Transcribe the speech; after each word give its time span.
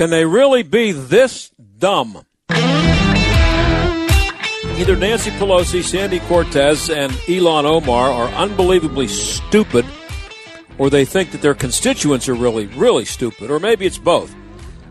Can 0.00 0.08
they 0.08 0.24
really 0.24 0.62
be 0.62 0.92
this 0.92 1.50
dumb? 1.78 2.24
Either 4.80 4.96
Nancy 4.96 5.30
Pelosi, 5.32 5.82
Sandy 5.82 6.20
Cortez, 6.20 6.88
and 6.88 7.12
Ilhan 7.12 7.64
Omar 7.64 8.10
are 8.10 8.28
unbelievably 8.28 9.08
stupid, 9.08 9.84
or 10.78 10.88
they 10.88 11.04
think 11.04 11.32
that 11.32 11.42
their 11.42 11.52
constituents 11.52 12.30
are 12.30 12.34
really, 12.34 12.64
really 12.68 13.04
stupid, 13.04 13.50
or 13.50 13.60
maybe 13.60 13.84
it's 13.84 13.98
both. 13.98 14.34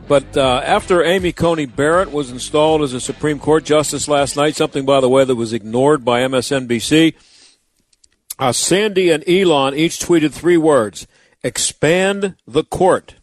But 0.08 0.38
uh, 0.38 0.62
after 0.64 1.04
Amy 1.04 1.32
Coney 1.32 1.66
Barrett 1.66 2.12
was 2.12 2.30
installed 2.30 2.84
as 2.84 2.94
a 2.94 3.02
Supreme 3.02 3.40
Court 3.40 3.64
justice 3.64 4.08
last 4.08 4.36
night, 4.36 4.56
something, 4.56 4.86
by 4.86 5.02
the 5.02 5.10
way, 5.10 5.26
that 5.26 5.36
was 5.36 5.54
ignored 5.54 6.06
by 6.06 6.22
MSNBC, 6.22 7.16
uh, 8.40 8.52
Sandy 8.52 9.10
and 9.10 9.24
Ilhan 9.26 9.78
each 9.78 10.00
tweeted 10.00 10.32
three 10.32 10.58
words 10.58 11.06
expand 11.44 12.36
the 12.48 12.64
court. 12.64 13.16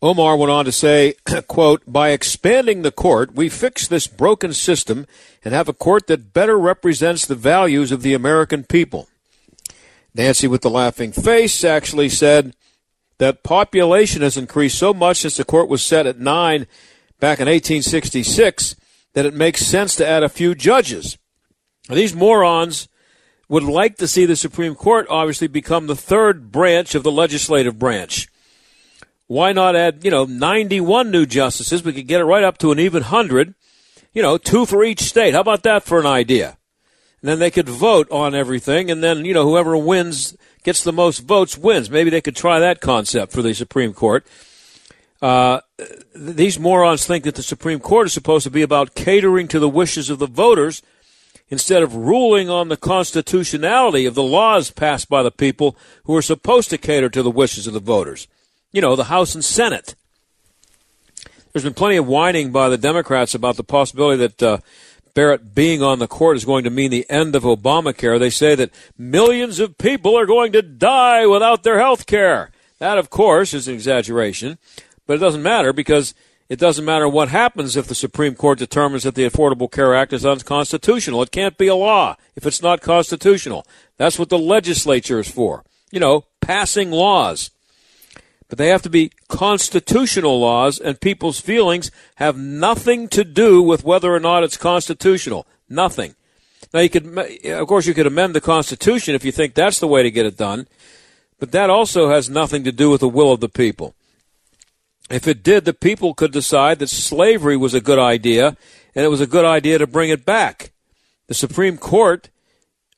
Omar 0.00 0.36
went 0.36 0.52
on 0.52 0.64
to 0.64 0.72
say, 0.72 1.14
quote, 1.48 1.82
by 1.86 2.10
expanding 2.10 2.82
the 2.82 2.92
court, 2.92 3.34
we 3.34 3.48
fix 3.48 3.88
this 3.88 4.06
broken 4.06 4.52
system 4.52 5.06
and 5.44 5.54
have 5.54 5.68
a 5.68 5.72
court 5.72 6.06
that 6.06 6.32
better 6.32 6.58
represents 6.58 7.26
the 7.26 7.34
values 7.34 7.90
of 7.90 8.02
the 8.02 8.14
American 8.14 8.62
people. 8.62 9.08
Nancy, 10.14 10.46
with 10.46 10.62
the 10.62 10.70
laughing 10.70 11.12
face, 11.12 11.64
actually 11.64 12.08
said 12.08 12.54
that 13.18 13.42
population 13.42 14.22
has 14.22 14.36
increased 14.36 14.78
so 14.78 14.94
much 14.94 15.18
since 15.18 15.36
the 15.36 15.44
court 15.44 15.68
was 15.68 15.82
set 15.82 16.06
at 16.06 16.20
nine 16.20 16.66
back 17.18 17.40
in 17.40 17.46
1866 17.46 18.76
that 19.14 19.26
it 19.26 19.34
makes 19.34 19.66
sense 19.66 19.96
to 19.96 20.06
add 20.06 20.22
a 20.22 20.28
few 20.28 20.54
judges. 20.54 21.18
Now, 21.88 21.96
these 21.96 22.14
morons 22.14 22.88
would 23.48 23.62
like 23.62 23.96
to 23.96 24.08
see 24.08 24.26
the 24.26 24.36
Supreme 24.36 24.74
Court 24.74 25.06
obviously 25.08 25.48
become 25.48 25.86
the 25.86 25.96
third 25.96 26.52
branch 26.52 26.94
of 26.94 27.02
the 27.02 27.12
legislative 27.12 27.78
branch. 27.78 28.28
Why 29.26 29.52
not 29.52 29.76
add, 29.76 30.04
you 30.04 30.10
know, 30.10 30.24
91 30.24 31.10
new 31.10 31.26
justices? 31.26 31.82
We 31.82 31.92
could 31.92 32.06
get 32.06 32.20
it 32.20 32.24
right 32.24 32.44
up 32.44 32.58
to 32.58 32.72
an 32.72 32.78
even 32.78 33.02
100. 33.02 33.54
You 34.14 34.22
know, 34.22 34.38
two 34.38 34.66
for 34.66 34.82
each 34.84 35.02
state. 35.02 35.34
How 35.34 35.40
about 35.40 35.62
that 35.64 35.84
for 35.84 36.00
an 36.00 36.06
idea? 36.06 36.56
And 37.20 37.28
then 37.28 37.38
they 37.38 37.50
could 37.50 37.68
vote 37.68 38.10
on 38.10 38.34
everything, 38.34 38.90
and 38.90 39.02
then, 39.02 39.24
you 39.24 39.34
know, 39.34 39.44
whoever 39.44 39.76
wins, 39.76 40.36
gets 40.62 40.82
the 40.82 40.92
most 40.92 41.20
votes 41.20 41.58
wins. 41.58 41.90
Maybe 41.90 42.10
they 42.10 42.20
could 42.20 42.36
try 42.36 42.58
that 42.58 42.80
concept 42.80 43.32
for 43.32 43.42
the 43.42 43.54
Supreme 43.54 43.92
Court. 43.92 44.26
Uh, 45.20 45.60
these 46.14 46.58
morons 46.58 47.06
think 47.06 47.24
that 47.24 47.34
the 47.34 47.42
Supreme 47.42 47.80
Court 47.80 48.06
is 48.06 48.12
supposed 48.12 48.44
to 48.44 48.50
be 48.50 48.62
about 48.62 48.94
catering 48.94 49.48
to 49.48 49.58
the 49.58 49.68
wishes 49.68 50.10
of 50.10 50.18
the 50.18 50.26
voters 50.26 50.82
instead 51.50 51.82
of 51.82 51.94
ruling 51.94 52.50
on 52.50 52.68
the 52.68 52.76
constitutionality 52.76 54.06
of 54.06 54.14
the 54.14 54.22
laws 54.22 54.70
passed 54.70 55.08
by 55.08 55.22
the 55.22 55.30
people 55.30 55.76
who 56.04 56.14
are 56.14 56.22
supposed 56.22 56.70
to 56.70 56.78
cater 56.78 57.08
to 57.08 57.22
the 57.22 57.30
wishes 57.30 57.66
of 57.66 57.72
the 57.72 57.80
voters 57.80 58.28
you 58.72 58.80
know, 58.80 58.96
the 58.96 59.04
House 59.04 59.34
and 59.34 59.44
Senate. 59.44 59.94
There's 61.52 61.64
been 61.64 61.74
plenty 61.74 61.96
of 61.96 62.06
whining 62.06 62.52
by 62.52 62.68
the 62.68 62.78
Democrats 62.78 63.34
about 63.34 63.56
the 63.56 63.64
possibility 63.64 64.18
that 64.18 64.42
uh, 64.42 64.58
Barrett 65.14 65.54
being 65.54 65.82
on 65.82 65.98
the 65.98 66.06
court 66.06 66.36
is 66.36 66.44
going 66.44 66.64
to 66.64 66.70
mean 66.70 66.90
the 66.90 67.08
end 67.08 67.34
of 67.34 67.42
Obamacare. 67.42 68.18
They 68.18 68.30
say 68.30 68.54
that 68.54 68.70
millions 68.96 69.58
of 69.58 69.78
people 69.78 70.16
are 70.16 70.26
going 70.26 70.52
to 70.52 70.62
die 70.62 71.26
without 71.26 71.62
their 71.62 71.78
health 71.78 72.06
care. 72.06 72.50
That, 72.78 72.98
of 72.98 73.10
course, 73.10 73.54
is 73.54 73.66
an 73.66 73.74
exaggeration, 73.74 74.58
but 75.06 75.14
it 75.14 75.20
doesn't 75.20 75.42
matter 75.42 75.72
because 75.72 76.14
it 76.48 76.58
doesn't 76.58 76.84
matter 76.84 77.08
what 77.08 77.28
happens 77.28 77.76
if 77.76 77.86
the 77.86 77.94
Supreme 77.94 78.34
Court 78.34 78.58
determines 78.58 79.02
that 79.02 79.14
the 79.14 79.28
Affordable 79.28 79.70
Care 79.70 79.94
Act 79.94 80.12
is 80.12 80.24
unconstitutional. 80.24 81.22
It 81.22 81.30
can't 81.30 81.58
be 81.58 81.66
a 81.66 81.74
law 81.74 82.16
if 82.36 82.46
it's 82.46 82.62
not 82.62 82.80
constitutional. 82.80 83.66
That's 83.96 84.18
what 84.18 84.28
the 84.28 84.38
legislature 84.38 85.18
is 85.18 85.30
for. 85.30 85.64
You 85.90 86.00
know, 86.00 86.24
passing 86.40 86.90
laws 86.90 87.50
but 88.48 88.56
they 88.56 88.68
have 88.68 88.82
to 88.82 88.90
be 88.90 89.12
constitutional 89.28 90.40
laws, 90.40 90.78
and 90.80 91.00
people's 91.00 91.40
feelings 91.40 91.90
have 92.16 92.38
nothing 92.38 93.08
to 93.08 93.22
do 93.22 93.62
with 93.62 93.84
whether 93.84 94.12
or 94.12 94.20
not 94.20 94.42
it's 94.42 94.56
constitutional. 94.56 95.46
Nothing. 95.68 96.14
Now, 96.72 96.80
you 96.80 96.88
could, 96.88 97.18
of 97.46 97.68
course, 97.68 97.86
you 97.86 97.94
could 97.94 98.06
amend 98.06 98.34
the 98.34 98.40
Constitution 98.40 99.14
if 99.14 99.24
you 99.24 99.32
think 99.32 99.54
that's 99.54 99.80
the 99.80 99.86
way 99.86 100.02
to 100.02 100.10
get 100.10 100.26
it 100.26 100.36
done, 100.36 100.66
but 101.38 101.52
that 101.52 101.70
also 101.70 102.08
has 102.08 102.30
nothing 102.30 102.64
to 102.64 102.72
do 102.72 102.90
with 102.90 103.00
the 103.00 103.08
will 103.08 103.32
of 103.32 103.40
the 103.40 103.48
people. 103.48 103.94
If 105.10 105.26
it 105.26 105.42
did, 105.42 105.64
the 105.64 105.72
people 105.72 106.12
could 106.14 106.32
decide 106.32 106.78
that 106.78 106.88
slavery 106.88 107.56
was 107.56 107.74
a 107.74 107.80
good 107.80 107.98
idea, 107.98 108.56
and 108.94 109.04
it 109.04 109.08
was 109.08 109.20
a 109.20 109.26
good 109.26 109.44
idea 109.44 109.78
to 109.78 109.86
bring 109.86 110.10
it 110.10 110.24
back. 110.24 110.72
The 111.28 111.34
Supreme 111.34 111.78
Court 111.78 112.28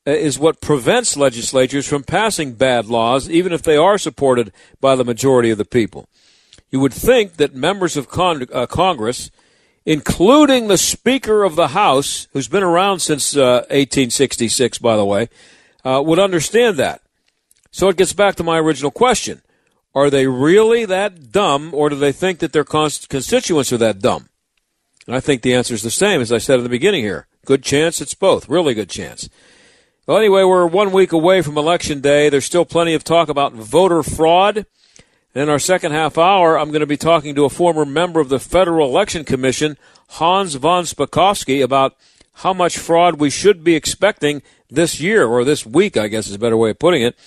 uh, 0.05 0.11
is 0.11 0.39
what 0.39 0.61
prevents 0.61 1.15
legislatures 1.15 1.87
from 1.87 2.03
passing 2.03 2.53
bad 2.53 2.87
laws, 2.87 3.29
even 3.29 3.53
if 3.53 3.61
they 3.61 3.77
are 3.77 3.97
supported 3.97 4.51
by 4.79 4.95
the 4.95 5.05
majority 5.05 5.51
of 5.51 5.57
the 5.57 5.65
people. 5.65 6.07
You 6.69 6.79
would 6.79 6.93
think 6.93 7.33
that 7.33 7.53
members 7.53 7.95
of 7.95 8.07
uh, 8.17 8.65
Congress, 8.65 9.31
including 9.85 10.67
the 10.67 10.77
Speaker 10.77 11.43
of 11.43 11.55
the 11.55 11.69
House, 11.69 12.27
who's 12.33 12.47
been 12.47 12.63
around 12.63 12.99
since 12.99 13.35
uh, 13.35 13.65
1866, 13.69 14.79
by 14.79 14.95
the 14.95 15.05
way, 15.05 15.29
uh, 15.85 16.01
would 16.05 16.19
understand 16.19 16.77
that. 16.77 17.01
So 17.71 17.87
it 17.89 17.97
gets 17.97 18.13
back 18.13 18.35
to 18.35 18.43
my 18.43 18.57
original 18.57 18.91
question. 18.91 19.41
Are 19.93 20.09
they 20.09 20.27
really 20.27 20.85
that 20.85 21.31
dumb, 21.31 21.73
or 21.73 21.89
do 21.89 21.95
they 21.95 22.11
think 22.11 22.39
that 22.39 22.53
their 22.53 22.63
constituents 22.63 23.73
are 23.73 23.77
that 23.77 23.99
dumb? 23.99 24.29
And 25.05 25.15
I 25.15 25.19
think 25.19 25.41
the 25.41 25.53
answer 25.53 25.73
is 25.73 25.83
the 25.83 25.91
same 25.91 26.21
as 26.21 26.31
I 26.31 26.37
said 26.37 26.59
in 26.59 26.63
the 26.63 26.69
beginning 26.69 27.03
here. 27.03 27.27
Good 27.45 27.63
chance 27.63 27.99
it's 27.99 28.13
both. 28.13 28.47
Really 28.47 28.73
good 28.73 28.89
chance. 28.89 29.27
Well, 30.07 30.17
anyway, 30.17 30.43
we're 30.43 30.65
one 30.65 30.91
week 30.91 31.11
away 31.11 31.41
from 31.41 31.57
Election 31.57 32.01
Day. 32.01 32.29
There's 32.29 32.45
still 32.45 32.65
plenty 32.65 32.93
of 32.93 33.03
talk 33.03 33.29
about 33.29 33.53
voter 33.53 34.03
fraud. 34.03 34.65
In 35.33 35.49
our 35.49 35.59
second 35.59 35.91
half 35.91 36.17
hour, 36.17 36.57
I'm 36.57 36.69
going 36.69 36.81
to 36.81 36.87
be 36.87 36.97
talking 36.97 37.35
to 37.35 37.45
a 37.45 37.49
former 37.49 37.85
member 37.85 38.19
of 38.19 38.29
the 38.29 38.39
Federal 38.39 38.89
Election 38.89 39.23
Commission, 39.23 39.77
Hans 40.09 40.55
von 40.55 40.83
Spakovsky, 40.83 41.63
about 41.63 41.95
how 42.35 42.53
much 42.53 42.77
fraud 42.77 43.19
we 43.19 43.29
should 43.29 43.63
be 43.63 43.75
expecting 43.75 44.41
this 44.69 44.99
year, 44.99 45.25
or 45.25 45.43
this 45.43 45.65
week, 45.65 45.97
I 45.97 46.07
guess 46.07 46.27
is 46.27 46.35
a 46.35 46.39
better 46.39 46.57
way 46.57 46.71
of 46.71 46.79
putting 46.79 47.01
it. 47.01 47.17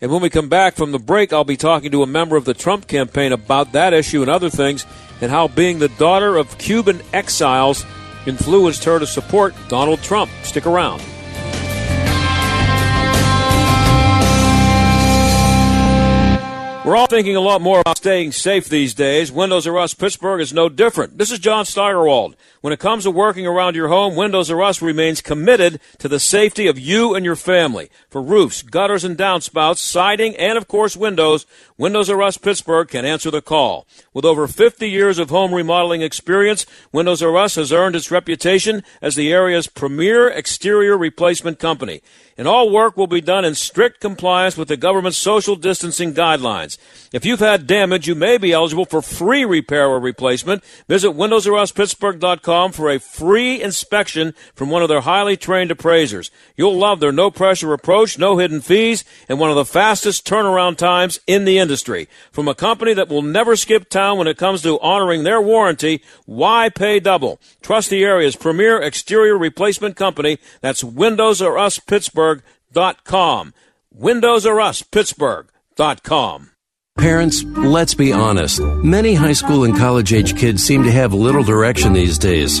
And 0.00 0.12
when 0.12 0.22
we 0.22 0.30
come 0.30 0.48
back 0.48 0.76
from 0.76 0.92
the 0.92 0.98
break, 0.98 1.32
I'll 1.32 1.44
be 1.44 1.56
talking 1.56 1.90
to 1.90 2.02
a 2.02 2.06
member 2.06 2.36
of 2.36 2.44
the 2.44 2.54
Trump 2.54 2.86
campaign 2.86 3.32
about 3.32 3.72
that 3.72 3.92
issue 3.92 4.22
and 4.22 4.30
other 4.30 4.50
things, 4.50 4.86
and 5.20 5.30
how 5.30 5.48
being 5.48 5.80
the 5.80 5.88
daughter 5.88 6.36
of 6.36 6.56
Cuban 6.58 7.02
exiles 7.12 7.84
influenced 8.26 8.84
her 8.84 9.00
to 9.00 9.06
support 9.06 9.54
Donald 9.68 10.00
Trump. 10.02 10.30
Stick 10.44 10.66
around. 10.66 11.02
We're 16.88 16.96
all 16.96 17.06
thinking 17.06 17.36
a 17.36 17.40
lot 17.42 17.60
more 17.60 17.80
about 17.80 17.98
staying 17.98 18.32
safe 18.32 18.66
these 18.66 18.94
days. 18.94 19.30
Windows 19.30 19.66
R 19.66 19.76
Us 19.76 19.92
Pittsburgh 19.92 20.40
is 20.40 20.54
no 20.54 20.70
different. 20.70 21.18
This 21.18 21.30
is 21.30 21.38
John 21.38 21.66
Steigerwald. 21.66 22.34
When 22.62 22.72
it 22.72 22.80
comes 22.80 23.04
to 23.04 23.10
working 23.10 23.46
around 23.46 23.76
your 23.76 23.88
home, 23.88 24.16
Windows 24.16 24.50
R 24.50 24.62
Us 24.62 24.80
remains 24.80 25.20
committed 25.20 25.80
to 25.98 26.08
the 26.08 26.18
safety 26.18 26.66
of 26.66 26.78
you 26.78 27.14
and 27.14 27.26
your 27.26 27.36
family. 27.36 27.90
For 28.08 28.22
roofs, 28.22 28.62
gutters 28.62 29.04
and 29.04 29.18
downspouts, 29.18 29.76
siding, 29.76 30.34
and 30.36 30.56
of 30.56 30.66
course 30.66 30.96
windows, 30.96 31.44
Windows 31.76 32.08
R 32.08 32.22
Us 32.22 32.38
Pittsburgh 32.38 32.88
can 32.88 33.04
answer 33.04 33.30
the 33.30 33.42
call. 33.42 33.86
With 34.14 34.24
over 34.24 34.48
50 34.48 34.88
years 34.88 35.18
of 35.18 35.28
home 35.28 35.52
remodeling 35.52 36.00
experience, 36.00 36.64
Windows 36.90 37.22
R 37.22 37.36
Us 37.36 37.56
has 37.56 37.70
earned 37.70 37.96
its 37.96 38.10
reputation 38.10 38.82
as 39.02 39.14
the 39.14 39.30
area's 39.30 39.66
premier 39.66 40.26
exterior 40.26 40.96
replacement 40.96 41.58
company 41.58 42.00
and 42.38 42.46
all 42.46 42.70
work 42.70 42.96
will 42.96 43.08
be 43.08 43.20
done 43.20 43.44
in 43.44 43.56
strict 43.56 44.00
compliance 44.00 44.56
with 44.56 44.68
the 44.68 44.76
government's 44.76 45.18
social 45.18 45.56
distancing 45.56 46.14
guidelines. 46.14 46.78
If 47.12 47.26
you've 47.26 47.40
had 47.40 47.66
damage, 47.66 48.06
you 48.06 48.14
may 48.14 48.38
be 48.38 48.52
eligible 48.52 48.84
for 48.84 49.02
free 49.02 49.44
repair 49.44 49.88
or 49.88 49.98
replacement. 49.98 50.62
Visit 50.86 51.10
WindowsRUsPittsburgh.com 51.10 52.72
for 52.72 52.90
a 52.90 53.00
free 53.00 53.60
inspection 53.60 54.34
from 54.54 54.70
one 54.70 54.82
of 54.82 54.88
their 54.88 55.00
highly 55.00 55.36
trained 55.36 55.72
appraisers. 55.72 56.30
You'll 56.56 56.76
love 56.76 57.00
their 57.00 57.10
no 57.10 57.32
pressure 57.32 57.72
approach, 57.72 58.18
no 58.18 58.38
hidden 58.38 58.60
fees, 58.60 59.04
and 59.28 59.40
one 59.40 59.50
of 59.50 59.56
the 59.56 59.64
fastest 59.64 60.24
turnaround 60.24 60.76
times 60.76 61.18
in 61.26 61.44
the 61.44 61.58
industry. 61.58 62.08
From 62.30 62.46
a 62.46 62.54
company 62.54 62.94
that 62.94 63.08
will 63.08 63.22
never 63.22 63.56
skip 63.56 63.88
town 63.88 64.16
when 64.16 64.28
it 64.28 64.38
comes 64.38 64.62
to 64.62 64.78
honoring 64.78 65.24
their 65.24 65.40
warranty, 65.40 66.02
why 66.24 66.68
pay 66.68 67.00
double? 67.00 67.40
Trust 67.62 67.90
the 67.90 68.04
area's 68.04 68.36
premier 68.36 68.80
exterior 68.80 69.36
replacement 69.36 69.96
company. 69.96 70.38
That's 70.60 70.84
Windows 70.84 71.42
R 71.42 71.58
Us 71.58 71.80
Pittsburgh 71.80 72.27
Pittsburgh.com. 72.36 73.54
Windows 73.92 74.46
R 74.46 74.60
Us, 74.60 74.82
Pittsburgh.com. 74.82 76.50
Parents, 76.98 77.44
let's 77.44 77.94
be 77.94 78.12
honest. 78.12 78.60
Many 78.60 79.14
high 79.14 79.32
school 79.32 79.62
and 79.64 79.76
college 79.76 80.12
age 80.12 80.36
kids 80.36 80.64
seem 80.64 80.82
to 80.82 80.90
have 80.90 81.14
little 81.14 81.44
direction 81.44 81.92
these 81.92 82.18
days. 82.18 82.60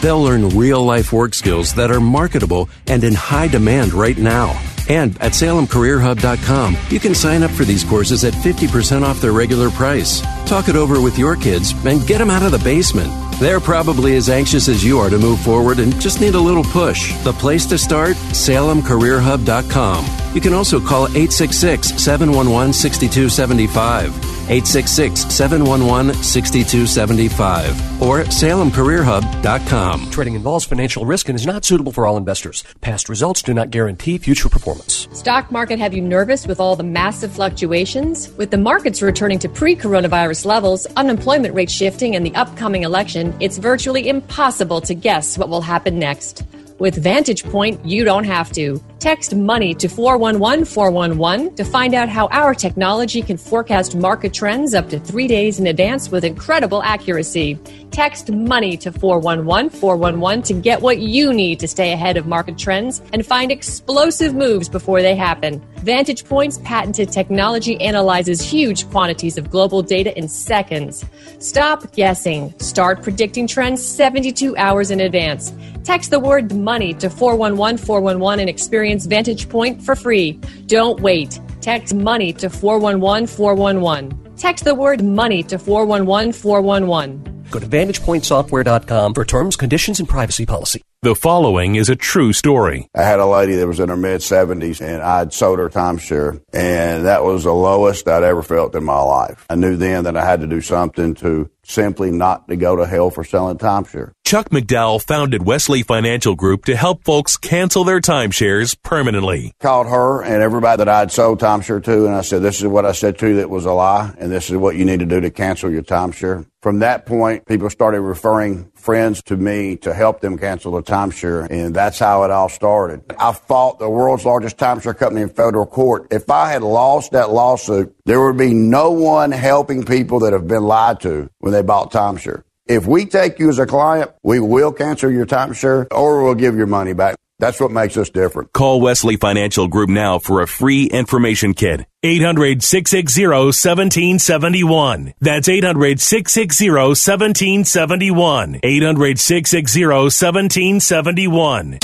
They'll 0.00 0.22
learn 0.22 0.48
real 0.50 0.82
life 0.82 1.12
work 1.12 1.34
skills 1.34 1.74
that 1.74 1.90
are 1.90 2.00
marketable 2.00 2.70
and 2.86 3.04
in 3.04 3.14
high 3.14 3.48
demand 3.48 3.92
right 3.92 4.16
now. 4.16 4.58
And 4.90 5.16
at 5.22 5.32
SalemCareerHub.com, 5.32 6.76
you 6.88 6.98
can 6.98 7.14
sign 7.14 7.44
up 7.44 7.52
for 7.52 7.64
these 7.64 7.84
courses 7.84 8.24
at 8.24 8.34
50% 8.34 9.02
off 9.02 9.20
their 9.20 9.30
regular 9.30 9.70
price. 9.70 10.20
Talk 10.46 10.68
it 10.68 10.74
over 10.74 11.00
with 11.00 11.16
your 11.16 11.36
kids 11.36 11.72
and 11.86 12.04
get 12.08 12.18
them 12.18 12.28
out 12.28 12.42
of 12.42 12.50
the 12.50 12.58
basement. 12.58 13.08
They're 13.38 13.60
probably 13.60 14.16
as 14.16 14.28
anxious 14.28 14.68
as 14.68 14.84
you 14.84 14.98
are 14.98 15.08
to 15.08 15.16
move 15.16 15.38
forward 15.40 15.78
and 15.78 15.98
just 16.00 16.20
need 16.20 16.34
a 16.34 16.40
little 16.40 16.64
push. 16.64 17.16
The 17.22 17.32
place 17.32 17.66
to 17.66 17.78
start? 17.78 18.16
SalemCareerHub.com. 18.16 20.34
You 20.34 20.40
can 20.40 20.54
also 20.54 20.80
call 20.80 21.06
866 21.06 22.02
711 22.02 22.72
6275. 22.72 24.40
866 24.50 25.32
711 25.32 26.14
6275 26.14 28.02
or 28.02 28.24
salemcareerhub.com. 28.24 30.10
Trading 30.10 30.34
involves 30.34 30.64
financial 30.64 31.06
risk 31.06 31.28
and 31.28 31.36
is 31.36 31.46
not 31.46 31.64
suitable 31.64 31.92
for 31.92 32.06
all 32.06 32.16
investors. 32.16 32.64
Past 32.80 33.08
results 33.08 33.42
do 33.42 33.54
not 33.54 33.70
guarantee 33.70 34.18
future 34.18 34.48
performance. 34.48 34.79
Stock 34.88 35.50
market 35.50 35.78
have 35.78 35.94
you 35.94 36.00
nervous 36.00 36.46
with 36.46 36.60
all 36.60 36.76
the 36.76 36.82
massive 36.82 37.32
fluctuations? 37.32 38.30
With 38.32 38.50
the 38.50 38.58
markets 38.58 39.02
returning 39.02 39.38
to 39.40 39.48
pre 39.48 39.76
coronavirus 39.76 40.44
levels, 40.46 40.86
unemployment 40.96 41.54
rate 41.54 41.70
shifting, 41.70 42.16
and 42.16 42.24
the 42.24 42.34
upcoming 42.34 42.82
election, 42.82 43.34
it's 43.40 43.58
virtually 43.58 44.08
impossible 44.08 44.80
to 44.82 44.94
guess 44.94 45.36
what 45.36 45.48
will 45.48 45.62
happen 45.62 45.98
next. 45.98 46.42
With 46.78 47.02
Vantage 47.02 47.44
Point, 47.44 47.84
you 47.84 48.04
don't 48.04 48.24
have 48.24 48.50
to. 48.52 48.82
Text 49.00 49.34
money 49.34 49.72
to 49.76 49.88
411 49.88 50.66
411 50.66 51.54
to 51.54 51.64
find 51.64 51.94
out 51.94 52.10
how 52.10 52.26
our 52.26 52.54
technology 52.54 53.22
can 53.22 53.38
forecast 53.38 53.96
market 53.96 54.34
trends 54.34 54.74
up 54.74 54.90
to 54.90 55.00
three 55.00 55.26
days 55.26 55.58
in 55.58 55.68
advance 55.68 56.10
with 56.10 56.22
incredible 56.22 56.82
accuracy. 56.82 57.58
Text 57.92 58.30
money 58.30 58.76
to 58.76 58.92
411 58.92 59.70
411 59.70 60.42
to 60.42 60.52
get 60.52 60.82
what 60.82 60.98
you 60.98 61.32
need 61.32 61.58
to 61.60 61.66
stay 61.66 61.92
ahead 61.92 62.18
of 62.18 62.26
market 62.26 62.58
trends 62.58 63.00
and 63.14 63.24
find 63.24 63.50
explosive 63.50 64.34
moves 64.34 64.68
before 64.68 65.00
they 65.00 65.16
happen. 65.16 65.62
Vantage 65.76 66.26
Point's 66.26 66.58
patented 66.58 67.10
technology 67.10 67.80
analyzes 67.80 68.42
huge 68.42 68.86
quantities 68.90 69.38
of 69.38 69.50
global 69.50 69.80
data 69.80 70.16
in 70.18 70.28
seconds. 70.28 71.06
Stop 71.38 71.90
guessing. 71.94 72.52
Start 72.58 73.02
predicting 73.02 73.46
trends 73.46 73.82
72 73.82 74.54
hours 74.58 74.90
in 74.90 75.00
advance. 75.00 75.54
Text 75.84 76.10
the 76.10 76.20
word 76.20 76.54
money 76.54 76.92
to 76.94 77.08
411 77.08 77.78
411 77.78 78.40
and 78.40 78.50
experience 78.50 78.89
Vantage 78.98 79.48
Point 79.48 79.82
for 79.82 79.94
free. 79.94 80.32
Don't 80.66 81.00
wait. 81.00 81.38
Text 81.60 81.94
money 81.94 82.32
to 82.34 82.50
411 82.50 83.26
411. 83.26 84.36
Text 84.36 84.64
the 84.64 84.74
word 84.74 85.04
money 85.04 85.42
to 85.44 85.58
411 85.58 86.32
411. 86.32 87.46
Go 87.50 87.58
to 87.58 87.66
VantagePointSoftware.com 87.66 89.14
for 89.14 89.24
terms, 89.24 89.56
conditions, 89.56 89.98
and 89.98 90.08
privacy 90.08 90.46
policy. 90.46 90.82
The 91.02 91.14
following 91.14 91.76
is 91.76 91.88
a 91.88 91.96
true 91.96 92.34
story. 92.34 92.86
I 92.94 93.02
had 93.02 93.20
a 93.20 93.26
lady 93.26 93.56
that 93.56 93.66
was 93.66 93.80
in 93.80 93.88
her 93.88 93.96
mid 93.96 94.20
70s 94.20 94.82
and 94.82 95.02
I'd 95.02 95.32
sold 95.32 95.58
her 95.58 95.70
timeshare 95.70 96.42
and 96.52 97.06
that 97.06 97.24
was 97.24 97.44
the 97.44 97.54
lowest 97.54 98.06
I'd 98.06 98.22
ever 98.22 98.42
felt 98.42 98.74
in 98.74 98.84
my 98.84 99.00
life. 99.00 99.46
I 99.48 99.54
knew 99.54 99.76
then 99.76 100.04
that 100.04 100.18
I 100.18 100.26
had 100.26 100.42
to 100.42 100.46
do 100.46 100.60
something 100.60 101.14
to 101.14 101.48
simply 101.64 102.10
not 102.10 102.48
to 102.48 102.56
go 102.56 102.76
to 102.76 102.84
hell 102.84 103.08
for 103.08 103.24
selling 103.24 103.56
timeshare. 103.56 104.12
Chuck 104.30 104.50
McDowell 104.50 105.02
founded 105.02 105.44
Wesley 105.44 105.82
Financial 105.82 106.36
Group 106.36 106.66
to 106.66 106.76
help 106.76 107.02
folks 107.02 107.36
cancel 107.36 107.82
their 107.82 108.00
timeshares 108.00 108.80
permanently. 108.80 109.52
Called 109.58 109.88
her 109.88 110.22
and 110.22 110.40
everybody 110.40 110.76
that 110.76 110.88
I'd 110.88 111.10
sold 111.10 111.40
timeshare 111.40 111.82
to 111.82 112.06
and 112.06 112.14
I 112.14 112.20
said, 112.20 112.40
this 112.40 112.60
is 112.60 112.68
what 112.68 112.86
I 112.86 112.92
said 112.92 113.18
to 113.18 113.28
you 113.30 113.36
that 113.38 113.50
was 113.50 113.64
a 113.64 113.72
lie 113.72 114.14
and 114.18 114.30
this 114.30 114.48
is 114.48 114.56
what 114.56 114.76
you 114.76 114.84
need 114.84 115.00
to 115.00 115.04
do 115.04 115.20
to 115.20 115.32
cancel 115.32 115.68
your 115.68 115.82
timeshare. 115.82 116.46
From 116.62 116.78
that 116.78 117.06
point, 117.06 117.44
people 117.46 117.68
started 117.70 118.02
referring 118.02 118.70
friends 118.76 119.20
to 119.24 119.36
me 119.36 119.74
to 119.78 119.92
help 119.92 120.20
them 120.20 120.38
cancel 120.38 120.72
the 120.72 120.82
timeshare, 120.82 121.50
and 121.50 121.74
that's 121.74 121.98
how 121.98 122.22
it 122.24 122.30
all 122.30 122.50
started. 122.50 123.02
I 123.18 123.32
fought 123.32 123.78
the 123.78 123.88
world's 123.88 124.26
largest 124.26 124.58
timeshare 124.58 124.96
company 124.96 125.22
in 125.22 125.30
federal 125.30 125.66
court. 125.66 126.06
If 126.12 126.30
I 126.30 126.52
had 126.52 126.62
lost 126.62 127.12
that 127.12 127.30
lawsuit, 127.30 127.96
there 128.04 128.24
would 128.24 128.36
be 128.36 128.52
no 128.52 128.90
one 128.90 129.32
helping 129.32 129.84
people 129.84 130.20
that 130.20 130.34
have 130.34 130.46
been 130.46 130.64
lied 130.64 131.00
to 131.00 131.30
when 131.38 131.52
they 131.52 131.62
bought 131.62 131.90
timeshare. 131.90 132.44
If 132.70 132.86
we 132.86 133.04
take 133.04 133.40
you 133.40 133.48
as 133.48 133.58
a 133.58 133.66
client, 133.66 134.12
we 134.22 134.38
will 134.38 134.70
cancel 134.70 135.10
your 135.10 135.26
timeshare 135.26 135.88
or 135.90 136.22
we'll 136.22 136.36
give 136.36 136.54
your 136.54 136.68
money 136.68 136.92
back. 136.92 137.16
That's 137.40 137.58
what 137.58 137.72
makes 137.72 137.96
us 137.96 138.10
different. 138.10 138.52
Call 138.52 138.80
Wesley 138.80 139.16
Financial 139.16 139.66
Group 139.66 139.90
now 139.90 140.20
for 140.20 140.40
a 140.40 140.46
free 140.46 140.84
information 140.84 141.52
kit. 141.52 141.84
800 142.04 142.62
660 142.62 143.26
1771. 143.26 145.14
That's 145.20 145.48
800 145.48 146.00
660 146.00 146.70
1771. 146.70 148.60
800 148.62 149.18
660 149.18 149.86
1771. 149.86 151.78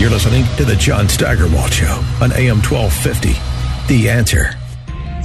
You're 0.00 0.10
listening 0.10 0.44
to 0.56 0.64
The 0.64 0.74
John 0.74 1.08
Steigerwald 1.08 1.72
Show 1.72 1.94
on 2.20 2.32
AM 2.32 2.60
1250. 2.60 3.34
The 3.86 4.10
answer. 4.10 4.56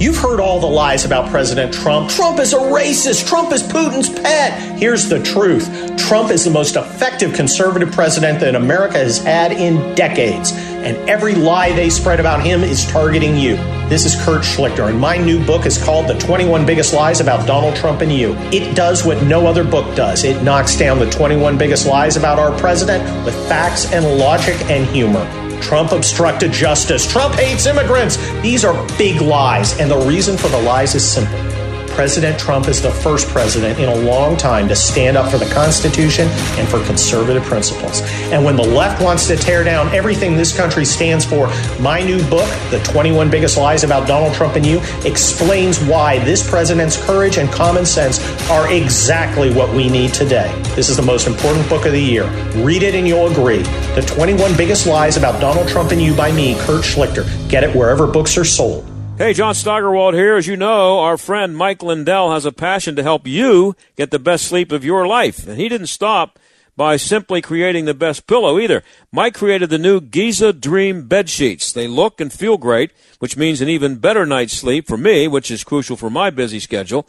You've 0.00 0.16
heard 0.16 0.40
all 0.40 0.60
the 0.60 0.66
lies 0.66 1.04
about 1.04 1.28
President 1.28 1.74
Trump. 1.74 2.08
Trump 2.08 2.38
is 2.38 2.54
a 2.54 2.56
racist. 2.56 3.28
Trump 3.28 3.52
is 3.52 3.62
Putin's 3.62 4.08
pet. 4.08 4.78
Here's 4.78 5.10
the 5.10 5.22
truth 5.22 5.68
Trump 5.98 6.30
is 6.30 6.42
the 6.42 6.50
most 6.50 6.76
effective 6.76 7.34
conservative 7.34 7.92
president 7.92 8.40
that 8.40 8.54
America 8.54 8.96
has 8.96 9.18
had 9.18 9.52
in 9.52 9.94
decades. 9.94 10.52
And 10.52 10.96
every 11.06 11.34
lie 11.34 11.72
they 11.72 11.90
spread 11.90 12.18
about 12.18 12.42
him 12.42 12.64
is 12.64 12.86
targeting 12.86 13.36
you. 13.36 13.56
This 13.90 14.06
is 14.06 14.16
Kurt 14.24 14.40
Schlichter, 14.40 14.88
and 14.88 14.98
my 14.98 15.18
new 15.18 15.44
book 15.44 15.66
is 15.66 15.76
called 15.76 16.08
The 16.08 16.18
21 16.18 16.64
Biggest 16.64 16.94
Lies 16.94 17.20
About 17.20 17.46
Donald 17.46 17.76
Trump 17.76 18.00
and 18.00 18.10
You. 18.10 18.32
It 18.52 18.74
does 18.74 19.04
what 19.04 19.22
no 19.24 19.46
other 19.46 19.64
book 19.64 19.94
does 19.94 20.24
it 20.24 20.42
knocks 20.42 20.78
down 20.78 20.98
the 20.98 21.10
21 21.10 21.58
biggest 21.58 21.86
lies 21.86 22.16
about 22.16 22.38
our 22.38 22.58
president 22.58 23.04
with 23.26 23.34
facts 23.50 23.92
and 23.92 24.18
logic 24.18 24.58
and 24.70 24.86
humor. 24.86 25.39
Trump 25.60 25.92
obstructed 25.92 26.52
justice. 26.52 27.10
Trump 27.10 27.34
hates 27.34 27.66
immigrants. 27.66 28.16
These 28.40 28.64
are 28.64 28.74
big 28.96 29.20
lies, 29.20 29.78
and 29.78 29.90
the 29.90 29.98
reason 29.98 30.36
for 30.36 30.48
the 30.48 30.60
lies 30.62 30.94
is 30.94 31.08
simple. 31.08 31.49
President 31.90 32.38
Trump 32.38 32.68
is 32.68 32.80
the 32.80 32.90
first 32.90 33.28
president 33.28 33.78
in 33.78 33.88
a 33.88 33.94
long 33.94 34.36
time 34.36 34.68
to 34.68 34.76
stand 34.76 35.16
up 35.16 35.30
for 35.30 35.38
the 35.38 35.52
Constitution 35.52 36.28
and 36.58 36.68
for 36.68 36.82
conservative 36.84 37.42
principles. 37.42 38.02
And 38.32 38.44
when 38.44 38.56
the 38.56 38.62
left 38.62 39.02
wants 39.02 39.26
to 39.26 39.36
tear 39.36 39.64
down 39.64 39.88
everything 39.94 40.36
this 40.36 40.56
country 40.56 40.84
stands 40.84 41.24
for, 41.24 41.48
my 41.80 42.00
new 42.00 42.22
book, 42.30 42.48
The 42.70 42.80
21 42.84 43.30
Biggest 43.30 43.56
Lies 43.56 43.84
About 43.84 44.08
Donald 44.08 44.34
Trump 44.34 44.56
and 44.56 44.64
You, 44.64 44.80
explains 45.04 45.78
why 45.80 46.18
this 46.24 46.48
president's 46.48 47.02
courage 47.04 47.38
and 47.38 47.50
common 47.50 47.84
sense 47.84 48.20
are 48.50 48.72
exactly 48.72 49.52
what 49.52 49.74
we 49.74 49.88
need 49.88 50.14
today. 50.14 50.50
This 50.74 50.88
is 50.88 50.96
the 50.96 51.02
most 51.02 51.26
important 51.26 51.68
book 51.68 51.86
of 51.86 51.92
the 51.92 52.00
year. 52.00 52.24
Read 52.64 52.82
it 52.82 52.94
and 52.94 53.06
you'll 53.06 53.28
agree. 53.28 53.62
The 53.94 54.04
21 54.06 54.56
Biggest 54.56 54.86
Lies 54.86 55.16
About 55.16 55.40
Donald 55.40 55.68
Trump 55.68 55.90
and 55.90 56.00
You 56.00 56.14
by 56.14 56.32
me, 56.32 56.54
Kurt 56.60 56.82
Schlichter. 56.82 57.26
Get 57.48 57.64
it 57.64 57.74
wherever 57.76 58.06
books 58.06 58.38
are 58.38 58.44
sold. 58.44 58.89
Hey, 59.20 59.34
John 59.34 59.54
Steigerwald 59.54 60.14
here. 60.14 60.36
As 60.36 60.46
you 60.46 60.56
know, 60.56 61.00
our 61.00 61.18
friend 61.18 61.54
Mike 61.54 61.82
Lindell 61.82 62.32
has 62.32 62.46
a 62.46 62.52
passion 62.52 62.96
to 62.96 63.02
help 63.02 63.26
you 63.26 63.76
get 63.94 64.10
the 64.10 64.18
best 64.18 64.46
sleep 64.46 64.72
of 64.72 64.82
your 64.82 65.06
life. 65.06 65.46
And 65.46 65.58
he 65.58 65.68
didn't 65.68 65.88
stop 65.88 66.38
by 66.74 66.96
simply 66.96 67.42
creating 67.42 67.84
the 67.84 67.92
best 67.92 68.26
pillow 68.26 68.58
either. 68.58 68.82
Mike 69.12 69.34
created 69.34 69.68
the 69.68 69.76
new 69.76 70.00
Giza 70.00 70.54
Dream 70.54 71.06
bed 71.06 71.28
sheets. 71.28 71.70
They 71.70 71.86
look 71.86 72.18
and 72.18 72.32
feel 72.32 72.56
great, 72.56 72.92
which 73.18 73.36
means 73.36 73.60
an 73.60 73.68
even 73.68 73.96
better 73.96 74.24
night's 74.24 74.54
sleep 74.54 74.88
for 74.88 74.96
me, 74.96 75.28
which 75.28 75.50
is 75.50 75.64
crucial 75.64 75.98
for 75.98 76.08
my 76.08 76.30
busy 76.30 76.58
schedule. 76.58 77.06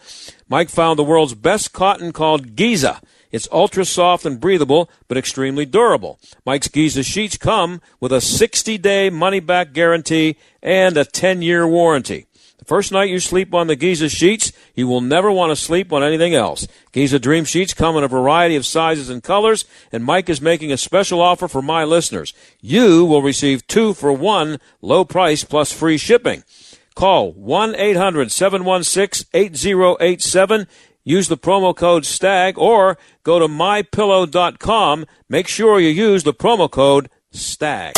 Mike 0.49 0.69
found 0.69 0.99
the 0.99 1.05
world's 1.05 1.33
best 1.33 1.71
cotton 1.71 2.11
called 2.11 2.57
Giza. 2.57 2.99
It's 3.31 3.47
ultra 3.51 3.85
soft 3.85 4.25
and 4.25 4.39
breathable, 4.39 4.89
but 5.07 5.17
extremely 5.17 5.65
durable. 5.65 6.19
Mike's 6.45 6.67
Giza 6.67 7.03
sheets 7.03 7.37
come 7.37 7.81
with 7.99 8.11
a 8.11 8.21
60 8.21 8.77
day 8.77 9.09
money 9.09 9.39
back 9.39 9.73
guarantee 9.73 10.37
and 10.61 10.97
a 10.97 11.05
10 11.05 11.41
year 11.41 11.67
warranty. 11.67 12.25
The 12.61 12.65
first 12.65 12.91
night 12.91 13.09
you 13.09 13.19
sleep 13.19 13.55
on 13.55 13.65
the 13.65 13.75
Giza 13.75 14.07
sheets, 14.07 14.51
you 14.75 14.87
will 14.87 15.01
never 15.01 15.31
want 15.31 15.49
to 15.49 15.55
sleep 15.55 15.91
on 15.91 16.03
anything 16.03 16.35
else. 16.35 16.67
Giza 16.91 17.17
Dream 17.17 17.43
Sheets 17.43 17.73
come 17.73 17.97
in 17.97 18.03
a 18.03 18.07
variety 18.07 18.55
of 18.55 18.67
sizes 18.67 19.09
and 19.09 19.23
colors, 19.23 19.65
and 19.91 20.03
Mike 20.03 20.29
is 20.29 20.41
making 20.41 20.71
a 20.71 20.77
special 20.77 21.21
offer 21.21 21.47
for 21.47 21.63
my 21.63 21.83
listeners. 21.83 22.35
You 22.61 23.03
will 23.03 23.23
receive 23.23 23.65
two 23.65 23.95
for 23.95 24.13
one 24.13 24.59
low 24.79 25.03
price 25.05 25.43
plus 25.43 25.71
free 25.71 25.97
shipping. 25.97 26.43
Call 26.93 27.31
1 27.31 27.75
800 27.75 28.31
716 28.31 29.27
8087. 29.33 30.67
Use 31.03 31.27
the 31.27 31.37
promo 31.37 31.75
code 31.75 32.05
STAG 32.05 32.57
or 32.57 32.97
go 33.23 33.39
to 33.39 33.47
mypillow.com. 33.47 35.05
Make 35.29 35.47
sure 35.47 35.79
you 35.79 35.89
use 35.89 36.23
the 36.23 36.33
promo 36.33 36.69
code 36.69 37.09
STAG. 37.31 37.93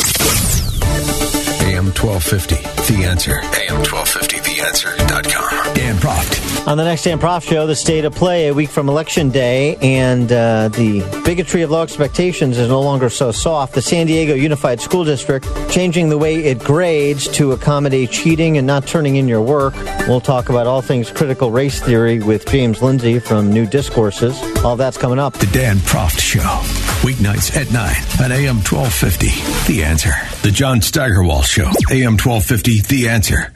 AM 1.74 1.86
1250, 1.86 2.94
The 2.94 3.04
Answer. 3.04 3.40
AM 3.40 3.82
1250, 3.82 4.38
The 4.42 4.62
TheAnswer.com. 4.62 5.74
Dan 5.74 5.96
Proft. 5.96 6.68
On 6.68 6.78
the 6.78 6.84
next 6.84 7.02
Dan 7.02 7.18
Proft 7.20 7.50
Show, 7.50 7.66
the 7.66 7.76
state 7.76 8.06
of 8.06 8.14
play 8.14 8.50
a 8.50 8.54
week 8.54 8.70
from 8.70 8.90
Election 8.90 9.32
Day, 9.32 9.76
and 9.78 10.32
uh, 10.32 10.70
the 10.70 11.00
bigotry 11.26 11.64
of 11.64 11.72
low 11.72 11.82
expectations 11.82 12.60
is 12.60 12.70
no 12.70 12.80
longer 12.80 13.10
so 13.10 13.32
soft. 13.32 13.74
The 13.74 13.82
San 13.82 14.06
Diego 14.06 14.36
Unified 14.36 14.82
School 14.82 15.04
District 15.04 15.48
changing 15.72 16.10
the 16.10 16.18
way 16.20 16.44
it 16.44 16.60
grades 16.60 17.28
to 17.30 17.54
accommodate 17.54 18.12
cheating 18.12 18.60
and 18.60 18.68
not 18.68 18.86
turning 18.86 19.16
in 19.16 19.28
your 19.28 19.42
work. 19.42 19.74
We'll 20.08 20.22
talk 20.22 20.50
about 20.50 20.68
all 20.68 20.84
things 20.84 21.10
critical 21.10 21.50
race 21.50 21.82
theory 21.82 22.20
with 22.20 22.46
James 22.46 22.84
Lindsay 22.84 23.18
from 23.18 23.52
New 23.52 23.66
Discourses. 23.66 24.40
All 24.64 24.76
that's 24.76 25.00
coming 25.00 25.18
up. 25.18 25.34
The 25.34 25.48
Dan 25.48 25.78
Proft 25.78 26.20
Show. 26.20 26.83
Weeknights 27.04 27.54
at 27.58 27.70
9 27.70 28.24
on 28.24 28.32
AM 28.32 28.56
1250, 28.64 29.28
The 29.74 29.84
Answer. 29.84 30.14
The 30.42 30.52
John 30.52 30.80
Steigerwald 30.80 31.44
Show. 31.44 31.66
AM 31.92 32.16
1250, 32.16 32.80
The 32.80 33.10
Answer. 33.10 33.52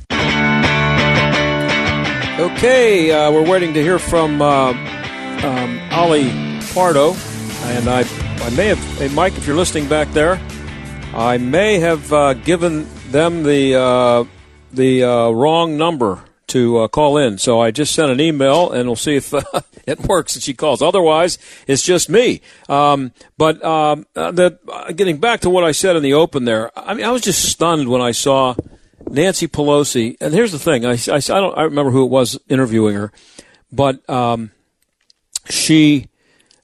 Okay, 2.42 3.10
uh, 3.10 3.32
we're 3.32 3.50
waiting 3.50 3.74
to 3.74 3.82
hear 3.82 4.00
from 4.00 4.42
uh, 4.42 4.72
um, 4.72 5.80
Ali 5.92 6.26
Pardo, 6.74 7.14
and 7.14 7.88
I, 7.88 8.04
I 8.46 8.50
may 8.50 8.68
have, 8.68 8.80
hey 8.98 9.08
Mike, 9.08 9.38
if 9.38 9.48
you're 9.48 9.56
listening 9.56 9.88
back 9.88 10.10
there, 10.10 10.38
I 11.14 11.38
may 11.38 11.80
have 11.80 12.12
uh, 12.12 12.34
given 12.34 12.86
them 13.12 13.44
the 13.44 13.76
uh, 13.76 14.26
the 14.74 15.06
uh, 15.06 15.30
wrong 15.30 15.78
number 15.78 16.22
to 16.48 16.80
uh, 16.80 16.88
call 16.88 17.18
in. 17.18 17.38
So 17.38 17.60
I 17.60 17.72
just 17.72 17.94
sent 17.94 18.12
an 18.12 18.20
email, 18.20 18.72
and 18.72 18.88
we'll 18.88 18.96
see 18.96 19.16
if 19.16 19.34
uh, 19.34 19.42
it 19.86 20.00
works 20.02 20.36
and 20.36 20.44
she 20.44 20.54
calls. 20.54 20.82
Otherwise, 20.82 21.38
it's 21.68 21.84
just 21.84 22.10
me. 22.10 22.42
Um, 22.70 23.12
but 23.38 23.64
um, 23.64 24.06
the, 24.14 24.58
getting 24.96 25.20
back 25.20 25.42
to 25.42 25.50
what 25.50 25.64
I 25.64 25.72
said 25.72 25.96
in 25.96 26.04
the 26.04 26.14
open 26.14 26.46
there, 26.46 26.78
I 26.78 26.94
mean, 26.94 27.06
I 27.06 27.12
was 27.12 27.22
just 27.22 27.44
stunned 27.50 27.90
when 27.90 28.02
I 28.02 28.12
saw 28.12 28.56
Nancy 29.10 29.48
Pelosi, 29.48 30.18
and 30.20 30.34
here's 30.34 30.52
the 30.52 30.60
thing: 30.60 30.86
I, 30.86 30.94
I, 30.94 31.16
I 31.16 31.20
don't 31.20 31.58
I 31.58 31.64
remember 31.64 31.92
who 31.92 32.04
it 32.04 32.10
was 32.10 32.40
interviewing 32.50 32.96
her, 32.96 33.12
but 33.72 34.08
um, 34.10 34.52
she 35.50 36.08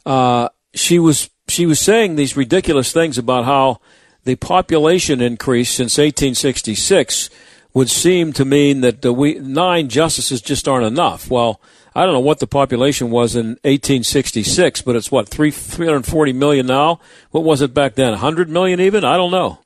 uh, 0.06 0.50
she 0.74 1.00
was 1.00 1.30
she 1.48 1.66
was 1.66 1.80
saying 1.80 2.16
these 2.16 2.38
ridiculous 2.38 2.92
things 2.92 3.18
about 3.18 3.46
how 3.46 3.80
the 4.24 4.36
population 4.36 5.22
increase 5.22 5.70
since 5.70 5.98
1866 5.98 7.30
would 7.74 7.89
seem 7.89 8.34
to 8.34 8.46
mean 8.46 8.82
that 8.82 9.01
the 9.01 9.12
we, 9.12 9.36
nine 9.36 9.89
justices 9.89 10.42
just 10.42 10.68
aren't 10.68 10.86
enough. 10.86 11.30
Well, 11.30 11.60
I 11.96 12.06
don't 12.06 12.13
know 12.13 12.20
what 12.20 12.39
the 12.39 12.48
population 12.48 13.10
was 13.10 13.36
in 13.36 13.58
1866, 13.63 14.82
but 14.82 14.96
it's 14.96 15.12
what 15.12 15.30
three 15.30 15.51
340 15.51 16.34
million 16.34 16.65
now. 16.65 17.00
What 17.32 17.44
was 17.44 17.62
it 17.62 17.74
back 17.74 17.96
then? 17.96 18.12
100 18.12 18.50
million 18.50 18.80
even? 18.80 19.03
I 19.03 19.18
don't 19.18 19.32
know. 19.32 19.60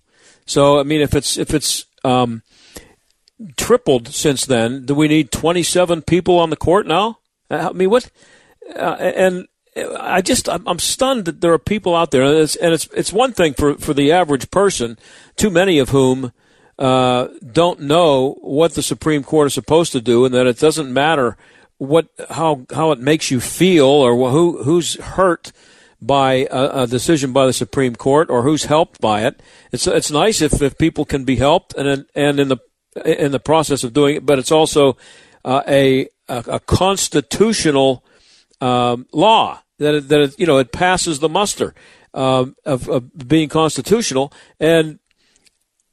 So 0.46 0.80
I 0.80 0.84
mean, 0.84 1.02
if 1.02 1.14
it's 1.14 1.38
if 1.38 1.54
it's 1.54 1.86
um, 2.04 2.42
tripled 3.56 4.10
since 4.10 4.46
then. 4.46 4.86
Do 4.86 4.96
we 4.96 5.08
need 5.08 5.32
27 5.32 6.02
people 6.04 6.40
on 6.40 6.50
the 6.50 6.56
court 6.56 6.88
now? 6.88 7.20
I 7.50 7.72
mean, 7.72 7.90
what? 7.90 8.10
Uh, 8.76 8.96
and 9.00 9.48
I 10.00 10.22
just 10.22 10.50
I'm, 10.50 10.80
stunned 10.80 11.26
that 11.26 11.42
there 11.42 11.54
are 11.54 11.60
people 11.60 11.96
out 11.96 12.12
there, 12.12 12.24
and 12.24 12.38
it's 12.38 12.56
and 12.56 12.74
it's 12.74 12.88
it's 12.94 13.14
one 13.14 13.32
thing 13.32 13.54
for 13.54 13.76
for 13.76 13.94
the 13.94 14.12
average 14.12 14.50
person, 14.52 14.98
too 15.36 15.50
many 15.50 15.80
of 15.80 15.90
whom 15.90 16.34
uh, 16.80 17.28
don't 17.52 17.82
know 17.82 18.38
what 18.42 18.74
the 18.74 18.84
Supreme 18.84 19.24
Court 19.24 19.48
is 19.48 19.54
supposed 19.54 19.92
to 19.94 20.02
do, 20.02 20.26
and 20.26 20.34
that 20.34 20.48
it 20.48 20.60
doesn't 20.60 20.92
matter 20.92 21.38
what 21.78 22.08
how 22.30 22.66
how 22.74 22.92
it 22.92 23.00
makes 23.00 23.32
you 23.32 23.40
feel 23.40 23.86
or 23.86 24.30
who 24.32 24.64
who's 24.64 24.96
hurt 24.96 25.52
by 26.02 26.48
a, 26.52 26.84
a, 26.84 26.88
decision 26.88 27.34
by 27.34 27.46
the 27.48 27.54
Supreme 27.54 27.96
Court 27.96 28.30
or 28.30 28.44
who's 28.44 28.66
helped 28.66 29.02
by 29.02 29.26
it. 29.26 29.42
It's 29.72 29.88
it's 29.88 30.12
nice 30.12 30.42
if, 30.42 30.62
if 30.62 30.78
people 30.78 31.06
can 31.06 31.24
be 31.24 31.38
helped 31.38 31.74
and 31.76 32.06
and 32.14 32.40
in 32.40 32.48
the 32.48 32.58
in 33.06 33.32
the 33.32 33.40
process 33.40 33.84
of 33.84 33.94
doing 33.94 34.18
it, 34.18 34.26
but 34.26 34.40
it's 34.40 34.52
also 34.52 34.98
uh, 35.46 35.62
a, 35.68 36.08
a, 36.28 36.44
a 36.48 36.60
constitutional 36.60 38.04
um, 38.60 39.08
law 39.14 39.62
that 39.80 39.96
it, 39.96 40.08
that 40.10 40.20
it, 40.20 40.40
you 40.40 40.46
know 40.46 40.58
it 40.58 40.72
passes 40.72 41.20
the 41.20 41.30
muster 41.30 41.74
um, 42.14 42.56
of, 42.66 42.90
of, 42.90 43.28
being 43.28 43.50
constitutional, 43.50 44.32
and 44.60 45.00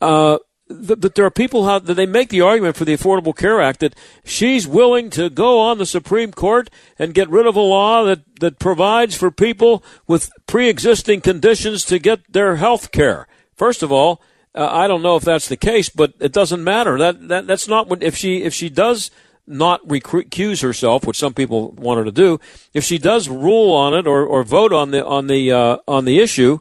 uh, 0.01 0.39
that 0.75 1.15
there 1.15 1.25
are 1.25 1.31
people 1.31 1.65
that 1.65 1.95
they 1.95 2.07
make 2.07 2.29
the 2.29 2.41
argument 2.41 2.77
for 2.77 2.85
the 2.85 2.97
Affordable 2.97 3.37
Care 3.37 3.61
Act 3.61 3.81
that 3.81 3.95
she's 4.25 4.67
willing 4.67 5.11
to 5.11 5.31
go 5.31 5.61
on 5.61 5.79
the 5.79 5.87
Supreme 5.87 6.33
Court 6.33 6.71
and 6.99 7.15
get 7.15 7.29
rid 7.31 7.47
of 7.47 7.57
a 7.57 7.61
law 7.61 8.05
that 8.05 8.21
that 8.41 8.59
provides 8.59 9.15
for 9.15 9.31
people 9.31 9.83
with 10.07 10.31
pre-existing 10.47 11.21
conditions 11.21 11.85
to 11.85 11.99
get 11.99 12.33
their 12.33 12.57
health 12.57 12.93
care. 12.93 13.27
First 13.57 13.83
of 13.83 13.93
all 13.93 14.21
uh, 14.55 14.69
I 14.71 14.87
don't 14.87 15.03
know 15.03 15.17
if 15.17 15.25
that's 15.25 15.49
the 15.49 15.57
case, 15.57 15.89
but 15.89 16.15
it 16.21 16.33
doesn't 16.33 16.63
matter. 16.63 16.97
That, 16.99 17.29
that 17.29 17.47
that's 17.47 17.67
not 17.67 17.89
what 17.89 18.03
if 18.03 18.17
she 18.17 18.43
if 18.43 18.55
she 18.55 18.69
does 18.69 19.11
not 19.47 19.87
recuse 19.87 20.63
herself, 20.63 21.07
which 21.07 21.19
some 21.19 21.35
people 21.35 21.73
want 21.73 21.99
her 21.99 22.05
to 22.05 22.13
do. 22.13 22.41
If 22.73 22.85
she 22.85 22.99
does 22.99 23.29
rule 23.29 23.75
on 23.75 23.95
it 23.95 24.07
or, 24.07 24.25
or 24.25 24.45
vote 24.45 24.73
on 24.73 24.91
the 24.93 25.05
on 25.05 25.27
the 25.27 25.53
uh, 25.53 25.79
on 25.89 26.05
the 26.05 26.21
issue, 26.21 26.61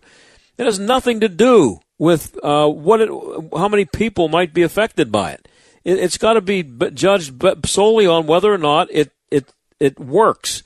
it 0.58 0.66
has 0.66 0.80
nothing 0.80 1.20
to 1.20 1.30
do 1.30 1.80
with 2.04 2.38
uh, 2.44 2.68
what 2.68 3.00
it, 3.00 3.08
how 3.56 3.70
many 3.70 3.86
people 3.86 4.28
might 4.28 4.54
be 4.54 4.62
affected 4.62 5.10
by 5.10 5.32
it. 5.32 5.48
it 5.86 6.00
has 6.00 6.18
got 6.18 6.34
to 6.34 6.42
be 6.42 6.62
judged 6.94 7.42
solely 7.66 8.06
on 8.06 8.28
whether 8.28 8.54
or 8.54 8.58
not 8.58 8.90
it 8.92 9.14
it 9.32 9.54
it 9.80 9.98
works 9.98 10.64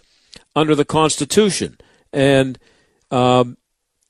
under 0.56 0.74
the 0.74 0.84
Constitution, 0.84 1.78
and 2.12 2.58
um, 3.12 3.56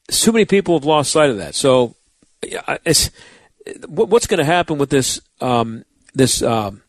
so 0.10 0.32
many 0.32 0.46
people 0.46 0.80
have 0.80 0.86
lost 0.86 1.12
sight 1.12 1.30
of 1.30 1.36
that. 1.36 1.54
So 1.54 1.98
it's 2.42 3.12
what's 3.86 4.28
going 4.28 4.38
to 4.38 4.46
happen 4.46 4.78
with 4.78 4.90
this 4.90 5.20
um, 5.42 5.84
this 6.14 6.42
um, 6.42 6.82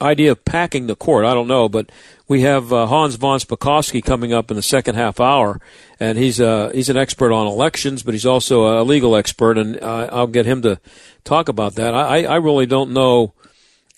idea 0.00 0.32
of 0.32 0.44
packing 0.44 0.86
the 0.86 0.96
court. 0.96 1.24
I 1.24 1.34
don't 1.34 1.48
know, 1.48 1.68
but 1.68 1.90
we 2.28 2.42
have 2.42 2.72
uh, 2.72 2.86
Hans 2.86 3.16
von 3.16 3.38
Spakovsky 3.38 4.02
coming 4.04 4.32
up 4.32 4.50
in 4.50 4.56
the 4.56 4.62
second 4.62 4.96
half 4.96 5.20
hour, 5.20 5.60
and 6.00 6.18
he's 6.18 6.40
uh, 6.40 6.70
he's 6.74 6.88
an 6.88 6.96
expert 6.96 7.32
on 7.32 7.46
elections, 7.46 8.02
but 8.02 8.14
he's 8.14 8.26
also 8.26 8.80
a 8.80 8.84
legal 8.84 9.16
expert, 9.16 9.58
and 9.58 9.80
uh, 9.82 10.08
I'll 10.10 10.26
get 10.26 10.46
him 10.46 10.62
to 10.62 10.80
talk 11.24 11.48
about 11.48 11.74
that. 11.76 11.94
I, 11.94 12.24
I 12.24 12.36
really 12.36 12.66
don't 12.66 12.92
know 12.92 13.34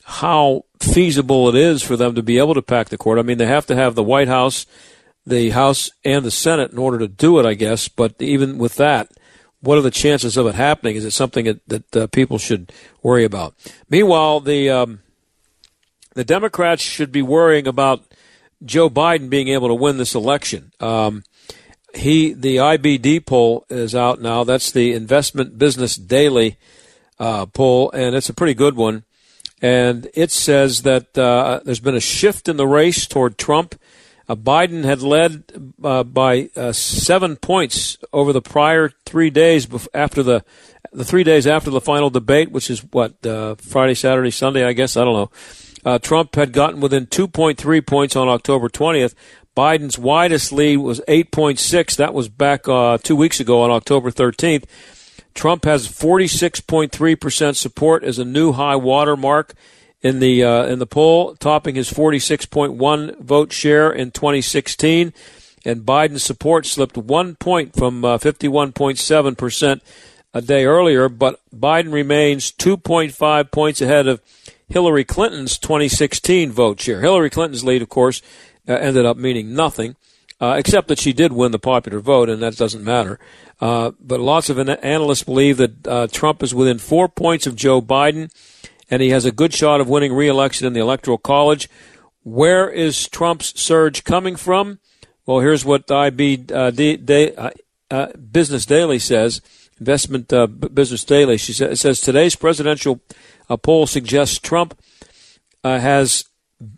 how 0.04 0.64
feasible 0.80 1.48
it 1.48 1.54
is 1.54 1.82
for 1.82 1.96
them 1.96 2.14
to 2.14 2.22
be 2.22 2.38
able 2.38 2.54
to 2.54 2.62
pack 2.62 2.88
the 2.88 2.98
court. 2.98 3.18
I 3.18 3.22
mean, 3.22 3.38
they 3.38 3.46
have 3.46 3.66
to 3.66 3.74
have 3.74 3.94
the 3.94 4.04
White 4.04 4.28
House, 4.28 4.66
the 5.26 5.50
House, 5.50 5.90
and 6.04 6.24
the 6.24 6.30
Senate 6.30 6.70
in 6.70 6.78
order 6.78 6.98
to 6.98 7.08
do 7.08 7.40
it, 7.40 7.46
I 7.46 7.54
guess. 7.54 7.88
But 7.88 8.14
even 8.20 8.58
with 8.58 8.76
that, 8.76 9.10
what 9.60 9.78
are 9.78 9.82
the 9.82 9.90
chances 9.90 10.36
of 10.36 10.46
it 10.46 10.54
happening? 10.54 10.94
Is 10.94 11.04
it 11.04 11.10
something 11.10 11.46
that, 11.46 11.68
that 11.68 11.96
uh, 11.96 12.06
people 12.08 12.38
should 12.38 12.72
worry 13.02 13.24
about? 13.24 13.54
Meanwhile, 13.88 14.40
the 14.40 14.70
um, 14.70 15.00
the 16.16 16.24
Democrats 16.24 16.82
should 16.82 17.12
be 17.12 17.22
worrying 17.22 17.68
about 17.68 18.04
Joe 18.64 18.90
Biden 18.90 19.30
being 19.30 19.48
able 19.48 19.68
to 19.68 19.74
win 19.74 19.98
this 19.98 20.14
election. 20.14 20.72
Um, 20.80 21.22
he 21.94 22.32
the 22.32 22.56
IBD 22.56 23.24
poll 23.24 23.64
is 23.70 23.94
out 23.94 24.20
now. 24.20 24.42
That's 24.42 24.72
the 24.72 24.92
Investment 24.92 25.58
Business 25.58 25.94
Daily 25.94 26.58
uh, 27.18 27.46
poll, 27.46 27.90
and 27.92 28.16
it's 28.16 28.28
a 28.28 28.34
pretty 28.34 28.54
good 28.54 28.74
one. 28.74 29.04
And 29.62 30.08
it 30.14 30.30
says 30.30 30.82
that 30.82 31.16
uh, 31.16 31.60
there's 31.64 31.80
been 31.80 31.94
a 31.94 32.00
shift 32.00 32.48
in 32.48 32.56
the 32.56 32.66
race 32.66 33.06
toward 33.06 33.38
Trump 33.38 33.76
uh, 34.28 34.34
Biden 34.34 34.84
had 34.84 35.02
led 35.02 35.44
uh, 35.82 36.02
by 36.02 36.50
uh, 36.56 36.72
seven 36.72 37.36
points 37.36 37.98
over 38.12 38.32
the 38.32 38.42
prior 38.42 38.90
three 39.04 39.30
days 39.30 39.68
after 39.94 40.22
the 40.22 40.44
the 40.92 41.04
three 41.04 41.24
days 41.24 41.46
after 41.46 41.70
the 41.70 41.80
final 41.80 42.10
debate, 42.10 42.50
which 42.50 42.70
is 42.70 42.80
what 42.92 43.24
uh, 43.26 43.54
Friday, 43.56 43.94
Saturday, 43.94 44.30
Sunday, 44.30 44.64
I 44.64 44.72
guess 44.72 44.96
I 44.96 45.04
don't 45.04 45.14
know. 45.14 45.30
Uh, 45.86 46.00
Trump 46.00 46.34
had 46.34 46.52
gotten 46.52 46.80
within 46.80 47.06
2.3 47.06 47.86
points 47.86 48.16
on 48.16 48.28
October 48.28 48.68
20th. 48.68 49.14
Biden's 49.56 49.96
widest 49.96 50.52
lead 50.52 50.78
was 50.78 51.00
8.6. 51.06 51.96
That 51.96 52.12
was 52.12 52.28
back 52.28 52.68
uh, 52.68 52.98
two 52.98 53.14
weeks 53.14 53.38
ago 53.38 53.62
on 53.62 53.70
October 53.70 54.10
13th. 54.10 54.64
Trump 55.32 55.64
has 55.64 55.86
46.3% 55.86 57.54
support 57.54 58.02
as 58.02 58.18
a 58.18 58.24
new 58.24 58.52
high 58.52 58.74
water 58.74 59.16
mark 59.16 59.54
in 60.02 60.18
the 60.18 60.42
uh, 60.42 60.64
in 60.64 60.80
the 60.80 60.86
poll, 60.86 61.36
topping 61.36 61.76
his 61.76 61.90
46.1 61.90 63.20
vote 63.20 63.52
share 63.52 63.92
in 63.92 64.10
2016. 64.10 65.12
And 65.64 65.82
Biden's 65.82 66.22
support 66.24 66.66
slipped 66.66 66.96
one 66.96 67.36
point 67.36 67.76
from 67.76 68.04
uh, 68.04 68.18
51.7 68.18 69.38
percent 69.38 69.82
a 70.34 70.42
day 70.42 70.66
earlier, 70.66 71.08
but 71.08 71.40
Biden 71.54 71.92
remains 71.92 72.52
2.5 72.52 73.50
points 73.50 73.80
ahead 73.80 74.06
of 74.06 74.20
Hillary 74.68 75.04
Clinton's 75.04 75.58
2016 75.58 76.50
vote 76.50 76.80
share. 76.80 77.00
Hillary 77.00 77.30
Clinton's 77.30 77.64
lead, 77.64 77.82
of 77.82 77.88
course, 77.88 78.22
uh, 78.68 78.72
ended 78.72 79.06
up 79.06 79.16
meaning 79.16 79.54
nothing, 79.54 79.96
uh, 80.40 80.54
except 80.58 80.88
that 80.88 80.98
she 80.98 81.12
did 81.12 81.32
win 81.32 81.52
the 81.52 81.58
popular 81.58 82.00
vote, 82.00 82.28
and 82.28 82.42
that 82.42 82.56
doesn't 82.56 82.84
matter. 82.84 83.18
Uh, 83.60 83.92
but 84.00 84.20
lots 84.20 84.50
of 84.50 84.58
analysts 84.58 85.22
believe 85.22 85.56
that 85.56 85.86
uh, 85.86 86.06
Trump 86.08 86.42
is 86.42 86.54
within 86.54 86.78
four 86.78 87.08
points 87.08 87.46
of 87.46 87.56
Joe 87.56 87.80
Biden 87.80 88.30
and 88.90 89.02
he 89.02 89.10
has 89.10 89.24
a 89.24 89.32
good 89.32 89.52
shot 89.52 89.80
of 89.80 89.88
winning 89.88 90.12
re-election 90.12 90.66
in 90.66 90.72
the 90.72 90.80
Electoral 90.80 91.18
College. 91.18 91.68
Where 92.22 92.68
is 92.68 93.08
Trump's 93.08 93.58
surge 93.60 94.04
coming 94.04 94.36
from? 94.36 94.78
Well, 95.24 95.40
here's 95.40 95.64
what 95.64 95.90
IB 95.90 96.46
uh, 96.52 96.70
D, 96.70 97.34
uh, 97.36 97.50
uh, 97.90 98.06
Business 98.12 98.66
Daily 98.66 98.98
says. 98.98 99.40
Investment 99.78 100.28
Business 100.72 101.04
Daily. 101.04 101.36
She 101.36 101.52
sa- 101.52 101.74
says 101.74 102.00
today's 102.00 102.34
presidential 102.34 103.00
uh, 103.48 103.56
poll 103.56 103.86
suggests 103.86 104.38
Trump 104.38 104.78
uh, 105.64 105.78
has 105.78 106.24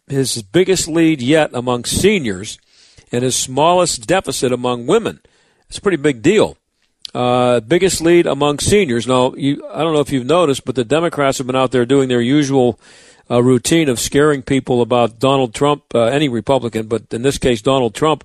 his 0.08 0.42
biggest 0.42 0.88
lead 0.88 1.20
yet 1.22 1.50
among 1.54 1.84
seniors 1.84 2.58
and 3.12 3.22
his 3.22 3.36
smallest 3.36 4.06
deficit 4.06 4.52
among 4.52 4.86
women. 4.86 5.20
It's 5.68 5.78
a 5.78 5.82
pretty 5.82 5.96
big 5.96 6.22
deal. 6.22 6.56
Uh, 7.14 7.60
biggest 7.60 8.00
lead 8.00 8.26
among 8.26 8.58
seniors. 8.58 9.06
Now, 9.06 9.34
you, 9.34 9.66
I 9.72 9.82
don't 9.82 9.94
know 9.94 10.00
if 10.00 10.12
you've 10.12 10.26
noticed, 10.26 10.64
but 10.64 10.74
the 10.74 10.84
Democrats 10.84 11.38
have 11.38 11.46
been 11.46 11.56
out 11.56 11.70
there 11.70 11.86
doing 11.86 12.08
their 12.08 12.20
usual 12.20 12.78
uh, 13.30 13.42
routine 13.42 13.88
of 13.88 13.98
scaring 13.98 14.42
people 14.42 14.82
about 14.82 15.18
Donald 15.18 15.54
Trump, 15.54 15.84
uh, 15.94 16.04
any 16.04 16.28
Republican, 16.28 16.86
but 16.86 17.12
in 17.12 17.22
this 17.22 17.38
case, 17.38 17.62
Donald 17.62 17.94
Trump, 17.94 18.24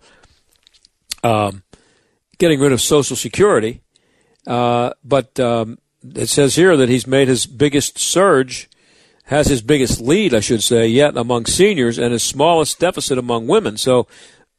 um, 1.23 1.63
getting 2.37 2.59
rid 2.59 2.71
of 2.71 2.81
Social 2.81 3.15
Security. 3.15 3.81
Uh, 4.45 4.91
but 5.03 5.39
um, 5.39 5.77
it 6.15 6.29
says 6.29 6.55
here 6.55 6.75
that 6.77 6.89
he's 6.89 7.07
made 7.07 7.27
his 7.27 7.45
biggest 7.45 7.97
surge, 7.97 8.69
has 9.25 9.47
his 9.47 9.61
biggest 9.61 10.01
lead, 10.01 10.33
I 10.33 10.39
should 10.39 10.63
say, 10.63 10.87
yet 10.87 11.17
among 11.17 11.45
seniors, 11.45 11.97
and 11.97 12.11
his 12.11 12.23
smallest 12.23 12.79
deficit 12.79 13.17
among 13.17 13.47
women. 13.47 13.77
So 13.77 14.07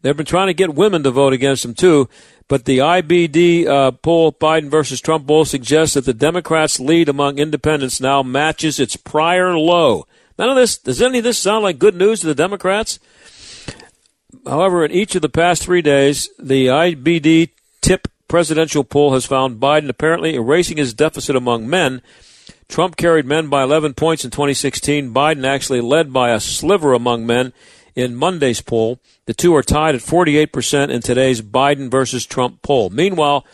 they've 0.03 0.17
been 0.17 0.27
trying 0.27 0.47
to 0.47 0.55
get 0.55 0.75
women 0.75 1.03
to 1.03 1.11
vote 1.11 1.33
against 1.33 1.65
him 1.65 1.75
too. 1.75 2.09
But 2.49 2.65
the 2.65 2.79
IBD 2.79 3.67
uh, 3.67 3.91
poll, 3.93 4.33
Biden 4.33 4.71
versus 4.71 5.01
Trump 5.01 5.27
poll, 5.27 5.45
suggests 5.45 5.95
that 5.95 6.05
the 6.05 6.15
Democrats' 6.15 6.81
lead 6.81 7.09
among 7.09 7.39
independents 7.39 8.01
now 8.01 8.23
matches 8.23 8.79
its 8.79 8.97
prior 8.97 9.57
low. 9.57 10.07
None 10.39 10.51
of 10.51 10.57
this, 10.57 10.77
does 10.77 11.01
any 11.01 11.19
of 11.19 11.25
this 11.25 11.39
sound 11.39 11.63
like 11.63 11.79
good 11.79 11.95
news 11.95 12.21
to 12.21 12.27
the 12.27 12.35
Democrats? 12.35 12.99
However, 14.47 14.85
in 14.85 14.91
each 14.91 15.15
of 15.15 15.23
the 15.23 15.29
past 15.29 15.63
three 15.63 15.81
days, 15.81 16.29
the 16.39 16.67
IBD 16.67 17.51
TIPP 17.81 18.09
presidential 18.29 18.85
poll 18.85 19.13
has 19.13 19.27
found 19.27 19.61
Biden 19.61 19.89
apparently 19.89 20.35
erasing 20.35 20.77
his 20.77 20.95
deficit 20.95 21.37
among 21.37 21.69
men. 21.69 22.03
Trump 22.69 22.97
carried 22.97 23.27
men 23.27 23.49
by 23.49 23.63
11 23.63 23.95
points 23.95 24.25
in 24.25 24.31
2016. 24.31 25.13
Biden 25.13 25.47
actually 25.47 25.81
led 25.81 26.13
by 26.13 26.31
a 26.31 26.41
sliver 26.41 26.93
among 26.93 27.27
men 27.27 27.53
in 27.95 28.17
Monday's 28.17 28.61
poll. 28.61 28.99
The 29.27 29.35
two 29.35 29.55
are 29.55 29.63
tied 29.63 29.95
at 29.95 30.01
48% 30.01 30.91
in 30.91 31.01
today's 31.01 31.43
Biden 31.43 31.91
versus 31.91 32.27
Trump 32.27 32.63
poll. 32.63 32.91
Meanwhile, 32.91 33.45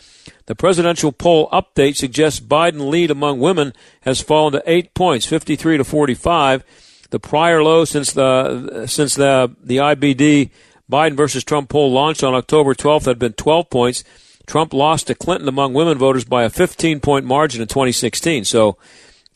the 0.47 0.55
presidential 0.55 1.11
poll 1.11 1.49
update 1.49 1.95
suggests 1.95 2.39
Biden 2.39 2.89
lead 2.89 3.11
among 3.11 3.39
women 3.39 3.73
has 4.01 4.21
fallen 4.21 4.53
to 4.53 4.63
8 4.65 4.93
points, 4.93 5.25
53 5.25 5.77
to 5.77 5.83
45. 5.83 6.63
The 7.09 7.19
prior 7.19 7.61
low 7.61 7.85
since 7.85 8.13
the 8.13 8.87
since 8.87 9.15
the 9.15 9.53
the 9.61 9.77
IBD 9.77 10.49
Biden 10.89 11.15
versus 11.15 11.43
Trump 11.43 11.69
poll 11.69 11.91
launched 11.91 12.23
on 12.23 12.33
October 12.33 12.73
12th 12.73 13.05
had 13.05 13.19
been 13.19 13.33
12 13.33 13.69
points. 13.69 14.03
Trump 14.47 14.73
lost 14.73 15.07
to 15.07 15.15
Clinton 15.15 15.47
among 15.47 15.73
women 15.73 15.97
voters 15.97 16.25
by 16.25 16.43
a 16.43 16.49
15 16.49 16.99
point 16.99 17.25
margin 17.25 17.61
in 17.61 17.67
2016. 17.67 18.45
So, 18.45 18.77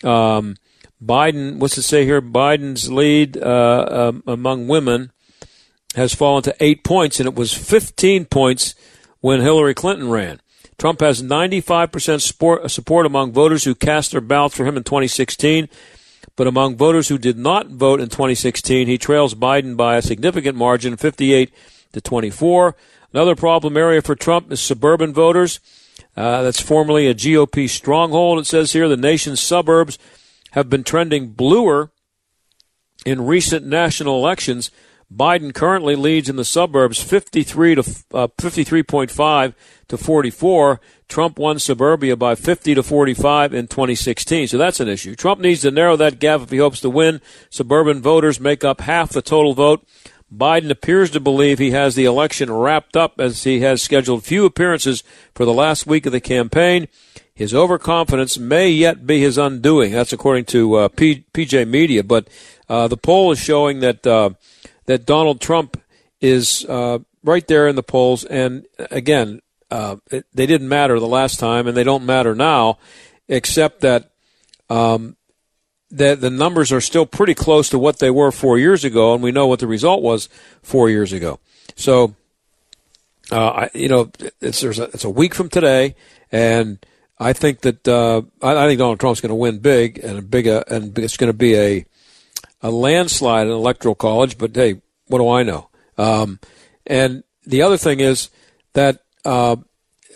um, 0.04 0.58
Biden, 1.04 1.58
what's 1.58 1.78
it 1.78 1.84
say 1.84 2.06
here? 2.06 2.22
Biden's 2.22 2.92
lead 2.92 3.38
uh, 3.38 3.86
um, 3.90 4.24
among 4.26 4.68
women 4.68 5.12
has 5.96 6.14
fallen 6.14 6.44
to 6.44 6.56
eight 6.60 6.84
points, 6.84 7.20
and 7.20 7.28
it 7.28 7.36
was 7.36 7.54
15 7.54 8.26
points 8.26 8.76
when 9.22 9.42
Hillary 9.42 9.74
Clinton 9.74 10.10
ran. 10.10 10.42
Trump 10.78 11.00
has 11.00 11.22
95% 11.24 12.22
support, 12.22 12.70
support 12.70 13.06
among 13.06 13.32
voters 13.32 13.64
who 13.64 13.76
cast 13.76 14.12
their 14.12 14.22
ballots 14.22 14.56
for 14.56 14.66
him 14.66 14.76
in 14.76 14.84
2016, 14.84 15.70
but 16.36 16.48
among 16.48 16.76
voters 16.76 17.08
who 17.08 17.18
did 17.18 17.38
not 17.38 17.68
vote 17.68 18.02
in 18.02 18.10
2016, 18.10 18.88
he 18.88 18.98
trails 18.98 19.36
Biden 19.36 19.78
by 19.78 19.96
a 19.96 20.02
significant 20.02 20.58
margin, 20.58 20.98
58 20.98 21.54
to 21.94 22.02
24. 22.02 22.76
Another 23.16 23.38
problem 23.38 23.78
area 23.78 24.02
for 24.02 24.14
Trump 24.14 24.52
is 24.52 24.60
suburban 24.60 25.14
voters. 25.14 25.62
Uh, 26.18 26.42
that's 26.42 26.60
formerly 26.60 27.08
a 27.08 27.16
GOP 27.16 27.70
stronghold. 27.70 28.40
It 28.40 28.46
says 28.46 28.74
here 28.74 28.90
the 28.90 28.98
nation's 28.98 29.40
suburbs 29.40 29.98
have 30.52 30.70
been 30.70 30.84
trending 30.84 31.30
bluer 31.30 31.92
in 33.06 33.26
recent 33.26 33.66
national 33.66 34.18
elections. 34.18 34.70
Biden 35.10 35.54
currently 35.54 35.96
leads 35.96 36.28
in 36.28 36.36
the 36.36 36.44
suburbs 36.44 37.02
53 37.02 37.76
to 37.76 37.82
uh, 38.14 38.28
53.5 38.38 39.54
to 39.88 39.98
44. 39.98 40.82
Trump 41.08 41.40
won 41.40 41.58
suburbia 41.58 42.18
by 42.18 42.36
50 42.36 42.76
to 42.76 42.84
45 42.84 43.54
in 43.54 43.68
2016. 43.68 44.50
So 44.50 44.58
that's 44.58 44.82
an 44.82 44.90
issue. 44.90 45.16
Trump 45.16 45.40
needs 45.40 45.62
to 45.62 45.72
narrow 45.72 45.96
that 45.96 46.20
gap 46.20 46.42
if 46.42 46.50
he 46.50 46.58
hopes 46.58 46.82
to 46.82 46.90
win. 46.90 47.22
Suburban 47.50 48.02
voters 48.02 48.42
make 48.42 48.66
up 48.66 48.82
half 48.82 49.12
the 49.12 49.22
total 49.22 49.54
vote. 49.54 49.88
Biden 50.34 50.70
appears 50.70 51.12
to 51.12 51.20
believe 51.20 51.60
he 51.60 51.72
has 51.72 51.96
the 51.96 52.06
election 52.06 52.52
wrapped 52.52 52.98
up 52.98 53.20
as 53.20 53.44
he 53.44 53.62
has 53.62 53.82
scheduled 53.82 54.24
few 54.24 54.46
appearances 54.46 55.04
for 55.34 55.46
the 55.46 55.54
last 55.54 55.86
week 55.86 56.06
of 56.06 56.12
the 56.12 56.20
campaign. 56.20 56.88
His 57.34 57.54
overconfidence 57.54 58.38
may 58.38 58.70
yet 58.70 59.06
be 59.06 59.20
his 59.20 59.38
undoing. 59.38 59.92
That's 59.92 60.14
according 60.14 60.46
to 60.46 60.76
uh, 60.76 60.88
P- 60.88 61.26
PJ 61.34 61.68
Media. 61.68 62.04
But 62.04 62.28
uh, 62.70 62.88
the 62.88 62.98
poll 62.98 63.32
is 63.32 63.40
showing 63.40 63.82
that 63.82 64.08
uh, 64.08 64.32
that 64.86 65.06
Donald 65.06 65.42
Trump 65.42 65.82
is 66.22 66.66
uh, 66.66 67.00
right 67.24 67.46
there 67.48 67.68
in 67.68 67.76
the 67.76 67.84
polls. 67.84 68.24
And 68.24 68.66
again, 68.78 69.42
uh, 69.70 69.98
it, 70.12 70.26
they 70.34 70.46
didn't 70.46 70.70
matter 70.70 71.00
the 71.00 71.08
last 71.08 71.40
time, 71.40 71.68
and 71.68 71.76
they 71.76 71.84
don't 71.84 72.06
matter 72.06 72.34
now, 72.36 72.78
except 73.28 73.82
that 73.82 74.12
um, 74.70 75.18
that 75.92 76.22
the 76.22 76.30
numbers 76.30 76.72
are 76.72 76.82
still 76.82 77.06
pretty 77.06 77.34
close 77.34 77.70
to 77.70 77.80
what 77.80 78.00
they 78.00 78.10
were 78.10 78.32
four 78.32 78.58
years 78.58 78.84
ago, 78.84 79.14
and 79.14 79.24
we 79.24 79.32
know 79.32 79.48
what 79.48 79.60
the 79.60 79.68
result 79.68 80.02
was 80.02 80.28
four 80.62 80.90
years 80.90 81.14
ago. 81.14 81.40
So, 81.76 82.16
uh, 83.32 83.50
I, 83.50 83.70
you 83.74 83.88
know, 83.88 84.12
it's 84.42 84.64
a, 84.64 84.84
it's 84.84 85.04
a 85.04 85.10
week 85.10 85.34
from 85.34 85.50
today, 85.50 85.96
and 86.32 86.84
I 87.20 87.34
think 87.34 87.62
that 87.62 87.88
uh, 87.88 88.24
I, 88.42 88.66
I, 88.66 88.68
think 88.68 88.80
Donald 88.80 89.00
Trump's 89.00 89.22
going 89.22 89.30
to 89.30 89.36
win 89.36 89.60
big 89.60 90.00
and 90.00 90.20
a 90.20 90.22
big 90.22 90.48
uh, 90.48 90.64
and 90.68 90.98
it's 91.00 91.18
going 91.18 91.32
to 91.32 91.38
be 91.38 91.56
a 91.56 91.86
a 92.62 92.72
landslide 92.72 93.48
in 93.48 93.54
electoral 93.54 93.96
college. 93.96 94.38
But 94.38 94.56
hey, 94.56 94.82
what 95.08 95.20
do 95.20 95.30
I 95.30 95.44
know? 95.44 95.70
Um, 95.98 96.40
and 96.86 97.24
the 97.46 97.62
other 97.62 97.78
thing 97.78 98.00
is 98.00 98.30
that 98.74 99.04
uh, 99.24 99.56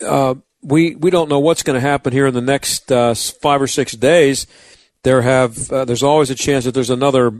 uh 0.04 0.34
we 0.62 0.94
we 0.94 1.10
don't 1.10 1.30
know 1.30 1.40
what's 1.40 1.62
going 1.62 1.80
to 1.80 1.80
happen 1.80 2.12
here 2.12 2.26
in 2.26 2.34
the 2.34 2.40
next 2.40 2.92
uh, 2.92 3.14
five 3.14 3.62
or 3.62 3.66
six 3.66 3.92
days. 3.92 4.46
There 5.02 5.22
have 5.22 5.70
uh, 5.72 5.84
there's 5.84 6.02
always 6.02 6.30
a 6.30 6.34
chance 6.34 6.64
that 6.64 6.74
there's 6.74 6.90
another 6.90 7.30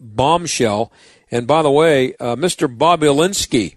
bombshell. 0.00 0.92
And 1.30 1.46
by 1.46 1.62
the 1.62 1.70
way, 1.70 2.14
Mr. 2.20 2.66
Bob 2.66 3.00
Bobulinski 3.00 3.76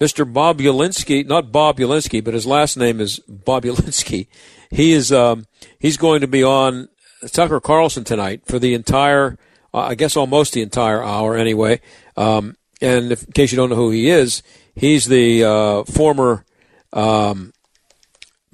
Mr. 0.00 0.30
Bob 0.30 0.58
Ulinsky, 0.58 1.26
not 1.26 1.52
Bob 1.52 1.76
Ulinsky, 1.78 2.24
but 2.24 2.32
his 2.32 2.46
last 2.46 2.76
name 2.78 3.00
is 3.00 3.20
Bob 3.28 3.64
Ulinsky. 3.64 4.26
He 4.72 4.92
is 4.92 5.10
um, 5.10 5.46
he's 5.80 5.96
going 5.96 6.20
to 6.20 6.28
be 6.28 6.44
on 6.44 6.88
Tucker 7.32 7.58
Carlson 7.58 8.04
tonight 8.04 8.42
for 8.46 8.60
the 8.60 8.72
entire, 8.74 9.36
uh, 9.74 9.78
I 9.78 9.96
guess 9.96 10.16
almost 10.16 10.52
the 10.52 10.62
entire 10.62 11.02
hour 11.02 11.36
anyway. 11.36 11.80
Um, 12.16 12.54
and 12.80 13.10
if, 13.10 13.24
in 13.24 13.32
case 13.32 13.50
you 13.50 13.56
don't 13.56 13.68
know 13.68 13.74
who 13.74 13.90
he 13.90 14.08
is, 14.08 14.44
he's 14.76 15.06
the 15.06 15.42
uh, 15.42 15.82
former 15.82 16.44
um, 16.92 17.52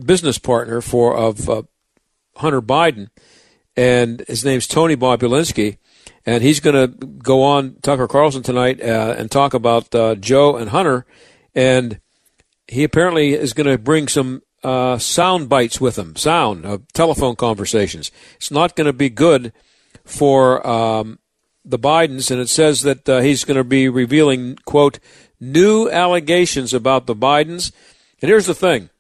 business 0.03 0.39
partner 0.39 0.81
for 0.81 1.15
of 1.15 1.51
uh, 1.51 1.63
Hunter 2.37 2.63
Biden, 2.63 3.09
and 3.77 4.25
his 4.29 4.45
name's 4.45 4.67
Tony 4.67 4.97
Bobulinski 4.97 5.79
and 6.25 6.43
he's 6.43 6.61
going 6.61 6.75
to 6.75 7.07
go 7.07 7.43
on 7.43 7.77
Tucker 7.83 8.09
Carlson 8.09 8.43
tonight 8.43 8.81
uh, 8.81 9.15
and 9.17 9.31
talk 9.31 9.55
about 9.55 9.95
uh, 9.95 10.17
Joe 10.17 10.57
and 10.57 10.71
Hunter 10.71 11.07
and 11.55 12.01
he 12.69 12.85
apparently 12.85 13.33
is 13.33 13.53
going 13.53 13.69
to 13.69 13.79
bring 13.79 14.09
some 14.09 14.43
uh, 14.65 14.99
sound 14.99 15.49
bites 15.49 15.81
with 15.81 15.97
him, 15.97 16.17
sound 16.17 16.67
uh, 16.67 16.79
telephone 16.93 17.37
conversations. 17.37 18.11
It's 18.37 18.51
not 18.51 18.75
going 18.75 18.87
to 18.87 18.93
be 18.93 19.09
good 19.09 19.53
for 20.05 20.67
um, 20.67 21.21
the 21.65 21.79
Bidens, 21.79 22.31
and 22.31 22.41
it 22.41 22.49
says 22.49 22.83
that 22.83 23.09
uh, 23.09 23.21
he's 23.21 23.45
going 23.45 23.57
to 23.57 23.65
be 23.65 23.89
revealing 23.89 24.57
quote 24.65 24.99
new 25.39 25.89
allegations 25.89 26.75
about 26.75 27.07
the 27.07 27.15
Bidens. 27.15 27.71
And 28.21 28.29
here's 28.29 28.47
the 28.47 28.55
thing: 28.55 28.91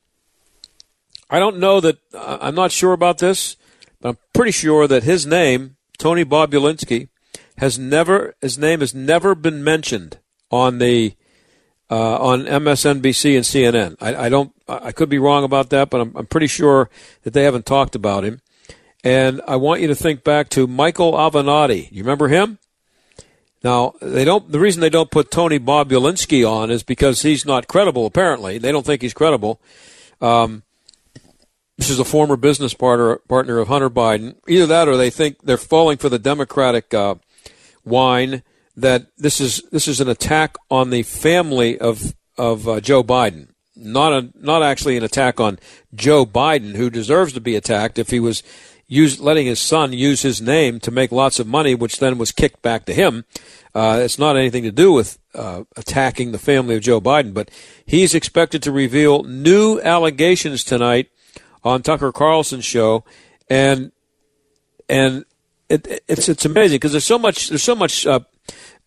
I 1.28 1.38
don't 1.38 1.58
know 1.58 1.80
that 1.80 1.98
uh, 2.14 2.38
I'm 2.40 2.54
not 2.54 2.72
sure 2.72 2.92
about 2.92 3.18
this, 3.18 3.56
but 4.00 4.10
I'm 4.10 4.18
pretty 4.32 4.52
sure 4.52 4.86
that 4.86 5.02
his 5.02 5.26
name, 5.26 5.76
Tony 5.98 6.24
Bobulinski, 6.24 7.08
has 7.58 7.78
never 7.78 8.34
his 8.40 8.58
name 8.58 8.80
has 8.80 8.94
never 8.94 9.34
been 9.34 9.64
mentioned 9.64 10.18
on 10.50 10.78
the 10.78 11.14
uh, 11.90 12.18
on 12.18 12.44
MSNBC 12.44 13.36
and 13.36 13.44
CNN. 13.44 13.96
I, 14.00 14.26
I, 14.26 14.28
don't. 14.28 14.52
I 14.68 14.92
could 14.92 15.08
be 15.08 15.18
wrong 15.18 15.44
about 15.44 15.70
that, 15.70 15.88
but 15.90 16.00
I'm, 16.00 16.16
I'm, 16.16 16.26
pretty 16.26 16.48
sure 16.48 16.90
that 17.22 17.32
they 17.32 17.44
haven't 17.44 17.64
talked 17.64 17.94
about 17.94 18.24
him. 18.24 18.40
And 19.04 19.40
I 19.46 19.54
want 19.56 19.80
you 19.80 19.86
to 19.86 19.94
think 19.94 20.24
back 20.24 20.48
to 20.50 20.66
Michael 20.66 21.12
Avenatti. 21.12 21.90
You 21.92 22.02
remember 22.02 22.26
him? 22.28 22.58
Now 23.62 23.94
they 24.02 24.24
don't. 24.24 24.50
The 24.50 24.58
reason 24.58 24.80
they 24.80 24.90
don't 24.90 25.10
put 25.10 25.30
Tony 25.30 25.58
Bobulinski 25.58 26.48
on 26.48 26.70
is 26.70 26.82
because 26.82 27.22
he's 27.22 27.46
not 27.46 27.68
credible. 27.68 28.06
Apparently, 28.06 28.58
they 28.58 28.72
don't 28.72 28.84
think 28.84 29.02
he's 29.02 29.14
credible. 29.14 29.60
Um, 30.20 30.64
this 31.76 31.90
is 31.90 31.98
a 31.98 32.04
former 32.04 32.36
business 32.36 32.74
partner 32.74 33.16
partner 33.28 33.58
of 33.58 33.68
Hunter 33.68 33.90
Biden. 33.90 34.36
Either 34.48 34.66
that, 34.66 34.88
or 34.88 34.96
they 34.96 35.10
think 35.10 35.42
they're 35.42 35.56
falling 35.56 35.98
for 35.98 36.08
the 36.08 36.18
Democratic 36.18 36.92
uh, 36.94 37.16
whine 37.84 38.42
that 38.76 39.06
this 39.16 39.40
is 39.40 39.62
this 39.72 39.88
is 39.88 40.00
an 40.00 40.08
attack 40.08 40.56
on 40.70 40.90
the 40.90 41.02
family 41.02 41.78
of 41.78 42.14
of 42.38 42.68
uh, 42.68 42.80
Joe 42.80 43.02
Biden, 43.02 43.48
not 43.74 44.12
a 44.12 44.30
not 44.40 44.62
actually 44.62 44.96
an 44.96 45.04
attack 45.04 45.40
on 45.40 45.58
Joe 45.94 46.26
Biden, 46.26 46.76
who 46.76 46.90
deserves 46.90 47.32
to 47.34 47.40
be 47.40 47.56
attacked 47.56 47.98
if 47.98 48.10
he 48.10 48.20
was 48.20 48.42
use, 48.86 49.20
letting 49.20 49.46
his 49.46 49.60
son 49.60 49.92
use 49.92 50.22
his 50.22 50.40
name 50.40 50.80
to 50.80 50.90
make 50.90 51.12
lots 51.12 51.38
of 51.38 51.46
money, 51.46 51.74
which 51.74 51.98
then 51.98 52.18
was 52.18 52.32
kicked 52.32 52.62
back 52.62 52.84
to 52.86 52.94
him. 52.94 53.24
Uh, 53.74 54.00
it's 54.02 54.18
not 54.18 54.36
anything 54.36 54.62
to 54.62 54.72
do 54.72 54.92
with 54.92 55.18
uh, 55.34 55.64
attacking 55.76 56.32
the 56.32 56.38
family 56.38 56.76
of 56.76 56.82
Joe 56.82 57.00
Biden, 57.00 57.34
but 57.34 57.50
he's 57.84 58.14
expected 58.14 58.62
to 58.62 58.72
reveal 58.72 59.22
new 59.24 59.80
allegations 59.80 60.64
tonight 60.64 61.10
on 61.66 61.82
Tucker 61.82 62.12
Carlson's 62.12 62.64
show, 62.64 63.04
and 63.50 63.90
and 64.88 65.24
it, 65.68 66.04
it's 66.06 66.28
it's 66.28 66.44
amazing 66.44 66.76
because 66.76 66.92
there's 66.92 67.04
so 67.04 67.18
much 67.18 67.48
there's 67.48 67.62
so 67.62 67.74
much 67.74 68.06
uh, 68.06 68.20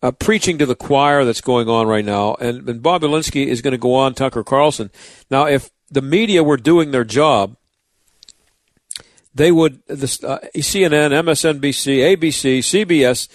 uh, 0.02 0.10
preaching 0.12 0.56
to 0.56 0.64
the 0.64 0.74
choir 0.74 1.26
that's 1.26 1.42
going 1.42 1.68
on 1.68 1.86
right 1.86 2.04
now, 2.04 2.34
and, 2.40 2.66
and 2.66 2.82
Bobulinski 2.82 3.46
is 3.46 3.60
going 3.60 3.72
to 3.72 3.78
go 3.78 3.94
on 3.94 4.14
Tucker 4.14 4.42
Carlson. 4.42 4.90
Now, 5.30 5.46
if 5.46 5.70
the 5.90 6.00
media 6.00 6.42
were 6.42 6.56
doing 6.56 6.90
their 6.90 7.04
job, 7.04 7.56
they 9.34 9.52
would 9.52 9.82
this 9.86 10.24
uh, 10.24 10.38
CNN, 10.56 11.10
MSNBC, 11.10 12.16
ABC, 12.16 12.60
CBS, 12.60 13.28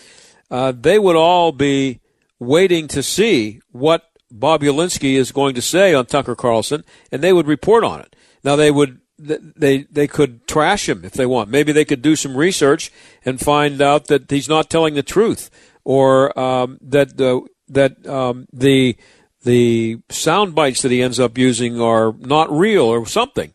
uh, 0.49 0.73
they 0.75 0.97
would 0.97 1.15
all 1.15 1.51
be 1.51 1.99
waiting 2.39 2.87
to 2.87 3.03
see 3.03 3.61
what 3.71 4.09
Bobulinski 4.33 5.13
is 5.13 5.31
going 5.31 5.53
to 5.53 5.61
say 5.61 5.93
on 5.93 6.07
Tucker 6.07 6.35
Carlson, 6.35 6.83
and 7.11 7.21
they 7.21 7.31
would 7.31 7.45
report 7.45 7.83
on 7.83 8.01
it. 8.01 8.15
Now 8.43 8.55
they 8.55 8.71
would 8.71 9.01
they 9.17 9.83
they 9.83 10.07
could 10.07 10.47
trash 10.47 10.89
him 10.89 11.05
if 11.05 11.13
they 11.13 11.25
want. 11.25 11.49
Maybe 11.49 11.71
they 11.71 11.85
could 11.85 12.01
do 12.01 12.15
some 12.15 12.35
research 12.35 12.91
and 13.23 13.39
find 13.39 13.81
out 13.81 14.07
that 14.07 14.29
he's 14.29 14.49
not 14.49 14.69
telling 14.69 14.93
the 14.93 15.03
truth, 15.03 15.49
or 15.83 16.37
um, 16.37 16.77
that 16.81 17.17
the 17.17 17.41
that 17.69 18.05
um, 18.07 18.47
the 18.51 18.97
the 19.43 19.99
sound 20.09 20.55
bites 20.55 20.81
that 20.81 20.91
he 20.91 21.01
ends 21.01 21.19
up 21.19 21.37
using 21.37 21.79
are 21.79 22.13
not 22.19 22.51
real 22.51 22.83
or 22.83 23.05
something. 23.05 23.53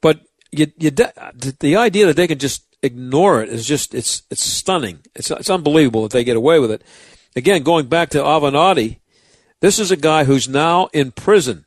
But 0.00 0.20
you, 0.50 0.68
you 0.78 0.90
the 0.90 1.76
idea 1.76 2.06
that 2.06 2.16
they 2.16 2.28
can 2.28 2.38
just 2.38 2.64
ignore 2.82 3.42
it 3.42 3.50
is 3.50 3.66
just 3.66 3.94
it's 3.94 4.22
it's 4.30 4.42
stunning. 4.42 5.00
It's 5.14 5.30
it's 5.30 5.50
unbelievable 5.50 6.02
that 6.04 6.12
they 6.12 6.24
get 6.24 6.36
away 6.36 6.58
with 6.58 6.70
it. 6.70 6.82
Again, 7.34 7.62
going 7.62 7.86
back 7.86 8.08
to 8.10 8.18
Avenatti, 8.18 9.00
this 9.60 9.78
is 9.78 9.90
a 9.90 9.96
guy 9.96 10.24
who's 10.24 10.48
now 10.48 10.88
in 10.94 11.10
prison 11.12 11.65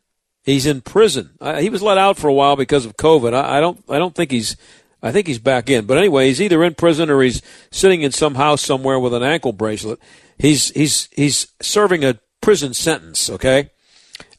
He's 0.50 0.66
in 0.66 0.82
prison. 0.82 1.30
Uh, 1.40 1.60
he 1.60 1.70
was 1.70 1.84
let 1.84 2.00
out 2.00 2.18
for 2.18 2.28
a 2.28 2.34
while 2.34 2.56
because 2.56 2.84
of 2.84 2.98
COVID. 2.98 3.36
I, 3.36 3.58
I 3.58 3.62
don't. 3.62 3.84
I 3.88 4.00
don't 4.00 4.16
think 4.16 4.32
he's. 4.32 4.58
I 5.00 5.12
think 5.12 5.28
he's 5.28 5.38
back 5.38 5.70
in. 5.70 5.86
But 5.86 6.00
anyway, 6.00 6.28
he's 6.28 6.42
either 6.42 6.64
in 6.64 6.74
prison 6.74 7.12
or 7.12 7.22
he's 7.22 7.44
sitting 7.70 8.02
in 8.02 8.12
some 8.12 8.34
house 8.34 8.64
somewhere 8.64 9.00
with 9.00 9.14
an 9.14 9.22
ankle 9.22 9.54
bracelet. 9.54 10.00
He's 10.40 10.72
he's 10.72 11.08
he's 11.12 11.54
serving 11.62 12.04
a 12.04 12.20
prison 12.42 12.74
sentence. 12.74 13.30
Okay, 13.30 13.70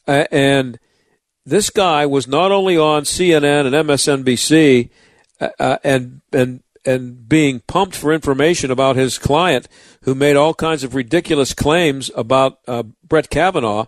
uh, 0.05 0.25
and 0.33 0.79
this 1.45 1.69
guy 1.69 2.05
was 2.05 2.27
not 2.27 2.51
only 2.51 2.77
on 2.77 3.03
CNN 3.03 3.65
and 3.65 3.87
MSNBC 3.87 4.89
uh, 5.39 5.49
uh, 5.57 5.77
and 5.81 6.19
and 6.33 6.61
and 6.83 7.29
being 7.29 7.61
pumped 7.67 7.95
for 7.95 8.11
information 8.11 8.69
about 8.69 8.97
his 8.97 9.17
client 9.17 9.69
who 10.01 10.13
made 10.13 10.35
all 10.35 10.53
kinds 10.53 10.83
of 10.83 10.93
ridiculous 10.93 11.53
claims 11.53 12.11
about 12.17 12.59
uh, 12.67 12.83
Brett 13.07 13.29
Kavanaugh 13.29 13.85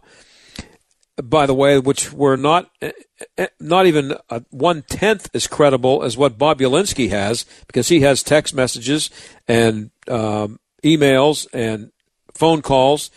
by 1.21 1.45
the 1.45 1.53
way, 1.53 1.77
which 1.79 2.11
were 2.11 2.37
not 2.37 2.69
eh, 2.81 2.91
eh, 3.37 3.47
not 3.59 3.85
even 3.85 4.15
one 4.49 4.81
tenth 4.83 5.29
as 5.33 5.47
credible 5.47 6.03
as 6.03 6.17
what 6.17 6.37
Bobulinski 6.37 7.09
has, 7.09 7.45
because 7.67 7.89
he 7.89 8.01
has 8.01 8.23
text 8.23 8.53
messages 8.55 9.09
and 9.47 9.91
um, 10.07 10.59
emails 10.83 11.47
and 11.53 11.91
phone 12.33 12.61
calls, 12.61 13.11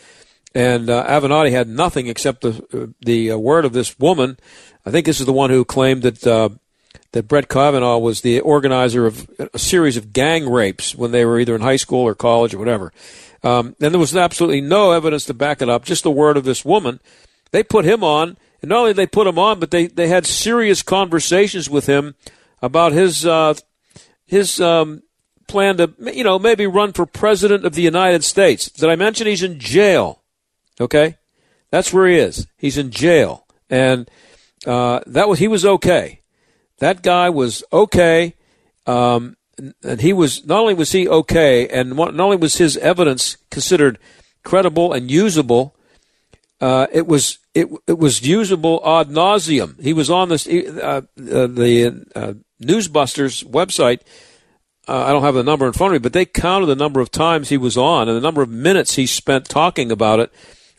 and 0.55 0.91
uh, 0.91 1.07
Avenatti 1.07 1.51
had 1.51 1.69
nothing 1.69 2.07
except 2.07 2.43
the 2.43 2.95
the 3.01 3.33
uh, 3.33 3.39
word 3.39 3.65
of 3.65 3.73
this 3.73 3.99
woman. 3.99 4.39
I 4.85 4.91
think 4.91 5.07
this 5.07 5.21
is 5.21 5.27
the 5.27 5.33
one 5.33 5.51
who 5.51 5.65
claimed 5.65 6.03
that 6.03 6.27
uh, 6.27 6.51
that 7.13 7.29
Brett 7.29 7.49
Kavanaugh 7.49 7.99
was 7.99 8.21
the 8.21 8.41
organizer 8.41 9.07
of 9.07 9.29
a 9.55 9.59
series 9.59 9.97
of 9.97 10.13
gang 10.13 10.51
rapes 10.51 10.95
when 10.95 11.13
they 11.13 11.25
were 11.25 11.41
either 11.41 11.55
in 11.55 11.63
high 11.63 11.77
school 11.77 12.03
or 12.03 12.15
college 12.15 12.53
or 12.53 12.59
whatever. 12.59 12.93
Um, 13.43 13.77
and 13.81 13.95
there 13.95 14.01
was 14.01 14.15
absolutely 14.15 14.61
no 14.61 14.93
evidence 14.93 15.25
to 15.27 15.35
back 15.35 15.63
it 15.63 15.69
up, 15.69 15.85
just 15.85 16.03
the 16.03 16.11
word 16.11 16.37
of 16.37 16.45
this 16.45 16.65
woman 16.65 17.01
they 17.51 17.63
put 17.63 17.85
him 17.85 18.03
on, 18.03 18.37
and 18.63 18.69
not 18.69 18.81
only 18.81 18.93
they 18.93 19.07
put 19.07 19.27
him 19.27 19.39
on, 19.39 19.61
but 19.61 19.71
they, 19.71 19.87
they 19.87 20.09
had 20.09 20.27
serious 20.27 20.83
conversations 20.83 21.71
with 21.71 21.87
him 21.87 22.15
about 22.63 22.93
his 22.93 23.27
uh, 23.27 23.55
his 24.25 24.61
um, 24.61 25.03
plan 25.47 25.77
to 25.77 25.93
you 26.13 26.25
know 26.25 26.39
maybe 26.39 26.67
run 26.67 26.93
for 26.93 27.07
president 27.07 27.65
of 27.65 27.75
the 27.75 27.83
United 27.83 28.25
States. 28.25 28.71
Did 28.71 28.91
I 28.91 28.97
mention 28.97 29.27
he's 29.27 29.43
in 29.43 29.59
jail? 29.59 30.23
Okay, 30.81 31.17
that's 31.71 31.93
where 31.93 32.07
he 32.07 32.17
is. 32.17 32.47
He's 32.57 32.79
in 32.79 32.91
jail, 32.91 33.47
and 33.71 34.11
uh, 34.67 35.01
that 35.07 35.29
was 35.29 35.39
he 35.39 35.49
was 35.49 35.65
okay. 35.65 36.21
That 36.79 37.03
guy 37.03 37.31
was 37.31 37.65
okay, 37.73 38.35
um, 38.87 39.37
and 39.83 40.01
he 40.01 40.13
was 40.13 40.45
not 40.47 40.61
only 40.61 40.75
was 40.75 40.93
he 40.93 41.09
okay, 41.09 41.69
and 41.69 41.95
not 41.95 42.19
only 42.19 42.37
was 42.37 42.57
his 42.57 42.77
evidence 42.79 43.37
considered 43.51 43.99
credible 44.45 44.93
and 44.93 45.11
usable, 45.11 45.76
uh, 46.61 46.87
it 46.93 47.07
was 47.07 47.39
it, 47.55 47.69
it 47.87 47.99
was 47.99 48.27
usable 48.27 48.81
ad 48.85 49.09
nauseum. 49.09 49.81
He 49.83 49.93
was 49.93 50.11
on 50.11 50.29
this 50.29 50.47
uh, 50.47 50.51
uh, 50.51 51.01
the 51.17 52.07
uh, 52.15 52.35
Newsbusters 52.63 53.45
website. 53.45 54.01
I 54.89 55.11
don't 55.11 55.25
have 55.25 55.35
the 55.35 55.43
number 55.43 55.67
in 55.67 55.73
front 55.73 55.95
of 55.95 56.01
me, 56.01 56.05
but 56.05 56.13
they 56.13 56.25
counted 56.25 56.67
the 56.67 56.77
number 56.77 57.01
of 57.01 57.11
times 57.11 57.49
he 57.49 57.59
was 57.59 57.77
on 57.77 58.09
and 58.09 58.17
the 58.17 58.21
number 58.21 58.41
of 58.41 58.49
minutes 58.49 58.95
he 58.95 59.05
spent 59.05 59.47
talking 59.47 59.91
about 59.91 60.21
it 60.21 60.33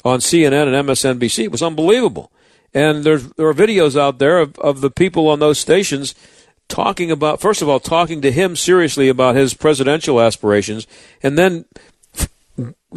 on 0.06 0.20
CNN 0.20 0.74
and 0.74 0.88
MSNBC. 0.88 1.44
It 1.44 1.52
was 1.52 1.62
unbelievable. 1.62 2.32
And 2.74 3.04
there's, 3.04 3.28
there 3.34 3.48
are 3.48 3.54
videos 3.54 4.00
out 4.00 4.20
there 4.20 4.40
of, 4.40 4.58
of 4.60 4.80
the 4.80 4.92
people 4.92 5.28
on 5.28 5.40
those 5.40 5.60
stations 5.60 6.16
talking 6.68 7.12
about, 7.12 7.42
first 7.42 7.62
of 7.62 7.70
all, 7.70 7.80
talking 7.80 8.22
to 8.22 8.32
him 8.32 8.56
seriously 8.56 9.10
about 9.10 9.36
his 9.36 9.54
presidential 9.54 10.22
aspirations, 10.22 10.86
and 11.24 11.38
then 11.38 11.66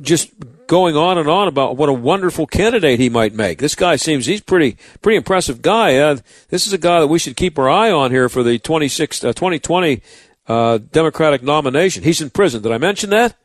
just 0.01 0.33
going 0.67 0.97
on 0.97 1.19
and 1.19 1.29
on 1.29 1.49
about 1.49 1.77
what 1.77 1.89
a 1.89 1.93
wonderful 1.93 2.47
candidate 2.47 3.01
he 3.01 3.09
might 3.09 3.35
make. 3.35 3.59
This 3.59 3.75
guy 3.75 3.97
seems 3.97 4.27
he's 4.27 4.41
pretty 4.41 4.77
pretty 5.03 5.17
impressive 5.17 5.63
guy. 5.63 5.97
Uh, 5.97 6.19
this 6.49 6.67
is 6.67 6.73
a 6.73 6.79
guy 6.79 7.01
that 7.01 7.09
we 7.09 7.19
should 7.19 7.37
keep 7.37 7.59
our 7.59 7.69
eye 7.69 7.91
on 7.91 8.11
here 8.11 8.29
for 8.29 8.43
the 8.43 8.59
26, 8.59 9.25
uh, 9.25 9.33
2020 9.33 10.03
uh, 10.47 10.79
Democratic 10.79 11.43
nomination. 11.43 12.03
He's 12.03 12.21
in 12.21 12.31
prison. 12.31 12.63
Did 12.63 12.73
I 12.73 12.79
mention 12.79 13.11
that? 13.11 13.37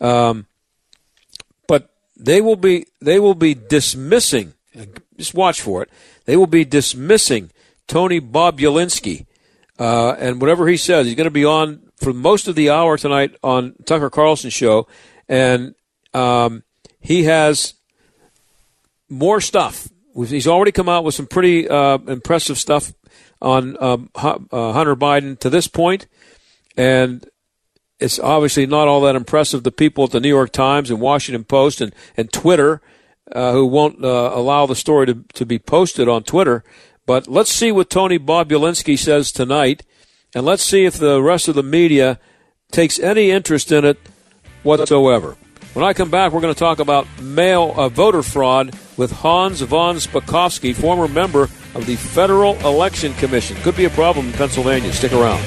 Um, 0.00 0.46
but 1.66 1.90
they 2.16 2.40
will 2.40 2.56
be 2.56 2.86
they 3.00 3.18
will 3.18 3.34
be 3.34 3.54
dismissing. 3.54 4.54
Just 5.16 5.34
watch 5.34 5.60
for 5.60 5.82
it. 5.82 5.90
They 6.24 6.36
will 6.36 6.46
be 6.46 6.64
dismissing 6.64 7.50
Tony 7.86 8.20
Bobulinski, 8.20 9.26
uh, 9.78 10.12
and 10.12 10.40
whatever 10.40 10.68
he 10.68 10.76
says, 10.76 11.06
he's 11.06 11.14
going 11.14 11.26
to 11.26 11.30
be 11.30 11.44
on 11.44 11.82
for 11.96 12.12
most 12.12 12.46
of 12.46 12.54
the 12.54 12.70
hour 12.70 12.98
tonight 12.98 13.36
on 13.42 13.74
Tucker 13.84 14.10
Carlson 14.10 14.50
show 14.50 14.86
and 15.28 15.74
um, 16.14 16.62
he 17.00 17.24
has 17.24 17.74
more 19.08 19.40
stuff. 19.40 19.88
He's 20.14 20.46
already 20.46 20.72
come 20.72 20.88
out 20.88 21.04
with 21.04 21.14
some 21.14 21.26
pretty 21.26 21.68
uh, 21.68 21.98
impressive 21.98 22.58
stuff 22.58 22.92
on 23.42 23.76
um, 23.82 24.10
uh, 24.14 24.72
Hunter 24.72 24.96
Biden 24.96 25.38
to 25.40 25.50
this 25.50 25.68
point, 25.68 26.06
and 26.76 27.28
it's 28.00 28.18
obviously 28.18 28.66
not 28.66 28.88
all 28.88 29.02
that 29.02 29.14
impressive. 29.14 29.62
The 29.62 29.72
people 29.72 30.04
at 30.04 30.10
the 30.10 30.20
New 30.20 30.28
York 30.28 30.52
Times 30.52 30.90
and 30.90 31.00
Washington 31.00 31.44
Post 31.44 31.80
and 31.80 31.94
and 32.16 32.32
Twitter, 32.32 32.80
uh, 33.30 33.52
who 33.52 33.66
won't 33.66 34.02
uh, 34.02 34.30
allow 34.32 34.64
the 34.64 34.74
story 34.74 35.06
to 35.06 35.24
to 35.34 35.44
be 35.44 35.58
posted 35.58 36.08
on 36.08 36.22
Twitter. 36.22 36.64
But 37.04 37.28
let's 37.28 37.52
see 37.52 37.70
what 37.70 37.90
Tony 37.90 38.18
Bobulinski 38.18 38.98
says 38.98 39.30
tonight, 39.30 39.84
and 40.34 40.46
let's 40.46 40.62
see 40.62 40.86
if 40.86 40.96
the 40.96 41.22
rest 41.22 41.46
of 41.46 41.54
the 41.54 41.62
media 41.62 42.18
takes 42.72 42.98
any 42.98 43.30
interest 43.30 43.70
in 43.70 43.84
it 43.84 43.98
whatsoever. 44.66 45.36
When 45.72 45.84
I 45.84 45.92
come 45.92 46.10
back, 46.10 46.32
we're 46.32 46.40
going 46.40 46.54
to 46.54 46.58
talk 46.58 46.80
about 46.80 47.06
mail 47.22 47.72
uh, 47.76 47.88
voter 47.88 48.22
fraud 48.22 48.74
with 48.96 49.12
Hans 49.12 49.60
von 49.60 49.96
Spakovsky, 49.96 50.74
former 50.74 51.06
member 51.06 51.44
of 51.74 51.86
the 51.86 51.96
Federal 51.96 52.56
Election 52.66 53.14
Commission. 53.14 53.56
Could 53.58 53.76
be 53.76 53.84
a 53.84 53.90
problem 53.90 54.26
in 54.26 54.32
Pennsylvania. 54.32 54.92
Stick 54.92 55.12
around. 55.12 55.42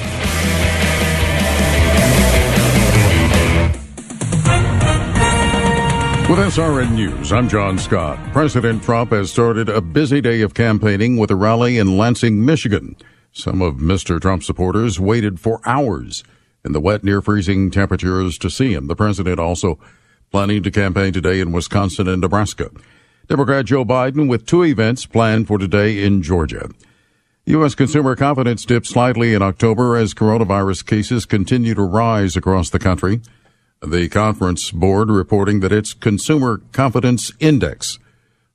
With 6.30 6.38
SRN 6.38 6.92
News, 6.92 7.32
I'm 7.32 7.48
John 7.48 7.76
Scott. 7.76 8.16
President 8.32 8.84
Trump 8.84 9.10
has 9.10 9.32
started 9.32 9.68
a 9.68 9.80
busy 9.80 10.20
day 10.20 10.42
of 10.42 10.54
campaigning 10.54 11.16
with 11.16 11.32
a 11.32 11.34
rally 11.34 11.76
in 11.76 11.98
Lansing, 11.98 12.44
Michigan. 12.44 12.94
Some 13.32 13.60
of 13.60 13.78
Mr. 13.78 14.20
Trump's 14.20 14.46
supporters 14.46 15.00
waited 15.00 15.40
for 15.40 15.60
hours 15.66 16.22
in 16.64 16.72
the 16.72 16.80
wet, 16.80 17.04
near 17.04 17.22
freezing 17.22 17.70
temperatures 17.70 18.38
to 18.38 18.50
see 18.50 18.72
him. 18.72 18.86
The 18.86 18.96
president 18.96 19.38
also 19.38 19.78
planning 20.30 20.62
to 20.62 20.70
campaign 20.70 21.12
today 21.12 21.40
in 21.40 21.52
Wisconsin 21.52 22.08
and 22.08 22.20
Nebraska. 22.20 22.70
Democrat 23.28 23.64
Joe 23.64 23.84
Biden 23.84 24.28
with 24.28 24.46
two 24.46 24.64
events 24.64 25.06
planned 25.06 25.46
for 25.46 25.58
today 25.58 26.02
in 26.02 26.22
Georgia. 26.22 26.70
U.S. 27.46 27.74
consumer 27.74 28.14
confidence 28.14 28.64
dipped 28.64 28.86
slightly 28.86 29.34
in 29.34 29.42
October 29.42 29.96
as 29.96 30.14
coronavirus 30.14 30.86
cases 30.86 31.26
continue 31.26 31.74
to 31.74 31.82
rise 31.82 32.36
across 32.36 32.70
the 32.70 32.78
country. 32.78 33.20
The 33.82 34.08
conference 34.08 34.70
board 34.70 35.10
reporting 35.10 35.58
that 35.60 35.72
its 35.72 35.94
consumer 35.94 36.60
confidence 36.72 37.32
index 37.40 37.98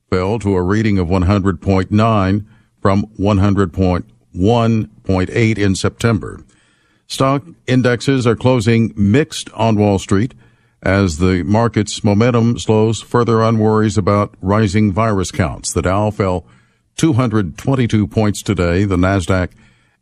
fell 0.10 0.40
to 0.40 0.56
a 0.56 0.62
reading 0.62 1.00
of 1.00 1.08
100.9 1.08 2.46
from 2.80 3.06
100.1.8 3.20 5.58
in 5.58 5.76
September. 5.76 6.46
Stock 7.08 7.44
indexes 7.68 8.26
are 8.26 8.36
closing 8.36 8.94
mixed 8.96 9.50
on 9.52 9.78
Wall 9.78 10.00
Street 10.00 10.34
as 10.82 11.18
the 11.18 11.44
market's 11.44 12.04
momentum 12.04 12.60
slows 12.60 13.02
further 13.02 13.42
on 13.42 13.58
worries 13.58 13.98
about 13.98 14.36
rising 14.42 14.92
virus 14.92 15.32
counts. 15.32 15.74
The 15.74 15.82
Dow 15.82 16.12
fell 16.12 16.46
222 16.98 18.08
points 18.08 18.42
today. 18.42 18.86
The 18.86 18.98
Nasdaq 18.98 19.52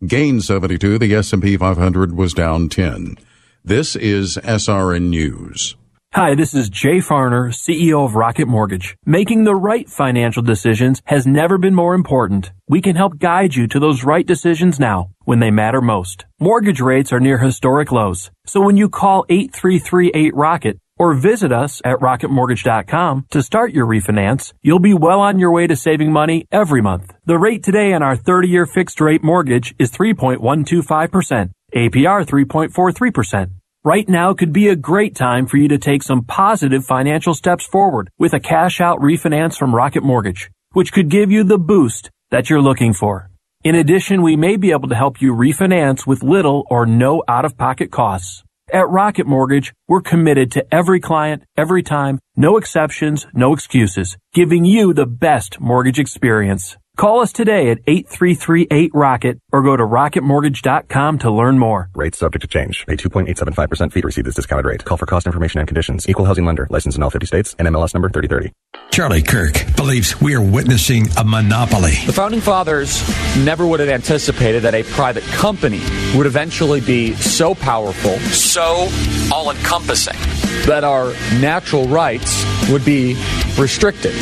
gained 0.06 0.44
72. 0.44 1.00
The 1.00 1.16
S&P 1.16 1.58
500 1.58 2.16
was 2.16 2.34
down 2.34 2.70
10. 2.70 3.18
This 3.64 3.96
is 3.96 4.38
SRN 4.38 5.10
News. 5.10 5.76
Hi, 6.16 6.36
this 6.36 6.54
is 6.54 6.70
Jay 6.70 7.00
Farner, 7.00 7.50
CEO 7.52 8.06
of 8.06 8.14
Rocket 8.14 8.48
Mortgage. 8.48 8.96
Making 9.04 9.46
the 9.46 9.56
right 9.56 9.90
financial 9.90 10.44
decisions 10.44 11.02
has 11.06 11.26
never 11.26 11.58
been 11.58 11.74
more 11.74 11.96
important. 11.96 12.52
We 12.68 12.82
can 12.82 12.96
help 12.96 13.18
guide 13.18 13.56
you 13.56 13.66
to 13.70 13.80
those 13.80 14.04
right 14.04 14.24
decisions 14.24 14.80
now 14.80 15.10
when 15.24 15.40
they 15.40 15.50
matter 15.50 15.82
most. 15.82 16.26
Mortgage 16.40 16.80
rates 16.82 17.12
are 17.12 17.20
near 17.20 17.40
historic 17.40 17.92
lows. 17.92 18.30
So 18.46 18.62
when 18.62 18.78
you 18.78 18.90
call 18.90 19.26
8338 19.28 20.36
Rocket 20.36 20.78
or 21.00 21.16
visit 21.16 21.52
us 21.52 21.82
at 21.84 21.98
rocketmortgage.com 21.98 23.26
to 23.32 23.42
start 23.42 23.74
your 23.74 23.88
refinance, 23.88 24.54
you'll 24.62 24.78
be 24.78 24.94
well 24.94 25.20
on 25.20 25.40
your 25.40 25.52
way 25.52 25.66
to 25.66 25.76
saving 25.76 26.12
money 26.12 26.46
every 26.52 26.84
month. 26.84 27.12
The 27.26 27.40
rate 27.40 27.64
today 27.64 27.92
on 27.92 28.04
our 28.04 28.16
30-year 28.16 28.68
fixed 28.68 29.02
rate 29.02 29.24
mortgage 29.24 29.74
is 29.80 29.90
3.125%, 29.90 31.50
APR 31.74 32.24
3.43%. 32.24 33.50
Right 33.86 34.08
now 34.08 34.34
could 34.34 34.54
be 34.54 34.70
a 34.70 34.78
great 34.78 35.14
time 35.14 35.46
for 35.46 35.58
you 35.58 35.68
to 35.68 35.78
take 35.78 36.04
some 36.04 36.24
positive 36.24 36.86
financial 36.86 37.34
steps 37.34 37.66
forward 37.66 38.10
with 38.18 38.32
a 38.32 38.40
cash 38.40 38.80
out 38.80 39.00
refinance 39.02 39.58
from 39.58 39.76
Rocket 39.76 40.04
Mortgage, 40.04 40.50
which 40.72 40.94
could 40.94 41.10
give 41.10 41.32
you 41.32 41.44
the 41.44 41.58
boost 41.58 42.10
that 42.32 42.50
you're 42.50 42.62
looking 42.62 42.94
for. 42.94 43.30
In 43.62 43.76
addition, 43.76 44.22
we 44.22 44.38
may 44.38 44.56
be 44.56 44.72
able 44.72 44.88
to 44.88 44.96
help 44.96 45.22
you 45.22 45.34
refinance 45.34 46.08
with 46.08 46.24
little 46.24 46.64
or 46.70 46.86
no 46.86 47.24
out 47.28 47.44
of 47.44 47.58
pocket 47.58 47.92
costs. 47.92 48.42
At 48.72 48.88
Rocket 48.88 49.28
Mortgage, 49.28 49.74
we're 49.90 50.00
committed 50.00 50.50
to 50.54 50.66
every 50.74 51.02
client, 51.02 51.44
every 51.58 51.84
time, 51.84 52.20
no 52.38 52.56
exceptions, 52.56 53.28
no 53.34 53.52
excuses, 53.52 54.16
giving 54.34 54.64
you 54.64 54.94
the 54.94 55.06
best 55.06 55.60
mortgage 55.60 56.00
experience. 56.00 56.78
Call 56.96 57.22
us 57.22 57.34
today 57.34 57.72
at 57.72 57.84
8338-ROCKET 57.86 59.40
or 59.52 59.64
go 59.64 59.76
to 59.76 59.84
rocketmortgage.com 59.84 61.20
to 61.20 61.32
learn 61.32 61.58
more. 61.58 61.90
Rates 61.96 62.20
subject 62.20 62.44
to 62.44 62.48
change. 62.48 62.86
Pay 62.86 62.98
2.875% 62.98 63.92
fee 63.92 64.02
to 64.02 64.06
receive 64.06 64.26
this 64.26 64.36
discounted 64.36 64.66
rate. 64.66 64.86
Call 64.86 64.98
for 64.98 65.08
cost 65.08 65.26
information 65.26 65.60
and 65.60 65.68
conditions. 65.68 66.08
Equal 66.08 66.26
housing 66.26 66.46
lender. 66.46 66.68
License 66.70 66.96
in 66.96 67.02
all 67.02 67.10
50 67.10 67.26
states. 67.26 67.56
NMLS 67.56 67.96
number 67.96 68.10
3030. 68.10 68.54
Charlie 68.92 69.24
Kirk 69.24 69.76
believes 69.76 70.22
we 70.22 70.36
are 70.36 70.42
witnessing 70.42 71.08
a 71.18 71.24
monopoly. 71.24 71.94
The 72.06 72.14
founding 72.14 72.42
fathers 72.42 73.02
never 73.44 73.66
would 73.66 73.80
have 73.80 73.90
anticipated 73.90 74.62
that 74.62 74.76
a 74.76 74.84
private 74.84 75.24
company 75.24 75.82
would 76.16 76.28
eventually 76.28 76.80
be 76.80 77.16
so 77.16 77.56
powerful, 77.56 78.20
so 78.20 78.88
all 79.34 79.50
encompassing, 79.50 80.20
that 80.68 80.84
our 80.84 81.12
natural 81.40 81.88
rights 81.88 82.46
would 82.70 82.86
be 82.86 83.16
restricted 83.58 84.14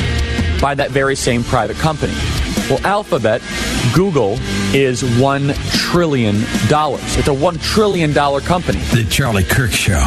by 0.62 0.74
that 0.76 0.90
very 0.92 1.18
same 1.18 1.44
private 1.44 1.76
company. 1.76 2.14
Well, 2.72 2.86
Alphabet, 2.86 3.42
Google, 3.94 4.38
is 4.74 5.04
$1 5.04 5.74
trillion. 5.74 6.38
It's 6.38 7.28
a 7.28 7.36
$1 7.36 7.62
trillion 7.62 8.14
company. 8.14 8.80
The 8.80 9.06
Charlie 9.10 9.44
Kirk 9.44 9.72
Show. 9.72 10.00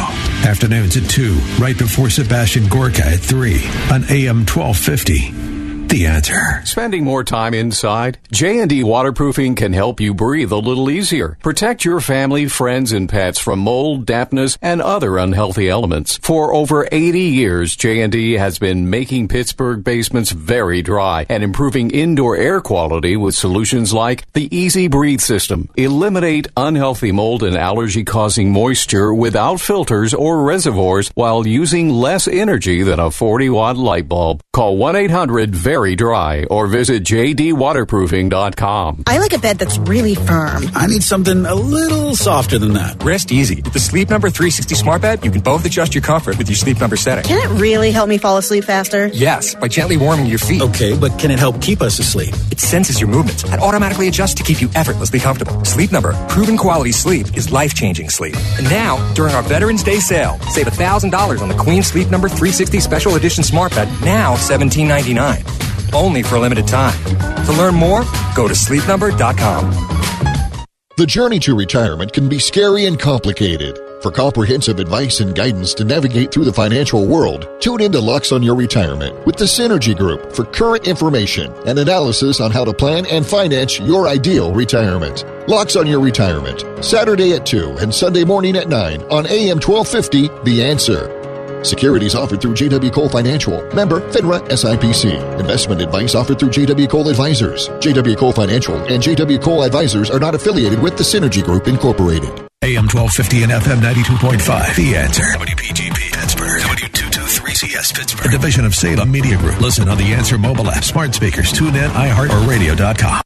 Afternoons 0.47 0.97
at 0.97 1.07
2, 1.07 1.35
right 1.59 1.77
before 1.77 2.09
Sebastian 2.09 2.67
Gorka 2.67 3.05
at 3.05 3.19
3 3.19 3.53
on 3.91 4.03
AM 4.09 4.47
1250. 4.47 5.54
The 5.95 6.07
answer. 6.07 6.61
Spending 6.65 7.05
more 7.05 7.23
time 7.23 7.53
inside? 7.53 8.17
J&D 8.29 8.83
Waterproofing 8.83 9.55
can 9.55 9.71
help 9.71 10.01
you 10.01 10.13
breathe 10.13 10.51
a 10.51 10.57
little 10.57 10.89
easier. 10.89 11.37
Protect 11.41 11.85
your 11.85 12.01
family, 12.01 12.47
friends, 12.49 12.91
and 12.91 13.07
pets 13.07 13.39
from 13.39 13.59
mold, 13.59 14.05
dampness, 14.05 14.57
and 14.61 14.81
other 14.81 15.17
unhealthy 15.17 15.69
elements. 15.69 16.17
For 16.17 16.53
over 16.53 16.85
80 16.91 17.21
years, 17.21 17.77
J&D 17.77 18.33
has 18.33 18.59
been 18.59 18.89
making 18.89 19.29
Pittsburgh 19.29 19.85
basements 19.85 20.31
very 20.31 20.81
dry 20.81 21.27
and 21.29 21.41
improving 21.41 21.91
indoor 21.91 22.35
air 22.35 22.59
quality 22.59 23.15
with 23.15 23.33
solutions 23.33 23.93
like 23.93 24.29
the 24.33 24.53
Easy 24.53 24.89
Breathe 24.89 25.21
system. 25.21 25.69
Eliminate 25.77 26.47
unhealthy 26.57 27.13
mold 27.13 27.41
and 27.41 27.55
allergy 27.55 28.03
causing 28.03 28.51
moisture 28.51 29.13
without 29.13 29.61
filters 29.61 30.13
or 30.13 30.43
reservoirs 30.43 31.09
while 31.15 31.47
using 31.47 31.89
less 31.89 32.27
energy 32.27 32.83
than 32.83 32.99
a 32.99 33.09
40 33.09 33.49
watt 33.49 33.77
light 33.77 34.09
bulb. 34.09 34.41
Call 34.51 34.75
1 34.75 34.97
800 34.97 35.55
very 35.85 35.95
dry 35.95 36.43
or 36.45 36.65
visit 36.65 37.03
jdwaterproofing.com. 37.03 39.03
I 39.05 39.19
like 39.19 39.33
a 39.33 39.37
bed 39.37 39.59
that's 39.59 39.77
really 39.77 40.15
firm. 40.15 40.63
I 40.73 40.87
need 40.87 41.03
something 41.03 41.45
a 41.45 41.53
little 41.53 42.15
softer 42.15 42.57
than 42.57 42.73
that. 42.73 43.03
Rest 43.03 43.31
easy. 43.31 43.61
With 43.61 43.73
the 43.73 43.79
Sleep 43.79 44.09
Number 44.09 44.31
360 44.31 44.73
smart 44.73 45.03
bed, 45.03 45.23
you 45.23 45.29
can 45.29 45.41
both 45.41 45.63
adjust 45.63 45.93
your 45.93 46.01
comfort 46.01 46.39
with 46.39 46.49
your 46.49 46.55
sleep 46.55 46.79
number 46.79 46.95
setting. 46.95 47.23
Can 47.23 47.37
it 47.37 47.61
really 47.61 47.91
help 47.91 48.09
me 48.09 48.17
fall 48.17 48.37
asleep 48.37 48.63
faster? 48.63 49.11
Yes, 49.13 49.53
by 49.53 49.67
gently 49.67 49.97
warming 49.97 50.25
your 50.25 50.39
feet. 50.39 50.63
Okay, 50.63 50.97
but 50.97 51.19
can 51.19 51.29
it 51.29 51.37
help 51.37 51.61
keep 51.61 51.83
us 51.83 51.99
asleep? 51.99 52.33
It 52.51 52.59
senses 52.59 52.99
your 52.99 53.09
movements 53.09 53.43
and 53.43 53.61
automatically 53.61 54.07
adjusts 54.07 54.33
to 54.35 54.43
keep 54.43 54.61
you 54.61 54.69
effortlessly 54.73 55.19
comfortable. 55.19 55.63
Sleep 55.65 55.91
Number, 55.91 56.13
proven 56.29 56.57
quality 56.57 56.93
sleep 56.93 57.37
is 57.37 57.51
life-changing 57.51 58.09
sleep. 58.09 58.35
And 58.57 58.67
now, 58.71 58.97
during 59.13 59.35
our 59.35 59.43
Veterans 59.43 59.83
Day 59.83 59.99
sale, 59.99 60.39
save 60.49 60.65
$1,000 60.65 61.41
on 61.41 61.47
the 61.47 61.55
Queen 61.55 61.83
Sleep 61.83 62.09
Number 62.09 62.27
360 62.27 62.79
Special 62.79 63.15
Edition 63.15 63.43
smart 63.43 63.75
bed, 63.75 63.87
now 64.01 64.35
$17.99 64.35 65.54
only 65.95 66.23
for 66.23 66.35
a 66.35 66.39
limited 66.39 66.67
time. 66.67 67.01
To 67.45 67.53
learn 67.53 67.75
more, 67.75 68.03
go 68.35 68.47
to 68.47 68.53
sleepnumber.com. 68.53 69.95
The 70.97 71.05
journey 71.05 71.39
to 71.39 71.55
retirement 71.57 72.13
can 72.13 72.29
be 72.29 72.39
scary 72.39 72.85
and 72.85 72.97
complicated. 72.97 73.77
For 74.01 74.11
comprehensive 74.11 74.79
advice 74.79 75.19
and 75.19 75.35
guidance 75.35 75.73
to 75.73 75.83
navigate 75.83 76.31
through 76.31 76.45
the 76.45 76.53
financial 76.53 77.05
world, 77.05 77.49
tune 77.59 77.81
into 77.81 77.99
Lux 77.99 78.31
on 78.31 78.43
Your 78.43 78.55
Retirement 78.55 79.25
with 79.25 79.35
the 79.35 79.45
Synergy 79.45 79.97
Group 79.97 80.31
for 80.31 80.45
current 80.45 80.87
information 80.87 81.51
and 81.65 81.79
analysis 81.79 82.39
on 82.39 82.51
how 82.51 82.63
to 82.63 82.73
plan 82.73 83.05
and 83.07 83.25
finance 83.25 83.79
your 83.79 84.07
ideal 84.07 84.53
retirement. 84.53 85.25
Lux 85.49 85.75
on 85.75 85.87
Your 85.87 85.99
Retirement, 85.99 86.63
Saturday 86.85 87.33
at 87.33 87.45
2 87.45 87.77
and 87.79 87.93
Sunday 87.93 88.23
morning 88.23 88.55
at 88.55 88.69
9 88.69 89.01
on 89.11 89.25
AM 89.25 89.59
1250, 89.59 90.29
The 90.43 90.63
Answer. 90.63 91.14
Securities 91.65 92.15
offered 92.15 92.41
through 92.41 92.53
JW 92.53 92.93
Cole 92.93 93.09
Financial. 93.09 93.61
Member 93.73 93.99
FINRA 94.11 94.39
SIPC. 94.49 95.39
Investment 95.39 95.81
advice 95.81 96.15
offered 96.15 96.39
through 96.39 96.49
JW 96.49 96.89
Cole 96.89 97.09
Advisors. 97.09 97.69
JW 97.69 98.17
Cole 98.17 98.31
Financial 98.31 98.75
and 98.85 99.01
JW 99.01 99.41
Cole 99.41 99.63
Advisors 99.63 100.09
are 100.09 100.19
not 100.19 100.35
affiliated 100.35 100.81
with 100.81 100.97
the 100.97 101.03
Synergy 101.03 101.43
Group 101.43 101.67
Incorporated. 101.67 102.29
AM 102.63 102.87
1250 102.87 103.43
and 103.43 103.51
FM 103.51 103.79
92.5. 103.81 104.75
The 104.75 104.95
answer. 104.95 105.23
WPGP 105.23 106.13
Pittsburgh. 106.13 106.61
W223CS 106.61 107.95
Pittsburgh. 107.95 108.25
A 108.25 108.29
division 108.29 108.65
of 108.65 108.73
Salem 108.73 109.11
Media 109.11 109.37
Group. 109.37 109.59
Listen 109.61 109.87
on 109.89 109.97
the 109.97 110.13
Answer 110.13 110.37
mobile 110.37 110.69
app, 110.71 110.83
smart 110.83 111.13
speakers, 111.13 111.51
tune 111.51 111.75
in, 111.75 111.89
iHeart, 111.91 112.29
or 112.31 112.49
radio.com. 112.49 113.21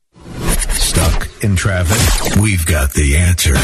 Stuck 0.72 1.30
in 1.44 1.56
traffic? 1.56 2.42
We've 2.42 2.66
got 2.66 2.94
the 2.94 3.16
answer. 3.18 3.56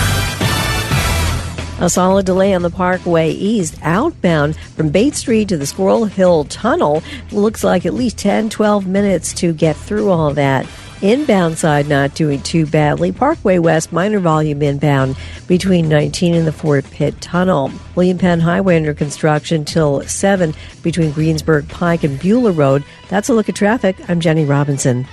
A 1.81 1.89
solid 1.89 2.25
delay 2.25 2.53
on 2.53 2.61
the 2.61 2.69
Parkway 2.69 3.31
East 3.31 3.77
outbound 3.81 4.55
from 4.55 4.89
Bates 4.89 5.17
Street 5.19 5.49
to 5.49 5.57
the 5.57 5.65
Squirrel 5.65 6.05
Hill 6.05 6.45
Tunnel. 6.45 7.03
Looks 7.33 7.65
like 7.65 7.85
at 7.85 7.93
least 7.93 8.17
10, 8.17 8.49
12 8.49 8.87
minutes 8.87 9.33
to 9.35 9.53
get 9.53 9.75
through 9.75 10.09
all 10.09 10.33
that. 10.35 10.65
Inbound 11.01 11.57
side 11.57 11.89
not 11.89 12.15
doing 12.15 12.41
too 12.41 12.65
badly. 12.65 13.11
Parkway 13.11 13.57
West 13.59 13.91
minor 13.91 14.19
volume 14.19 14.61
inbound 14.61 15.17
between 15.47 15.89
19 15.89 16.33
and 16.33 16.47
the 16.47 16.53
Fort 16.53 16.85
Pitt 16.91 17.19
Tunnel. 17.19 17.69
William 17.95 18.17
Penn 18.17 18.39
Highway 18.39 18.77
under 18.77 18.93
construction 18.93 19.65
till 19.65 20.01
7 20.01 20.53
between 20.81 21.11
Greensburg 21.11 21.67
Pike 21.67 22.05
and 22.05 22.17
Beulah 22.17 22.53
Road. 22.53 22.85
That's 23.09 23.27
a 23.27 23.33
look 23.33 23.49
at 23.49 23.55
traffic. 23.55 23.97
I'm 24.09 24.21
Jenny 24.21 24.45
Robinson. 24.45 25.05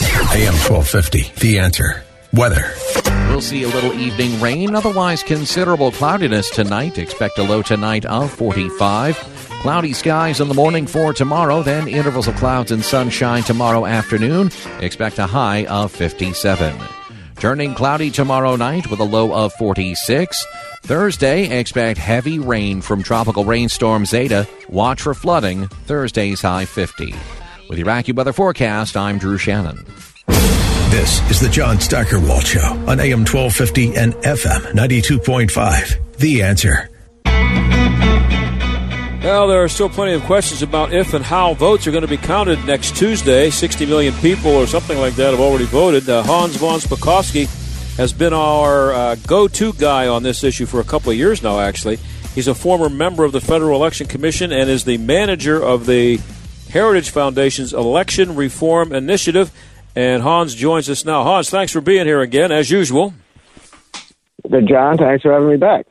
AM 0.00 0.54
1250, 0.54 1.32
The 1.40 1.58
Answer. 1.58 2.04
Weather. 2.32 2.72
We'll 3.34 3.40
see 3.40 3.64
a 3.64 3.68
little 3.68 3.92
evening 3.94 4.40
rain, 4.40 4.76
otherwise 4.76 5.24
considerable 5.24 5.90
cloudiness 5.90 6.48
tonight. 6.50 6.98
Expect 6.98 7.36
a 7.36 7.42
low 7.42 7.62
tonight 7.62 8.04
of 8.04 8.32
45. 8.32 9.16
Cloudy 9.60 9.92
skies 9.92 10.40
in 10.40 10.46
the 10.46 10.54
morning 10.54 10.86
for 10.86 11.12
tomorrow, 11.12 11.60
then 11.60 11.88
intervals 11.88 12.28
of 12.28 12.36
clouds 12.36 12.70
and 12.70 12.84
sunshine 12.84 13.42
tomorrow 13.42 13.86
afternoon. 13.86 14.52
Expect 14.78 15.18
a 15.18 15.26
high 15.26 15.64
of 15.64 15.90
57. 15.90 16.76
Turning 17.34 17.74
cloudy 17.74 18.12
tomorrow 18.12 18.54
night 18.54 18.88
with 18.88 19.00
a 19.00 19.04
low 19.04 19.34
of 19.34 19.52
46. 19.54 20.46
Thursday, 20.84 21.58
expect 21.58 21.98
heavy 21.98 22.38
rain 22.38 22.80
from 22.80 23.02
tropical 23.02 23.44
rainstorm 23.44 24.06
Zeta. 24.06 24.46
Watch 24.68 25.02
for 25.02 25.12
flooding. 25.12 25.66
Thursday's 25.66 26.40
high 26.40 26.66
50. 26.66 27.12
With 27.68 27.78
your 27.78 27.88
AccuWeather 27.88 28.32
forecast, 28.32 28.96
I'm 28.96 29.18
Drew 29.18 29.38
Shannon. 29.38 29.84
This 30.94 31.28
is 31.28 31.40
the 31.40 31.48
John 31.48 31.80
Steigerwald 31.80 32.46
Show 32.46 32.60
on 32.86 33.00
AM 33.00 33.26
1250 33.26 33.96
and 33.96 34.14
FM 34.14 34.60
92.5. 34.74 36.18
The 36.18 36.40
answer. 36.40 36.88
Well, 39.24 39.48
there 39.48 39.60
are 39.60 39.68
still 39.68 39.88
plenty 39.88 40.12
of 40.12 40.22
questions 40.22 40.62
about 40.62 40.92
if 40.92 41.12
and 41.12 41.24
how 41.24 41.54
votes 41.54 41.88
are 41.88 41.90
going 41.90 42.02
to 42.02 42.08
be 42.08 42.16
counted 42.16 42.64
next 42.64 42.94
Tuesday. 42.94 43.50
60 43.50 43.86
million 43.86 44.14
people 44.18 44.52
or 44.52 44.68
something 44.68 44.96
like 44.96 45.14
that 45.14 45.32
have 45.32 45.40
already 45.40 45.64
voted. 45.64 46.08
Uh, 46.08 46.22
Hans 46.22 46.54
von 46.54 46.78
Spakovsky 46.78 47.46
has 47.96 48.12
been 48.12 48.32
our 48.32 48.92
uh, 48.92 49.16
go 49.26 49.48
to 49.48 49.72
guy 49.72 50.06
on 50.06 50.22
this 50.22 50.44
issue 50.44 50.64
for 50.64 50.78
a 50.78 50.84
couple 50.84 51.10
of 51.10 51.18
years 51.18 51.42
now, 51.42 51.58
actually. 51.58 51.96
He's 52.36 52.46
a 52.46 52.54
former 52.54 52.88
member 52.88 53.24
of 53.24 53.32
the 53.32 53.40
Federal 53.40 53.74
Election 53.74 54.06
Commission 54.06 54.52
and 54.52 54.70
is 54.70 54.84
the 54.84 54.98
manager 54.98 55.60
of 55.60 55.86
the 55.86 56.20
Heritage 56.70 57.10
Foundation's 57.10 57.72
Election 57.72 58.36
Reform 58.36 58.92
Initiative. 58.92 59.50
And 59.96 60.22
Hans 60.22 60.54
joins 60.54 60.90
us 60.90 61.04
now. 61.04 61.22
Hans, 61.22 61.50
thanks 61.50 61.72
for 61.72 61.80
being 61.80 62.06
here 62.06 62.20
again, 62.20 62.50
as 62.50 62.70
usual. 62.70 63.14
Good, 64.50 64.68
John. 64.68 64.98
Thanks 64.98 65.22
for 65.22 65.32
having 65.32 65.48
me 65.48 65.56
back. 65.56 65.86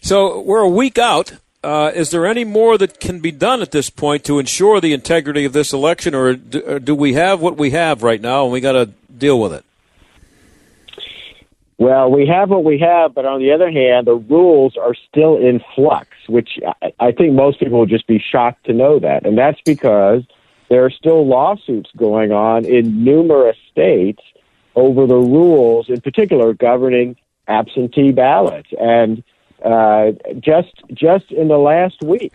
So 0.00 0.40
we're 0.40 0.62
a 0.62 0.68
week 0.68 0.98
out. 0.98 1.34
Uh, 1.64 1.92
is 1.94 2.10
there 2.10 2.26
any 2.26 2.44
more 2.44 2.76
that 2.78 2.98
can 2.98 3.20
be 3.20 3.30
done 3.30 3.62
at 3.62 3.70
this 3.70 3.88
point 3.88 4.24
to 4.24 4.38
ensure 4.38 4.80
the 4.80 4.92
integrity 4.92 5.44
of 5.44 5.52
this 5.52 5.72
election, 5.72 6.14
or 6.14 6.34
do, 6.34 6.60
or 6.66 6.80
do 6.80 6.94
we 6.94 7.12
have 7.12 7.40
what 7.40 7.56
we 7.56 7.70
have 7.70 8.02
right 8.02 8.20
now 8.20 8.44
and 8.44 8.52
we 8.52 8.60
got 8.60 8.72
to 8.72 8.86
deal 9.16 9.38
with 9.40 9.52
it? 9.52 9.64
Well, 11.78 12.10
we 12.10 12.26
have 12.26 12.50
what 12.50 12.64
we 12.64 12.78
have, 12.78 13.14
but 13.14 13.26
on 13.26 13.40
the 13.40 13.52
other 13.52 13.70
hand, 13.70 14.06
the 14.06 14.14
rules 14.14 14.76
are 14.76 14.94
still 15.08 15.36
in 15.36 15.60
flux, 15.74 16.08
which 16.28 16.58
I, 16.82 16.92
I 16.98 17.12
think 17.12 17.34
most 17.34 17.60
people 17.60 17.78
will 17.78 17.86
just 17.86 18.06
be 18.06 18.20
shocked 18.20 18.66
to 18.66 18.72
know 18.72 18.98
that. 18.98 19.26
And 19.26 19.36
that's 19.38 19.60
because 19.64 20.22
there 20.72 20.86
are 20.86 20.90
still 20.90 21.26
lawsuits 21.26 21.90
going 21.98 22.32
on 22.32 22.64
in 22.64 23.04
numerous 23.04 23.58
states 23.70 24.22
over 24.74 25.06
the 25.06 25.18
rules, 25.18 25.90
in 25.90 26.00
particular 26.00 26.54
governing 26.54 27.14
absentee 27.46 28.10
ballots. 28.10 28.70
And 28.80 29.22
uh, 29.62 30.12
just 30.40 30.72
just 30.94 31.30
in 31.30 31.48
the 31.48 31.58
last 31.58 32.02
week, 32.02 32.32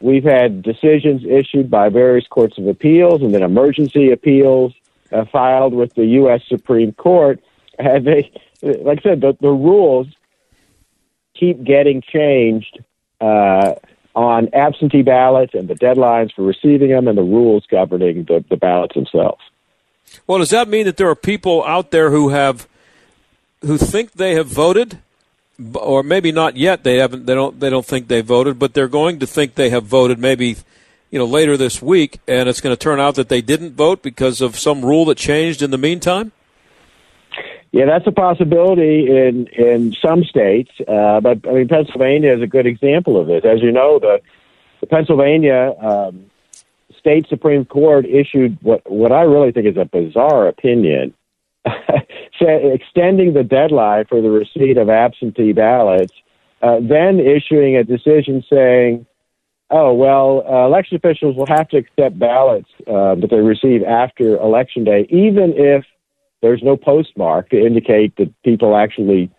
we've 0.00 0.24
had 0.24 0.60
decisions 0.60 1.22
issued 1.24 1.70
by 1.70 1.88
various 1.88 2.26
courts 2.26 2.58
of 2.58 2.66
appeals 2.66 3.22
and 3.22 3.32
then 3.32 3.44
emergency 3.44 4.10
appeals 4.10 4.74
uh, 5.12 5.24
filed 5.26 5.72
with 5.72 5.94
the 5.94 6.06
U.S. 6.22 6.40
Supreme 6.48 6.90
Court. 6.92 7.40
And 7.78 8.04
they, 8.04 8.32
like 8.60 8.98
I 8.98 9.10
said, 9.10 9.20
the, 9.20 9.36
the 9.40 9.52
rules 9.52 10.08
keep 11.38 11.62
getting 11.62 12.02
changed 12.02 12.80
uh, 13.20 13.74
on 14.18 14.48
absentee 14.52 15.02
ballots 15.02 15.54
and 15.54 15.68
the 15.68 15.74
deadlines 15.74 16.32
for 16.34 16.42
receiving 16.42 16.90
them 16.90 17.06
and 17.06 17.16
the 17.16 17.22
rules 17.22 17.64
governing 17.70 18.24
the, 18.24 18.44
the 18.50 18.56
ballots 18.56 18.94
themselves. 18.94 19.40
Well, 20.26 20.38
does 20.38 20.50
that 20.50 20.68
mean 20.68 20.86
that 20.86 20.96
there 20.96 21.08
are 21.08 21.14
people 21.14 21.64
out 21.64 21.90
there 21.90 22.10
who 22.10 22.30
have 22.30 22.66
who 23.62 23.78
think 23.78 24.12
they 24.12 24.34
have 24.34 24.46
voted 24.46 24.98
or 25.74 26.02
maybe 26.02 26.32
not 26.32 26.56
yet. 26.56 26.84
They 26.84 26.96
haven't. 26.98 27.26
They 27.26 27.34
don't. 27.34 27.58
They 27.58 27.70
don't 27.70 27.86
think 27.86 28.08
they 28.08 28.20
voted, 28.20 28.58
but 28.58 28.74
they're 28.74 28.88
going 28.88 29.18
to 29.20 29.26
think 29.26 29.54
they 29.54 29.70
have 29.70 29.84
voted. 29.84 30.18
Maybe 30.18 30.56
you 31.10 31.18
know 31.18 31.24
later 31.24 31.56
this 31.56 31.82
week, 31.82 32.20
and 32.28 32.48
it's 32.48 32.60
going 32.60 32.74
to 32.74 32.80
turn 32.80 33.00
out 33.00 33.16
that 33.16 33.28
they 33.28 33.40
didn't 33.40 33.72
vote 33.72 34.02
because 34.02 34.40
of 34.40 34.56
some 34.56 34.84
rule 34.84 35.04
that 35.06 35.18
changed 35.18 35.62
in 35.62 35.70
the 35.70 35.78
meantime. 35.78 36.32
Yeah, 37.72 37.84
that's 37.84 38.06
a 38.06 38.12
possibility 38.12 39.06
in 39.08 39.46
in 39.48 39.94
some 40.04 40.24
states, 40.24 40.70
uh, 40.88 41.20
but 41.20 41.46
I 41.46 41.52
mean 41.52 41.68
Pennsylvania 41.68 42.34
is 42.34 42.42
a 42.42 42.46
good 42.46 42.66
example 42.66 43.20
of 43.20 43.28
it. 43.28 43.44
As 43.44 43.60
you 43.62 43.72
know, 43.72 43.98
the 43.98 44.20
the 44.80 44.86
Pennsylvania 44.86 45.74
um, 45.80 46.30
state 46.98 47.28
supreme 47.28 47.64
court 47.64 48.06
issued 48.06 48.58
what 48.62 48.90
what 48.90 49.12
I 49.12 49.22
really 49.22 49.52
think 49.52 49.66
is 49.66 49.76
a 49.76 49.84
bizarre 49.84 50.48
opinion 50.48 51.14
extending 52.40 53.34
the 53.34 53.44
deadline 53.44 54.04
for 54.06 54.20
the 54.20 54.30
receipt 54.30 54.78
of 54.78 54.88
absentee 54.88 55.52
ballots, 55.52 56.12
uh, 56.62 56.78
then 56.80 57.20
issuing 57.20 57.76
a 57.76 57.84
decision 57.84 58.44
saying, 58.50 59.06
oh, 59.70 59.92
well, 59.92 60.44
uh, 60.48 60.66
election 60.66 60.96
officials 60.96 61.36
will 61.36 61.46
have 61.46 61.68
to 61.68 61.76
accept 61.76 62.18
ballots 62.18 62.68
uh, 62.86 63.14
that 63.16 63.28
they 63.30 63.40
receive 63.40 63.82
after 63.82 64.36
Election 64.36 64.84
Day, 64.84 65.06
even 65.10 65.52
if 65.56 65.84
there's 66.42 66.62
no 66.62 66.76
postmark 66.76 67.50
to 67.50 67.58
indicate 67.58 68.16
that 68.16 68.32
people 68.42 68.76
actually 68.76 69.30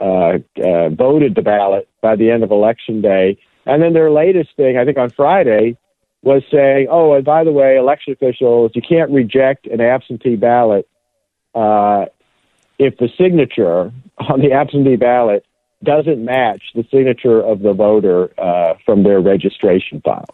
uh, 0.00 0.38
uh, 0.62 0.88
voted 0.90 1.34
the 1.34 1.42
ballot 1.42 1.88
by 2.00 2.16
the 2.16 2.30
end 2.30 2.42
of 2.42 2.50
Election 2.50 3.00
Day. 3.00 3.38
And 3.64 3.82
then 3.82 3.92
their 3.92 4.10
latest 4.10 4.50
thing, 4.56 4.76
I 4.76 4.84
think 4.84 4.98
on 4.98 5.10
Friday, 5.10 5.76
was 6.22 6.42
saying, 6.50 6.88
oh, 6.90 7.14
and 7.14 7.24
by 7.24 7.44
the 7.44 7.52
way, 7.52 7.76
election 7.76 8.12
officials, 8.12 8.72
you 8.74 8.82
can't 8.82 9.10
reject 9.10 9.66
an 9.66 9.80
absentee 9.80 10.36
ballot 10.36 10.88
uh, 11.54 12.06
if 12.78 12.96
the 12.98 13.08
signature 13.18 13.92
on 14.18 14.40
the 14.40 14.52
absentee 14.52 14.96
ballot 14.96 15.44
doesn't 15.82 16.24
match 16.24 16.62
the 16.74 16.84
signature 16.92 17.40
of 17.40 17.60
the 17.60 17.72
voter 17.72 18.30
uh, 18.40 18.74
from 18.84 19.02
their 19.02 19.20
registration 19.20 20.00
file. 20.00 20.24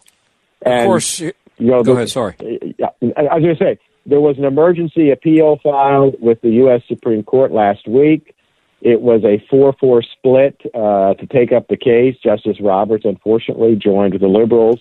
And, 0.62 0.80
of 0.80 0.86
course. 0.86 1.20
You 1.20 1.32
know, 1.58 1.82
go 1.82 1.92
ahead. 1.92 2.10
Sorry. 2.10 2.34
I, 2.40 2.88
I 3.02 3.34
was 3.34 3.42
going 3.42 3.56
to 3.56 3.64
say 3.64 3.78
there 4.08 4.20
was 4.20 4.38
an 4.38 4.44
emergency 4.44 5.10
appeal 5.10 5.58
filed 5.62 6.16
with 6.18 6.40
the 6.40 6.50
U.S. 6.62 6.80
Supreme 6.88 7.22
Court 7.22 7.52
last 7.52 7.86
week. 7.86 8.34
It 8.80 9.02
was 9.02 9.22
a 9.22 9.44
4 9.50 9.74
4 9.78 10.02
split 10.02 10.60
uh, 10.74 11.14
to 11.14 11.26
take 11.26 11.52
up 11.52 11.68
the 11.68 11.76
case. 11.76 12.16
Justice 12.22 12.56
Roberts, 12.60 13.04
unfortunately, 13.04 13.76
joined 13.76 14.18
the 14.18 14.28
liberals 14.28 14.80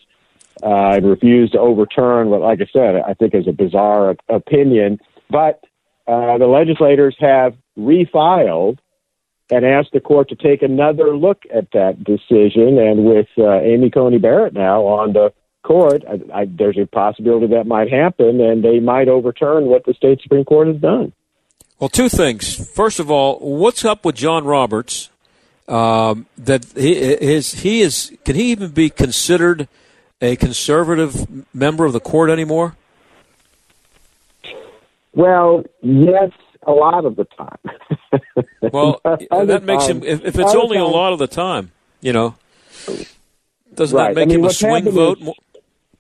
uh, 0.64 0.96
and 0.96 1.06
refused 1.06 1.54
to 1.54 1.60
overturn 1.60 2.30
what, 2.30 2.42
like 2.42 2.62
I 2.62 2.68
said, 2.72 2.96
I 3.06 3.14
think 3.16 3.36
is 3.36 3.48
a 3.48 3.52
bizarre 3.52 4.16
opinion. 4.30 5.00
But 5.30 5.62
uh, 6.08 6.38
the 6.38 6.48
legislators 6.48 7.18
have 7.20 7.54
refiled 7.78 8.78
and 9.52 9.66
asked 9.66 9.92
the 9.92 10.00
court 10.00 10.30
to 10.30 10.36
take 10.36 10.62
another 10.62 11.18
look 11.18 11.44
at 11.54 11.72
that 11.72 12.02
decision. 12.04 12.78
And 12.78 13.04
with 13.04 13.28
uh, 13.38 13.60
Amy 13.60 13.90
Coney 13.90 14.20
Barrett 14.20 14.54
now 14.54 14.84
on 14.84 15.14
the 15.14 15.34
court, 15.68 16.04
I, 16.08 16.42
I, 16.42 16.46
there's 16.46 16.78
a 16.78 16.86
possibility 16.86 17.48
that 17.48 17.68
might 17.68 17.92
happen, 17.92 18.40
and 18.40 18.64
they 18.64 18.80
might 18.80 19.10
overturn 19.10 19.66
what 19.66 19.86
the 19.86 19.94
state 19.94 20.22
supreme 20.22 20.46
court 20.46 20.68
has 20.68 20.78
done. 20.78 21.12
Well, 21.80 21.90
two 21.90 22.10
things. 22.10 22.56
First 22.74 23.00
of 23.00 23.12
all, 23.12 23.38
what's 23.40 23.84
up 23.84 24.06
with 24.06 24.16
John 24.16 24.46
Roberts? 24.46 25.10
Um, 25.68 26.28
that 26.38 26.66
he 26.78 26.94
is 26.94 27.56
he 27.56 27.82
is 27.82 28.14
can 28.24 28.36
he 28.36 28.52
even 28.52 28.72
be 28.72 28.90
considered 28.90 29.68
a 30.22 30.38
conservative 30.38 31.28
member 31.54 31.84
of 31.84 31.92
the 31.92 32.00
court 32.00 32.30
anymore? 32.30 32.78
Well, 35.14 35.66
yes, 35.82 36.32
a 36.66 36.72
lot 36.72 37.04
of 37.04 37.18
the 37.18 37.26
time. 37.26 37.58
well, 38.72 39.02
that 39.04 39.64
makes 39.64 39.88
him. 39.88 40.04
If, 40.04 40.24
if 40.24 40.40
it's 40.40 40.56
only 40.56 40.78
a 40.78 40.86
lot 40.86 41.12
of 41.12 41.20
the 41.20 41.28
time, 41.28 41.72
you 42.00 42.14
know, 42.14 42.36
doesn't 43.78 43.98
right. 43.98 44.08
that 44.08 44.16
make 44.16 44.30
I 44.30 44.32
mean, 44.32 44.40
him 44.40 44.46
a 44.46 44.54
swing 44.54 44.90
vote? 44.90 45.20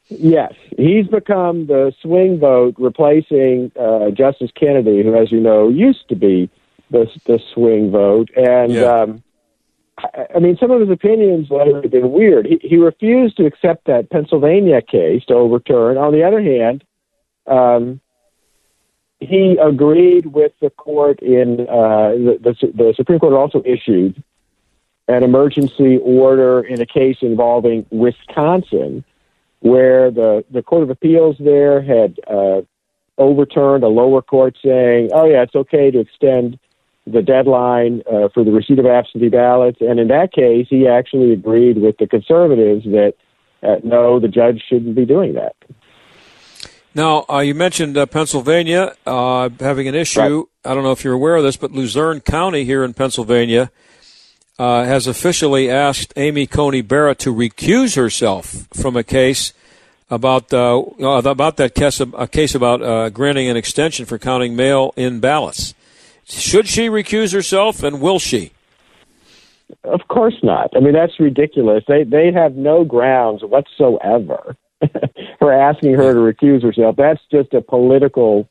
Yes, 0.09 0.53
he's 0.77 1.07
become 1.07 1.67
the 1.67 1.93
swing 2.01 2.39
vote, 2.39 2.75
replacing 2.77 3.71
uh, 3.77 4.11
Justice 4.11 4.51
Kennedy, 4.55 5.03
who, 5.03 5.15
as 5.15 5.31
you 5.31 5.39
know, 5.39 5.67
used 5.69 6.07
to 6.09 6.15
be 6.15 6.49
the 6.91 7.07
the 7.25 7.39
swing 7.53 7.91
vote, 7.91 8.29
and. 8.35 8.73
Yeah. 8.73 8.83
Um, 8.83 9.23
I, 9.99 10.27
I 10.35 10.39
mean, 10.39 10.57
some 10.57 10.69
of 10.69 10.79
his 10.79 10.91
opinions 10.91 11.49
lately 11.49 11.81
have 11.81 11.91
been 11.91 12.11
weird. 12.11 12.45
He, 12.45 12.59
he 12.61 12.77
refused 12.77 13.37
to 13.37 13.47
accept 13.47 13.85
that 13.85 14.11
Pennsylvania 14.11 14.79
case 14.79 15.25
to 15.25 15.33
overturn. 15.33 15.97
On 15.97 16.13
the 16.13 16.23
other 16.23 16.39
hand, 16.39 16.83
um, 17.47 17.99
he 19.19 19.57
agreed 19.57 20.27
with 20.27 20.51
the 20.61 20.69
court 20.69 21.19
in 21.21 21.61
uh, 21.61 22.11
the, 22.11 22.37
the, 22.41 22.71
the 22.73 22.93
Supreme 22.95 23.19
Court 23.19 23.33
also 23.33 23.63
issued 23.65 24.21
an 25.07 25.23
emergency 25.23 25.97
order 25.97 26.61
in 26.61 26.81
a 26.81 26.85
case 26.85 27.17
involving 27.21 27.85
Wisconsin, 27.89 29.03
where 29.59 30.11
the, 30.11 30.43
the 30.51 30.61
Court 30.61 30.83
of 30.83 30.89
Appeals 30.89 31.35
there 31.39 31.81
had 31.81 32.19
uh, 32.27 32.61
overturned 33.17 33.83
a 33.83 33.87
lower 33.87 34.21
court 34.21 34.57
saying, 34.63 35.09
oh, 35.13 35.25
yeah, 35.25 35.43
it's 35.43 35.55
okay 35.55 35.91
to 35.91 35.99
extend 35.99 36.59
the 37.05 37.21
deadline 37.21 38.03
uh, 38.11 38.27
for 38.33 38.43
the 38.43 38.51
receipt 38.51 38.79
of 38.79 38.85
absentee 38.85 39.29
ballots. 39.29 39.77
And 39.81 39.99
in 39.99 40.09
that 40.09 40.33
case, 40.33 40.67
he 40.69 40.87
actually 40.87 41.31
agreed 41.31 41.77
with 41.77 41.97
the 41.97 42.07
conservatives 42.07 42.83
that 42.85 43.13
uh, 43.63 43.77
no, 43.83 44.19
the 44.19 44.27
judge 44.27 44.61
shouldn't 44.69 44.95
be 44.95 45.05
doing 45.05 45.33
that. 45.33 45.55
Now, 46.93 47.25
uh, 47.29 47.39
you 47.39 47.55
mentioned 47.55 47.97
uh, 47.97 48.05
Pennsylvania 48.07 48.95
uh, 49.05 49.49
having 49.59 49.87
an 49.87 49.95
issue. 49.95 50.19
Right. 50.19 50.71
I 50.71 50.73
don't 50.73 50.83
know 50.83 50.91
if 50.91 51.03
you're 51.03 51.13
aware 51.13 51.35
of 51.35 51.43
this, 51.43 51.55
but 51.55 51.71
Luzerne 51.71 52.21
County 52.21 52.65
here 52.65 52.83
in 52.83 52.93
Pennsylvania 52.93 53.71
uh, 54.59 54.83
has 54.83 55.07
officially 55.07 55.69
asked 55.69 56.13
Amy 56.15 56.47
Coney 56.47 56.81
Barrett 56.81 57.19
to 57.19 57.33
recuse 57.33 57.95
herself 57.95 58.67
from 58.73 58.95
a 58.97 59.03
case 59.03 59.53
about 60.09 60.53
uh, 60.53 60.79
uh, 60.79 61.21
about 61.25 61.57
that 61.57 61.75
case, 61.75 61.99
a 61.99 62.27
case 62.27 62.55
about 62.55 63.13
granting 63.13 63.49
an 63.49 63.57
extension 63.57 64.05
for 64.05 64.17
counting 64.17 64.55
mail-in 64.55 65.19
ballots. 65.19 65.73
Should 66.25 66.67
she 66.67 66.87
recuse 66.87 67.33
herself, 67.33 67.83
and 67.83 68.01
will 68.01 68.19
she? 68.19 68.51
Of 69.83 70.01
course 70.07 70.37
not. 70.43 70.71
I 70.75 70.79
mean, 70.79 70.93
that's 70.93 71.19
ridiculous. 71.19 71.83
They 71.87 72.03
they 72.03 72.31
have 72.31 72.55
no 72.55 72.83
grounds 72.83 73.43
whatsoever 73.43 74.55
for 75.39 75.51
asking 75.51 75.93
her 75.95 76.13
to 76.13 76.19
recuse 76.19 76.63
herself. 76.63 76.95
That's 76.95 77.21
just 77.31 77.53
a 77.53 77.61
political 77.61 78.47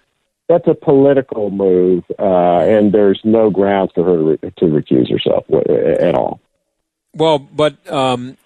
that's 0.49 0.67
a 0.69 0.75
political 0.75 1.51
move, 1.51 2.05
uh, 2.19 2.61
and 2.61 2.93
there's 2.93 3.21
no 3.25 3.51
grounds 3.51 3.93
for 3.95 4.05
her 4.05 4.17
to, 4.17 4.23
re- 4.23 4.53
to 4.59 4.65
recuse 4.67 5.11
herself 5.11 5.45
at 5.51 6.15
all. 6.15 6.41
Well, 7.15 7.39
but 7.39 7.75
um, 7.91 8.37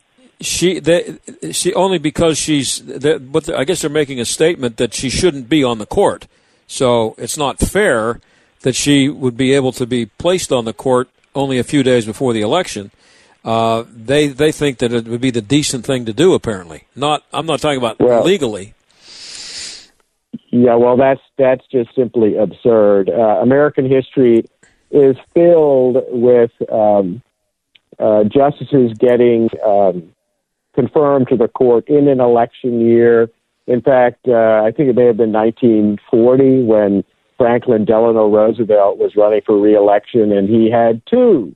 she 0.41 0.81
they, 0.81 1.19
she 1.53 1.75
only 1.75 1.99
because 1.99 2.39
she's 2.39 2.81
but 2.81 3.49
I 3.51 3.65
guess 3.65 3.83
they're 3.83 3.91
making 3.91 4.21
a 4.21 4.25
statement 4.25 4.79
that 4.79 4.95
she 4.95 5.11
shouldn't 5.11 5.49
be 5.49 5.63
on 5.63 5.79
the 5.79 5.87
court. 5.87 6.27
So 6.67 7.15
it's 7.19 7.37
not 7.37 7.59
fair 7.59 8.21
that 8.61 8.75
she 8.75 9.09
would 9.09 9.37
be 9.37 9.53
able 9.53 9.73
to 9.73 9.87
be 9.87 10.07
placed 10.07 10.53
on 10.53 10.65
the 10.65 10.73
court 10.73 11.09
only 11.35 11.59
a 11.59 11.65
few 11.65 11.83
days 11.83 12.07
before 12.07 12.33
the 12.33 12.43
election. 12.43 12.91
Uh, 13.45 13.85
they 13.93 14.29
they 14.29 14.53
think 14.53 14.79
that 14.79 14.93
it 14.93 15.07
would 15.07 15.21
be 15.21 15.31
the 15.31 15.43
decent 15.43 15.85
thing 15.85 16.05
to 16.07 16.13
do. 16.13 16.35
Apparently, 16.35 16.85
not. 16.95 17.25
I'm 17.33 17.47
not 17.47 17.61
talking 17.61 17.79
about 17.79 17.99
well, 17.99 18.23
legally. 18.23 18.75
Yeah, 20.51 20.77
well, 20.77 20.97
that's 20.97 21.21
that's 21.39 21.67
just 21.67 21.95
simply 21.95 22.37
absurd. 22.37 23.11
Uh, 23.11 23.41
American 23.41 23.89
history 23.89 24.45
is 24.91 25.17
filled 25.35 25.99
with 26.09 26.51
um, 26.71 27.23
uh, 27.99 28.25
justices 28.25 28.93
getting 28.99 29.49
um, 29.65 30.13
confirmed 30.75 31.29
to 31.29 31.37
the 31.37 31.49
court 31.49 31.89
in 31.89 32.09
an 32.09 32.21
election 32.21 32.81
year. 32.81 33.31
In 33.67 33.81
fact, 33.81 34.27
uh, 34.27 34.63
I 34.65 34.73
think 34.77 34.89
it 34.89 34.97
may 34.97 35.05
have 35.05 35.17
been 35.17 35.33
1940 35.33 36.63
when 36.65 37.05
Franklin 37.39 37.85
Delano 37.85 38.29
Roosevelt 38.29 38.99
was 38.99 39.17
running 39.17 39.41
for 39.47 39.59
reelection, 39.59 40.33
and 40.33 40.49
he 40.49 40.71
had 40.71 41.03
two 41.07 41.55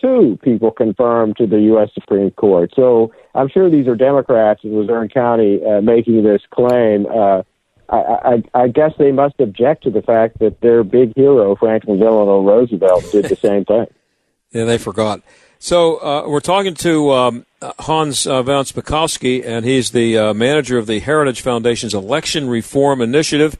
two 0.00 0.38
people 0.42 0.70
confirmed 0.70 1.36
to 1.38 1.46
the 1.46 1.60
U.S. 1.62 1.88
Supreme 1.94 2.30
Court. 2.32 2.70
So 2.76 3.12
I'm 3.34 3.48
sure 3.48 3.70
these 3.70 3.88
are 3.88 3.96
Democrats 3.96 4.60
in 4.62 4.76
Luzerne 4.76 5.08
County 5.08 5.60
uh, 5.64 5.80
making 5.80 6.22
this 6.22 6.42
claim. 6.50 7.06
Uh, 7.06 7.42
I, 7.88 8.42
I, 8.54 8.62
I 8.62 8.68
guess 8.68 8.92
they 8.98 9.12
must 9.12 9.40
object 9.40 9.84
to 9.84 9.90
the 9.90 10.02
fact 10.02 10.38
that 10.40 10.60
their 10.60 10.82
big 10.82 11.14
hero, 11.14 11.54
Franklin 11.56 11.98
Delano 11.98 12.42
Roosevelt, 12.42 13.10
did 13.12 13.26
the 13.26 13.36
same 13.36 13.64
thing. 13.64 13.86
yeah, 14.50 14.64
they 14.64 14.78
forgot. 14.78 15.22
So 15.58 15.96
uh, 15.96 16.28
we're 16.28 16.40
talking 16.40 16.74
to 16.74 17.12
um, 17.12 17.46
Hans 17.80 18.26
uh, 18.26 18.42
von 18.42 18.64
and 18.66 19.64
he's 19.64 19.90
the 19.90 20.18
uh, 20.18 20.34
manager 20.34 20.78
of 20.78 20.86
the 20.86 21.00
Heritage 21.00 21.40
Foundation's 21.40 21.94
Election 21.94 22.48
Reform 22.48 23.00
Initiative. 23.00 23.58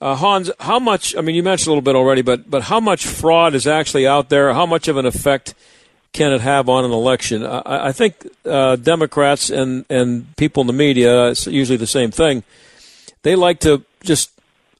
Uh, 0.00 0.14
Hans, 0.14 0.50
how 0.60 0.78
much? 0.78 1.16
I 1.16 1.20
mean, 1.20 1.34
you 1.34 1.42
mentioned 1.42 1.68
a 1.68 1.70
little 1.70 1.82
bit 1.82 1.96
already, 1.96 2.22
but 2.22 2.50
but 2.50 2.62
how 2.62 2.80
much 2.80 3.06
fraud 3.06 3.54
is 3.54 3.66
actually 3.66 4.06
out 4.06 4.28
there? 4.28 4.52
How 4.52 4.66
much 4.66 4.88
of 4.88 4.96
an 4.96 5.06
effect 5.06 5.54
can 6.12 6.32
it 6.32 6.40
have 6.40 6.68
on 6.68 6.84
an 6.84 6.92
election? 6.92 7.44
I, 7.44 7.88
I 7.88 7.92
think 7.92 8.26
uh, 8.44 8.76
Democrats 8.76 9.50
and 9.50 9.84
and 9.88 10.36
people 10.36 10.60
in 10.60 10.66
the 10.66 10.72
media, 10.72 11.28
it's 11.30 11.46
usually 11.46 11.78
the 11.78 11.86
same 11.86 12.10
thing. 12.10 12.42
They 13.24 13.36
like 13.36 13.60
to 13.60 13.82
just 14.02 14.30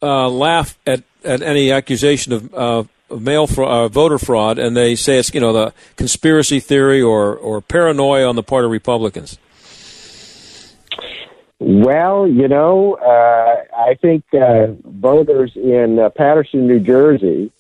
uh, 0.03 0.29
laugh 0.29 0.79
at 0.87 1.03
at 1.25 1.41
any 1.43 1.73
accusation 1.73 2.33
of 2.35 2.55
uh, 2.55 2.85
mail 3.19 3.49
uh, 3.57 3.89
voter 3.89 4.19
fraud, 4.19 4.59
and 4.59 4.77
they 4.77 4.95
say 4.95 5.19
it's 5.19 5.33
you 5.35 5.41
know 5.41 5.53
the 5.53 5.73
conspiracy 5.97 6.61
theory 6.61 7.01
or 7.01 7.35
or 7.35 7.61
paranoia 7.63 8.29
on 8.29 8.37
the 8.37 8.43
part 8.43 8.65
of 8.65 8.71
Republicans. 8.71 9.39
Well, 11.59 12.29
you 12.29 12.47
know, 12.47 12.95
uh, 12.95 13.65
I 13.75 13.95
think 13.95 14.25
uh, 14.35 14.67
voters 14.85 15.53
in 15.55 15.99
uh, 15.99 16.11
Paterson, 16.11 16.67
New 16.67 16.81
Jersey, 16.81 17.51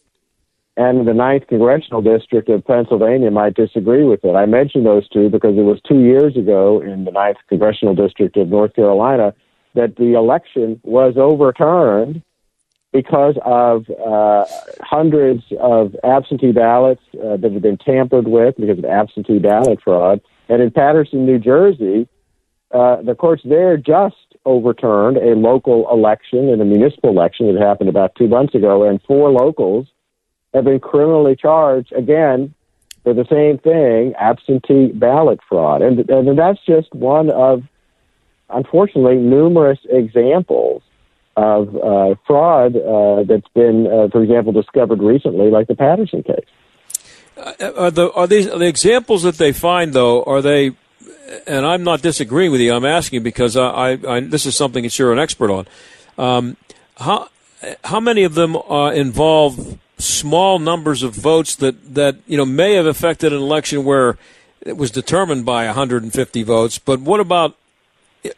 and 0.76 1.08
the 1.08 1.14
ninth 1.14 1.46
congressional 1.46 2.02
district 2.02 2.50
of 2.50 2.62
Pennsylvania 2.66 3.30
might 3.30 3.54
disagree 3.54 4.04
with 4.04 4.22
it. 4.22 4.34
I 4.34 4.44
mentioned 4.44 4.84
those 4.84 5.08
two 5.08 5.30
because 5.30 5.56
it 5.56 5.62
was 5.62 5.80
two 5.88 6.00
years 6.00 6.36
ago 6.36 6.82
in 6.82 7.06
the 7.06 7.10
ninth 7.10 7.38
congressional 7.48 7.94
district 7.94 8.36
of 8.36 8.48
North 8.48 8.74
Carolina 8.74 9.32
that 9.74 9.96
the 9.96 10.14
election 10.14 10.80
was 10.82 11.16
overturned 11.16 12.22
because 12.92 13.36
of 13.44 13.90
uh, 13.90 14.44
hundreds 14.80 15.42
of 15.58 15.96
absentee 16.04 16.52
ballots 16.52 17.02
uh, 17.14 17.36
that 17.36 17.52
had 17.52 17.62
been 17.62 17.76
tampered 17.76 18.28
with 18.28 18.54
because 18.56 18.78
of 18.78 18.84
absentee 18.84 19.40
ballot 19.40 19.80
fraud. 19.82 20.20
And 20.48 20.62
in 20.62 20.70
Paterson, 20.70 21.26
New 21.26 21.38
Jersey, 21.38 22.06
uh, 22.72 23.02
the 23.02 23.14
courts 23.14 23.42
there 23.44 23.76
just 23.76 24.16
overturned 24.44 25.16
a 25.16 25.34
local 25.34 25.90
election 25.90 26.48
and 26.50 26.60
a 26.60 26.64
municipal 26.64 27.10
election 27.10 27.52
that 27.52 27.60
happened 27.60 27.88
about 27.88 28.14
two 28.14 28.28
months 28.28 28.54
ago, 28.54 28.84
and 28.84 29.02
four 29.02 29.30
locals 29.30 29.88
have 30.52 30.64
been 30.64 30.80
criminally 30.80 31.34
charged 31.34 31.92
again 31.92 32.54
for 33.02 33.12
the 33.12 33.26
same 33.30 33.58
thing, 33.58 34.14
absentee 34.14 34.92
ballot 34.92 35.40
fraud. 35.48 35.82
And, 35.82 36.08
and 36.08 36.38
that's 36.38 36.60
just 36.64 36.94
one 36.94 37.30
of, 37.30 37.62
unfortunately, 38.50 39.16
numerous 39.16 39.78
examples 39.88 40.82
of 41.36 41.74
uh, 41.76 42.14
fraud 42.26 42.76
uh, 42.76 43.24
that's 43.24 43.48
been, 43.54 43.86
uh, 43.86 44.08
for 44.10 44.22
example, 44.22 44.52
discovered 44.52 45.00
recently, 45.00 45.50
like 45.50 45.66
the 45.66 45.74
Paterson 45.74 46.22
case. 46.22 46.46
Uh, 47.36 47.72
are 47.76 47.90
the 47.90 48.12
are 48.12 48.26
these 48.26 48.46
are 48.46 48.58
the 48.58 48.66
examples 48.66 49.24
that 49.24 49.38
they 49.38 49.52
find 49.52 49.92
though? 49.92 50.22
Are 50.22 50.40
they? 50.40 50.72
And 51.46 51.66
I'm 51.66 51.82
not 51.82 52.02
disagreeing 52.02 52.52
with 52.52 52.60
you. 52.60 52.72
I'm 52.72 52.84
asking 52.84 53.22
because 53.22 53.56
I, 53.56 53.66
I, 53.66 54.16
I 54.16 54.20
this 54.20 54.46
is 54.46 54.56
something 54.56 54.84
that 54.84 54.96
you're 54.98 55.12
an 55.12 55.18
expert 55.18 55.50
on. 55.50 55.66
Um, 56.16 56.56
how 56.98 57.28
how 57.84 57.98
many 57.98 58.22
of 58.22 58.34
them 58.34 58.56
uh, 58.56 58.90
involve 58.90 59.78
small 59.98 60.58
numbers 60.58 61.02
of 61.02 61.14
votes 61.14 61.56
that 61.56 61.94
that 61.94 62.16
you 62.26 62.36
know 62.36 62.44
may 62.44 62.74
have 62.74 62.86
affected 62.86 63.32
an 63.32 63.40
election 63.40 63.84
where 63.84 64.16
it 64.60 64.76
was 64.76 64.90
determined 64.90 65.44
by 65.44 65.66
150 65.66 66.42
votes? 66.44 66.78
But 66.78 67.00
what 67.00 67.18
about 67.18 67.56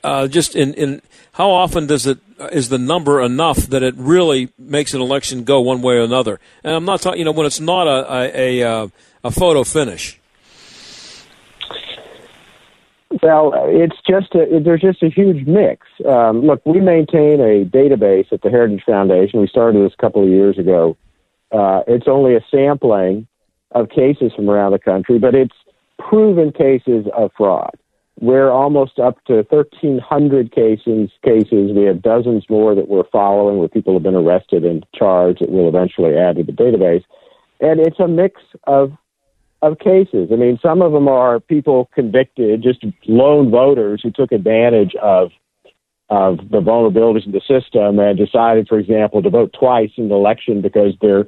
uh, 0.02 0.28
just 0.28 0.56
in, 0.56 0.74
in 0.74 1.02
how 1.32 1.50
often 1.50 1.86
does 1.86 2.06
it 2.06 2.18
is 2.52 2.68
the 2.68 2.78
number 2.78 3.20
enough 3.20 3.58
that 3.68 3.82
it 3.82 3.94
really 3.96 4.50
makes 4.58 4.94
an 4.94 5.00
election 5.00 5.44
go 5.44 5.60
one 5.60 5.82
way 5.82 5.94
or 5.94 6.02
another? 6.02 6.40
And 6.64 6.74
I'm 6.74 6.84
not 6.84 7.00
talking, 7.00 7.18
you 7.18 7.24
know, 7.24 7.32
when 7.32 7.46
it's 7.46 7.60
not 7.60 7.86
a 7.86 8.12
a, 8.12 8.60
a, 8.60 8.62
uh, 8.62 8.88
a 9.24 9.30
photo 9.30 9.64
finish. 9.64 10.20
Well, 13.22 13.52
it's 13.68 13.96
just 14.08 14.34
a, 14.34 14.60
there's 14.60 14.82
just 14.82 15.02
a 15.02 15.08
huge 15.08 15.46
mix. 15.46 15.86
Um, 16.06 16.42
look, 16.42 16.60
we 16.66 16.80
maintain 16.80 17.40
a 17.40 17.64
database 17.64 18.32
at 18.32 18.42
the 18.42 18.50
Heritage 18.50 18.82
Foundation. 18.84 19.40
We 19.40 19.46
started 19.46 19.84
this 19.84 19.94
a 19.96 20.00
couple 20.00 20.22
of 20.22 20.28
years 20.28 20.58
ago. 20.58 20.96
Uh, 21.52 21.82
it's 21.86 22.08
only 22.08 22.34
a 22.34 22.44
sampling 22.50 23.26
of 23.72 23.88
cases 23.88 24.32
from 24.34 24.50
around 24.50 24.72
the 24.72 24.78
country, 24.78 25.18
but 25.18 25.34
it's 25.34 25.54
proven 25.98 26.52
cases 26.52 27.06
of 27.16 27.30
fraud. 27.36 27.74
We're 28.18 28.50
almost 28.50 28.98
up 28.98 29.22
to 29.26 29.44
1,300 29.48 30.52
cases. 30.52 31.10
Cases. 31.22 31.72
We 31.74 31.82
have 31.84 32.00
dozens 32.00 32.48
more 32.48 32.74
that 32.74 32.88
we're 32.88 33.08
following, 33.12 33.58
where 33.58 33.68
people 33.68 33.92
have 33.92 34.02
been 34.02 34.14
arrested 34.14 34.64
and 34.64 34.86
charged. 34.94 35.42
That 35.42 35.50
will 35.50 35.68
eventually 35.68 36.16
add 36.16 36.36
to 36.36 36.42
the 36.42 36.52
database, 36.52 37.04
and 37.60 37.78
it's 37.80 38.00
a 38.00 38.08
mix 38.08 38.40
of 38.64 38.92
of 39.62 39.78
cases. 39.78 40.28
I 40.32 40.36
mean, 40.36 40.58
some 40.62 40.82
of 40.82 40.92
them 40.92 41.08
are 41.08 41.40
people 41.40 41.90
convicted, 41.94 42.62
just 42.62 42.84
lone 43.06 43.50
voters 43.50 44.00
who 44.02 44.10
took 44.10 44.32
advantage 44.32 44.94
of 44.96 45.30
of 46.08 46.38
the 46.50 46.60
vulnerabilities 46.60 47.26
in 47.26 47.32
the 47.32 47.40
system 47.40 47.98
and 47.98 48.16
decided, 48.16 48.68
for 48.68 48.78
example, 48.78 49.22
to 49.22 49.30
vote 49.30 49.54
twice 49.58 49.90
in 49.96 50.08
the 50.08 50.14
election 50.14 50.62
because 50.62 50.94
they're 51.00 51.26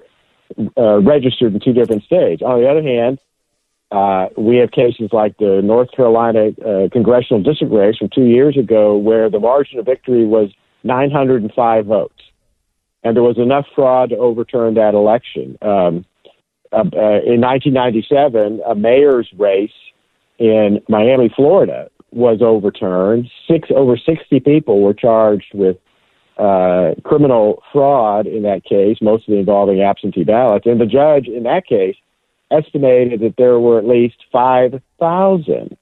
uh, 0.77 1.01
registered 1.01 1.53
in 1.53 1.61
two 1.61 1.73
different 1.73 2.05
states. 2.05 2.43
On 2.43 2.61
the 2.61 2.69
other 2.69 2.83
hand, 2.83 3.19
uh, 3.91 4.27
we 4.37 4.57
have 4.57 4.71
cases 4.71 5.11
like 5.13 5.37
the 5.39 5.61
North 5.65 5.91
Carolina 5.93 6.51
uh, 6.65 6.89
congressional 6.93 7.43
district 7.43 7.73
race 7.73 7.97
from 7.97 8.11
two 8.15 8.27
years 8.27 8.57
ago, 8.57 8.97
where 8.97 9.31
the 9.31 9.41
margin 9.41 9.79
of 9.79 9.87
victory 9.87 10.27
was 10.27 10.51
905 10.85 11.87
votes, 11.87 12.23
and 13.03 13.17
there 13.17 13.23
was 13.23 13.39
enough 13.39 13.65
fraud 13.75 14.11
to 14.11 14.17
overturn 14.17 14.75
that 14.75 14.95
election. 14.95 15.57
Um, 15.63 16.05
uh, 16.71 16.85
uh 16.85 17.25
in 17.25 17.41
1997, 17.41 18.61
a 18.67 18.75
mayor's 18.75 19.29
race 19.39 19.71
in 20.39 20.83
Miami, 20.89 21.33
Florida, 21.35 21.91
was 22.11 22.43
overturned. 22.43 23.31
Six 23.51 23.71
over 23.75 23.97
60 23.97 24.41
people 24.41 24.83
were 24.83 24.93
charged 24.93 25.55
with 25.55 25.79
uh, 26.37 26.93
criminal 27.05 27.63
fraud 27.73 28.27
in 28.27 28.43
that 28.43 28.65
case, 28.65 28.99
mostly 29.01 29.39
involving 29.39 29.81
absentee 29.81 30.25
ballots, 30.25 30.67
and 30.67 30.79
the 30.79 30.87
judge 30.87 31.27
in 31.27 31.45
that 31.45 31.67
case 31.67 31.97
estimated 32.51 33.21
that 33.21 33.35
there 33.37 33.59
were 33.59 33.79
at 33.79 33.87
least 33.87 34.17
5,000 34.33 35.77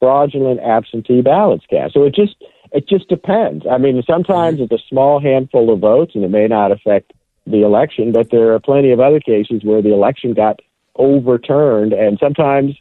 fraudulent 0.00 0.60
absentee 0.60 1.22
ballots 1.22 1.64
cast. 1.68 1.94
So 1.94 2.04
it 2.04 2.14
just 2.14 2.36
it 2.72 2.86
just 2.86 3.08
depends. 3.08 3.64
I 3.70 3.78
mean, 3.78 4.02
sometimes 4.06 4.60
it's 4.60 4.72
a 4.72 4.84
small 4.88 5.20
handful 5.20 5.72
of 5.72 5.80
votes 5.80 6.12
and 6.14 6.24
it 6.24 6.30
may 6.30 6.46
not 6.46 6.70
affect 6.70 7.12
the 7.46 7.62
election, 7.62 8.12
but 8.12 8.30
there 8.30 8.52
are 8.52 8.60
plenty 8.60 8.90
of 8.90 9.00
other 9.00 9.20
cases 9.20 9.62
where 9.64 9.80
the 9.80 9.92
election 9.92 10.34
got 10.34 10.60
overturned, 10.96 11.92
and 11.92 12.18
sometimes 12.20 12.76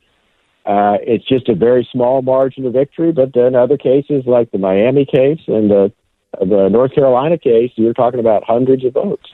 uh, 0.65 0.97
it's 1.01 1.25
just 1.25 1.47
a 1.47 1.55
very 1.55 1.87
small 1.91 2.21
margin 2.21 2.65
of 2.65 2.73
victory. 2.73 3.11
But 3.11 3.33
then 3.33 3.55
other 3.55 3.77
cases, 3.77 4.23
like 4.25 4.51
the 4.51 4.57
Miami 4.57 5.05
case 5.05 5.39
and 5.47 5.71
the 5.71 5.93
the 6.39 6.67
North 6.69 6.93
Carolina 6.93 7.37
case, 7.37 7.71
you're 7.75 7.93
talking 7.93 8.19
about 8.19 8.43
hundreds 8.43 8.83
of 8.83 8.93
votes. 8.93 9.29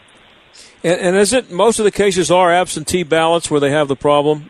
And, 0.83 0.99
and 0.99 1.15
is 1.15 1.33
it 1.33 1.51
most 1.51 1.79
of 1.79 1.85
the 1.85 1.91
cases 1.91 2.31
are 2.31 2.51
absentee 2.51 3.03
ballots 3.03 3.49
where 3.49 3.59
they 3.59 3.71
have 3.71 3.87
the 3.87 3.95
problem? 3.95 4.49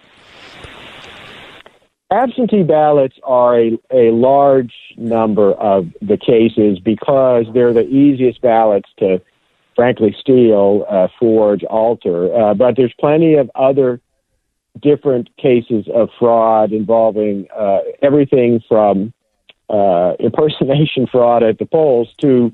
Absentee 2.12 2.64
ballots 2.64 3.16
are 3.24 3.60
a, 3.60 3.78
a 3.92 4.12
large 4.12 4.74
number 4.98 5.52
of 5.54 5.88
the 6.02 6.18
cases 6.18 6.80
because 6.80 7.46
they're 7.54 7.74
the 7.74 7.88
easiest 7.88 8.42
ballots 8.42 8.90
to 9.00 9.20
frankly, 9.76 10.16
steal, 10.20 10.86
uh, 10.90 11.08
forge, 11.20 11.64
alter. 11.66 12.34
Uh, 12.34 12.54
but 12.54 12.76
there's 12.76 12.94
plenty 13.00 13.36
of 13.36 13.50
other 13.56 14.00
different 14.82 15.30
cases 15.38 15.86
of 15.94 16.10
fraud 16.20 16.72
involving 16.72 17.48
uh, 17.56 17.80
everything 18.02 18.62
from 18.68 19.14
uh, 19.70 20.14
impersonation 20.20 21.08
fraud 21.12 21.44
at 21.44 21.60
the 21.60 21.66
polls 21.66 22.10
to, 22.22 22.52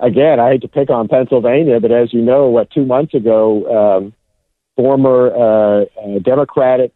again, 0.00 0.40
I 0.40 0.50
hate 0.50 0.62
to 0.62 0.68
pick 0.68 0.90
on 0.90 1.08
Pennsylvania, 1.08 1.80
but 1.80 1.92
as 1.92 2.12
you 2.12 2.22
know, 2.22 2.48
what 2.48 2.70
two 2.70 2.84
months 2.84 3.14
ago, 3.14 3.98
um, 3.98 4.12
former 4.76 5.30
uh, 5.34 5.84
uh, 6.00 6.18
Democratic 6.20 6.92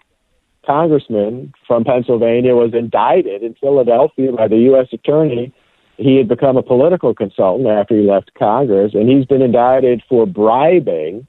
congressman 0.65 1.53
from 1.67 1.85
Pennsylvania 1.85 2.55
was 2.55 2.75
indicted 2.75 3.43
in 3.43 3.55
Philadelphia 3.55 4.33
by 4.33 4.49
the 4.49 4.59
U.S. 4.59 4.89
attorney. 4.93 5.53
He 5.97 6.17
had 6.17 6.29
become 6.29 6.57
a 6.57 6.63
political 6.63 7.15
consultant 7.15 7.69
after 7.69 7.95
he 7.97 8.09
left 8.09 8.33
Congress, 8.39 8.93
and 8.95 9.09
he's 9.09 9.27
been 9.27 9.43
indicted 9.43 10.03
for 10.09 10.27
bribing 10.27 11.27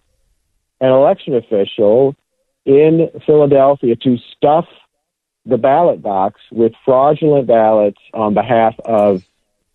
an 0.79 0.89
election 0.89 1.35
official 1.35 2.15
in 2.65 3.09
Philadelphia 3.25 3.95
to 3.95 4.17
stuff 4.35 4.65
the 5.45 5.57
ballot 5.57 6.01
box 6.01 6.39
with 6.51 6.73
fraudulent 6.85 7.47
ballots 7.47 7.99
on 8.13 8.33
behalf 8.33 8.75
of 8.85 9.23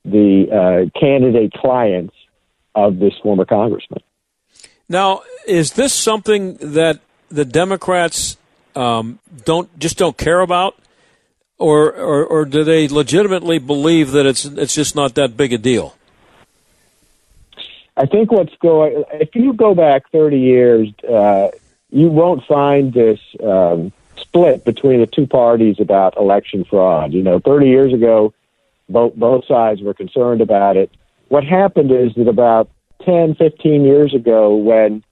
the 0.07 0.51
uh, 0.51 0.99
candidate 0.99 1.53
clients 1.53 2.15
of 2.75 2.99
this 2.99 3.15
former 3.23 3.45
congressman. 3.45 4.01
Now, 4.89 5.23
is 5.47 5.73
this 5.73 5.93
something 5.93 6.55
that 6.59 7.01
the 7.29 7.45
Democrats 7.45 8.37
um, 8.77 9.19
don't 9.45 9.77
just 9.79 9.99
don't 9.99 10.17
care 10.17 10.41
about, 10.41 10.77
or, 11.59 11.93
or 11.93 12.25
or 12.25 12.45
do 12.45 12.63
they 12.63 12.87
legitimately 12.87 13.59
believe 13.59 14.13
that 14.13 14.27
it's 14.27 14.45
it's 14.45 14.75
just 14.75 14.95
not 14.95 15.15
that 15.15 15.37
big 15.37 15.53
a 15.53 15.59
deal? 15.59 15.97
I 17.97 18.07
think 18.07 18.31
what's 18.31 18.55
going 18.57 19.05
if 19.15 19.35
you 19.35 19.55
go 19.55 19.75
back 19.75 20.11
30 20.11 20.39
years, 20.39 20.89
uh, 21.09 21.49
you 21.91 22.09
won't 22.09 22.45
find 22.45 22.93
this 22.93 23.19
um, 23.43 23.93
split 24.17 24.65
between 24.65 25.01
the 25.01 25.07
two 25.07 25.27
parties 25.27 25.81
about 25.81 26.17
election 26.17 26.65
fraud. 26.65 27.13
You 27.13 27.23
know, 27.23 27.41
30 27.41 27.67
years 27.67 27.93
ago, 27.93 28.35
both 28.89 29.15
both 29.15 29.45
sides 29.47 29.83
were 29.83 29.95
concerned 29.95 30.41
about 30.41 30.77
it. 30.77 30.91
What 31.29 31.45
happened 31.45 31.91
is 31.91 32.15
that 32.17 32.29
about 32.29 32.71
10, 33.05 33.35
15 33.35 33.85
years 33.85 34.15
ago, 34.15 34.55
when 34.55 35.03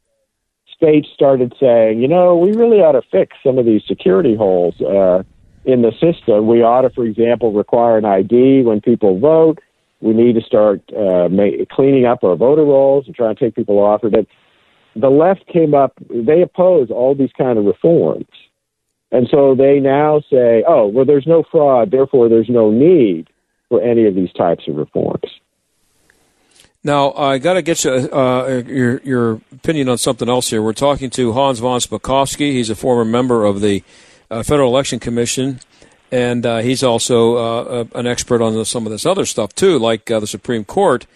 states 0.75 1.09
started 1.15 1.55
saying, 1.59 2.01
you 2.01 2.09
know, 2.09 2.37
we 2.37 2.53
really 2.53 2.79
ought 2.79 2.93
to 2.93 3.03
fix 3.11 3.37
some 3.45 3.59
of 3.59 3.65
these 3.65 3.83
security 3.87 4.35
holes 4.35 4.81
uh, 4.81 5.23
in 5.65 5.83
the 5.83 5.93
system. 5.93 6.47
We 6.47 6.63
ought 6.63 6.83
to, 6.83 6.91
for 6.91 7.05
example, 7.05 7.53
require 7.53 7.99
an 7.99 8.05
ID 8.05 8.63
when 8.63 8.81
people 8.81 9.19
vote. 9.19 9.59
We 10.01 10.13
need 10.13 10.35
to 10.35 10.43
start 10.43 10.83
uh, 10.93 11.29
ma- 11.31 11.65
cleaning 11.71 12.05
up 12.05 12.23
our 12.23 12.37
voter 12.37 12.65
rolls 12.65 13.07
and 13.07 13.15
trying 13.15 13.35
to 13.35 13.45
take 13.45 13.55
people 13.55 13.79
off 13.79 14.03
of 14.03 14.15
it. 14.15 14.29
The 14.97 15.09
left 15.09 15.47
came 15.47 15.75
up; 15.75 15.95
they 16.09 16.43
oppose 16.43 16.91
all 16.91 17.17
these 17.17 17.33
kind 17.37 17.59
of 17.59 17.65
reforms, 17.65 18.29
and 19.11 19.27
so 19.29 19.57
they 19.57 19.81
now 19.81 20.21
say, 20.31 20.63
"Oh, 20.69 20.87
well, 20.87 21.05
there's 21.05 21.27
no 21.27 21.43
fraud, 21.51 21.91
therefore 21.91 22.29
there's 22.29 22.49
no 22.49 22.71
need 22.71 23.29
for 23.75 23.83
any 23.83 24.07
of 24.07 24.15
these 24.15 24.33
types 24.33 24.69
of 24.69 24.77
reforms." 24.77 25.31
Now, 26.83 27.13
I 27.13 27.39
got 27.39 27.55
to 27.55 27.63
get 27.63 27.83
you, 27.85 27.93
uh, 27.93 28.63
your 28.67 29.01
your 29.01 29.41
opinion 29.53 29.89
on 29.89 29.99
something 29.99 30.29
else 30.29 30.51
here. 30.51 30.61
We're 30.61 30.75
talking 30.75 31.09
to 31.11 31.33
Hans 31.33 31.59
von 31.59 31.81
Spakovsky. 31.81 32.53
He's 32.53 32.69
a 32.69 32.75
former 32.75 33.07
member 33.07 33.45
of 33.45 33.63
the 33.63 33.83
uh, 34.31 34.43
Federal 34.43 34.69
Election 34.69 35.01
Commission, 35.01 35.61
and 36.13 36.45
uh, 36.45 36.59
he's 36.59 36.83
also 36.83 37.37
uh, 37.37 37.85
an 37.95 38.07
expert 38.07 38.43
on 38.43 38.63
some 38.67 38.85
of 38.85 38.93
this 38.93 39.07
other 39.07 39.25
stuff 39.25 39.55
too, 39.55 39.79
like 39.79 40.11
uh, 40.11 40.21
the 40.21 40.27
Supreme 40.27 40.65
Court. 40.65 41.07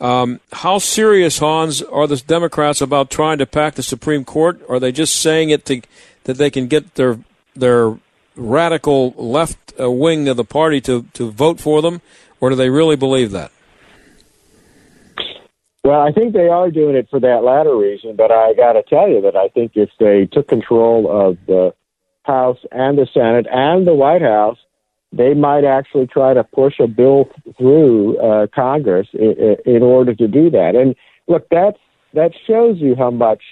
Um, 0.00 0.40
how 0.52 0.78
serious, 0.78 1.38
Hans, 1.38 1.82
are 1.82 2.06
the 2.06 2.16
Democrats 2.16 2.80
about 2.80 3.10
trying 3.10 3.38
to 3.38 3.46
pack 3.46 3.74
the 3.74 3.82
Supreme 3.82 4.24
Court? 4.24 4.60
Are 4.68 4.80
they 4.80 4.92
just 4.92 5.16
saying 5.16 5.50
it 5.50 5.66
to 5.66 5.82
that 6.24 6.38
they 6.38 6.50
can 6.50 6.68
get 6.68 6.94
their 6.94 7.18
their 7.54 7.98
radical 8.36 9.10
left 9.16 9.72
uh, 9.78 9.90
wing 9.90 10.28
of 10.28 10.36
the 10.36 10.44
party 10.44 10.80
to 10.82 11.04
to 11.14 11.30
vote 11.30 11.60
for 11.60 11.82
them, 11.82 12.00
or 12.40 12.50
do 12.50 12.56
they 12.56 12.70
really 12.70 12.96
believe 12.96 13.30
that? 13.32 13.52
Well, 15.84 16.00
I 16.00 16.12
think 16.12 16.32
they 16.32 16.48
are 16.48 16.70
doing 16.70 16.94
it 16.94 17.08
for 17.10 17.18
that 17.18 17.42
latter 17.42 17.76
reason, 17.76 18.14
but 18.14 18.30
I 18.30 18.54
got 18.54 18.74
to 18.74 18.84
tell 18.84 19.08
you 19.08 19.20
that 19.22 19.34
I 19.34 19.48
think 19.48 19.72
if 19.74 19.90
they 19.98 20.26
took 20.26 20.46
control 20.46 21.10
of 21.10 21.38
the 21.46 21.74
House 22.22 22.58
and 22.70 22.96
the 22.96 23.08
Senate 23.12 23.46
and 23.50 23.84
the 23.84 23.94
White 23.94 24.22
House, 24.22 24.58
they 25.12 25.34
might 25.34 25.64
actually 25.64 26.06
try 26.06 26.34
to 26.34 26.44
push 26.44 26.78
a 26.78 26.86
bill 26.86 27.28
through 27.58 28.16
uh, 28.18 28.46
Congress 28.54 29.08
in, 29.12 29.56
in 29.66 29.82
order 29.82 30.14
to 30.14 30.28
do 30.28 30.50
that. 30.50 30.76
And 30.76 30.94
look, 31.26 31.48
that's 31.50 31.78
that 32.14 32.32
shows 32.46 32.78
you 32.78 32.94
how 32.94 33.10
much 33.10 33.42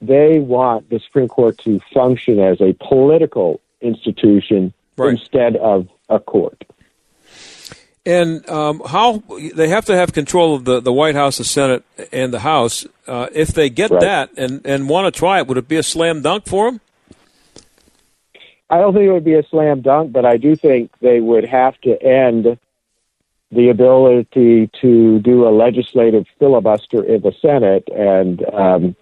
they 0.00 0.38
want 0.38 0.90
the 0.90 0.98
Supreme 0.98 1.28
Court 1.28 1.56
to 1.58 1.80
function 1.92 2.40
as 2.40 2.60
a 2.60 2.74
political 2.74 3.60
institution 3.80 4.72
right. 4.96 5.10
instead 5.10 5.56
of 5.56 5.88
a 6.08 6.18
court. 6.18 6.64
And 8.06 8.46
um, 8.50 8.82
how 8.86 9.22
they 9.54 9.68
have 9.68 9.86
to 9.86 9.96
have 9.96 10.12
control 10.12 10.54
of 10.54 10.64
the, 10.64 10.80
the 10.80 10.92
White 10.92 11.14
House, 11.14 11.38
the 11.38 11.44
Senate, 11.44 11.84
and 12.12 12.34
the 12.34 12.40
House. 12.40 12.86
Uh, 13.06 13.28
if 13.32 13.48
they 13.48 13.70
get 13.70 13.90
right. 13.90 14.00
that 14.00 14.30
and, 14.36 14.64
and 14.66 14.88
want 14.88 15.12
to 15.12 15.18
try 15.18 15.38
it, 15.38 15.46
would 15.46 15.56
it 15.56 15.68
be 15.68 15.76
a 15.76 15.82
slam 15.82 16.20
dunk 16.20 16.46
for 16.46 16.70
them? 16.70 16.80
I 18.68 18.78
don't 18.78 18.92
think 18.92 19.06
it 19.06 19.12
would 19.12 19.24
be 19.24 19.34
a 19.34 19.42
slam 19.50 19.80
dunk, 19.80 20.12
but 20.12 20.26
I 20.26 20.36
do 20.36 20.54
think 20.56 20.90
they 21.00 21.20
would 21.20 21.44
have 21.44 21.80
to 21.82 22.02
end 22.02 22.58
the 23.50 23.68
ability 23.68 24.70
to 24.80 25.20
do 25.20 25.46
a 25.46 25.50
legislative 25.50 26.26
filibuster 26.38 27.02
in 27.02 27.22
the 27.22 27.32
Senate, 27.40 27.88
and 27.94 28.44
um, 28.52 28.96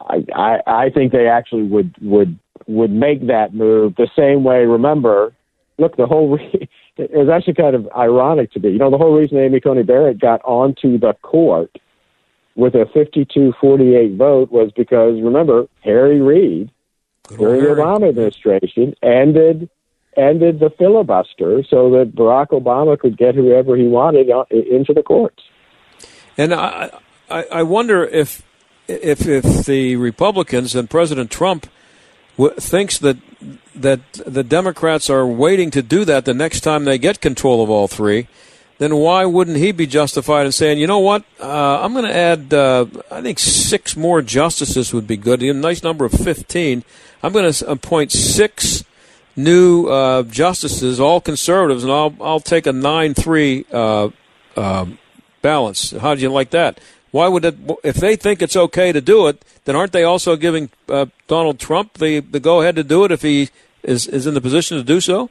I, 0.00 0.24
I, 0.34 0.58
I 0.66 0.90
think 0.90 1.12
they 1.12 1.28
actually 1.28 1.64
would 1.64 1.94
would 2.00 2.38
would 2.68 2.92
make 2.92 3.26
that 3.26 3.54
move 3.54 3.96
the 3.96 4.08
same 4.14 4.44
way. 4.44 4.64
Remember, 4.66 5.34
look, 5.78 5.96
the 5.96 6.06
whole. 6.06 6.36
Re- 6.36 6.68
it 6.96 7.12
was 7.12 7.28
actually 7.28 7.54
kind 7.54 7.74
of 7.74 7.88
ironic 7.96 8.52
to 8.52 8.60
me. 8.60 8.70
You 8.70 8.78
know, 8.78 8.90
the 8.90 8.98
whole 8.98 9.16
reason 9.16 9.38
Amy 9.38 9.60
Coney 9.60 9.82
Barrett 9.82 10.20
got 10.20 10.40
onto 10.44 10.98
the 10.98 11.14
court 11.22 11.70
with 12.54 12.74
a 12.74 12.86
52-48 12.86 14.16
vote 14.16 14.50
was 14.50 14.72
because, 14.76 15.20
remember, 15.22 15.68
Harry 15.84 16.20
Reid, 16.20 16.70
during 17.28 17.62
the 17.62 17.68
Obama 17.68 18.08
administration, 18.08 18.94
ended 19.02 19.70
ended 20.16 20.58
the 20.58 20.70
filibuster 20.76 21.62
so 21.70 21.90
that 21.90 22.16
Barack 22.16 22.48
Obama 22.48 22.98
could 22.98 23.16
get 23.16 23.36
whoever 23.36 23.76
he 23.76 23.84
wanted 23.84 24.28
into 24.50 24.92
the 24.92 25.02
courts. 25.02 25.44
And 26.36 26.52
I, 26.52 26.90
I, 27.30 27.44
I 27.44 27.62
wonder 27.62 28.04
if, 28.04 28.42
if, 28.88 29.28
if 29.28 29.64
the 29.64 29.94
Republicans 29.94 30.74
and 30.74 30.90
President 30.90 31.30
Trump 31.30 31.68
thinks 32.58 32.98
that 32.98 33.16
that 33.74 34.00
the 34.12 34.42
Democrats 34.42 35.08
are 35.08 35.26
waiting 35.26 35.70
to 35.70 35.82
do 35.82 36.04
that 36.04 36.24
the 36.24 36.34
next 36.34 36.60
time 36.60 36.84
they 36.84 36.98
get 36.98 37.20
control 37.20 37.62
of 37.62 37.70
all 37.70 37.86
three, 37.86 38.26
then 38.78 38.96
why 38.96 39.24
wouldn't 39.24 39.56
he 39.56 39.72
be 39.72 39.86
justified 39.86 40.46
in 40.46 40.52
saying, 40.52 40.78
you 40.78 40.86
know 40.86 40.98
what, 40.98 41.24
uh, 41.40 41.80
I'm 41.82 41.92
going 41.92 42.04
to 42.04 42.14
add, 42.14 42.54
uh, 42.54 42.86
I 43.10 43.22
think 43.22 43.38
six 43.38 43.96
more 43.96 44.22
justices 44.22 44.92
would 44.92 45.06
be 45.06 45.16
good, 45.16 45.42
a 45.42 45.52
nice 45.52 45.82
number 45.82 46.04
of 46.04 46.12
15. 46.12 46.84
I'm 47.22 47.32
going 47.32 47.52
to 47.52 47.70
appoint 47.70 48.12
six 48.12 48.84
new 49.36 49.86
uh, 49.86 50.22
justices, 50.24 51.00
all 51.00 51.20
conservatives, 51.20 51.82
and 51.82 51.92
I'll, 51.92 52.14
I'll 52.20 52.40
take 52.40 52.66
a 52.66 52.72
9 52.72 53.14
3 53.14 53.66
uh, 53.72 54.08
uh, 54.56 54.86
balance. 55.42 55.90
How 55.90 56.14
do 56.14 56.20
you 56.20 56.30
like 56.30 56.50
that? 56.50 56.80
Why 57.18 57.26
would 57.26 57.44
it, 57.44 57.56
if 57.82 57.96
they 57.96 58.14
think 58.14 58.42
it's 58.42 58.54
okay 58.54 58.92
to 58.92 59.00
do 59.00 59.26
it, 59.26 59.44
then 59.64 59.74
aren't 59.74 59.90
they 59.90 60.04
also 60.04 60.36
giving 60.36 60.70
uh, 60.88 61.06
Donald 61.26 61.58
Trump 61.58 61.94
the, 61.94 62.20
the 62.20 62.38
go 62.38 62.60
ahead 62.60 62.76
to 62.76 62.84
do 62.84 63.04
it 63.04 63.10
if 63.10 63.22
he 63.22 63.48
is, 63.82 64.06
is 64.06 64.28
in 64.28 64.34
the 64.34 64.40
position 64.40 64.76
to 64.76 64.84
do 64.84 65.00
so? 65.00 65.28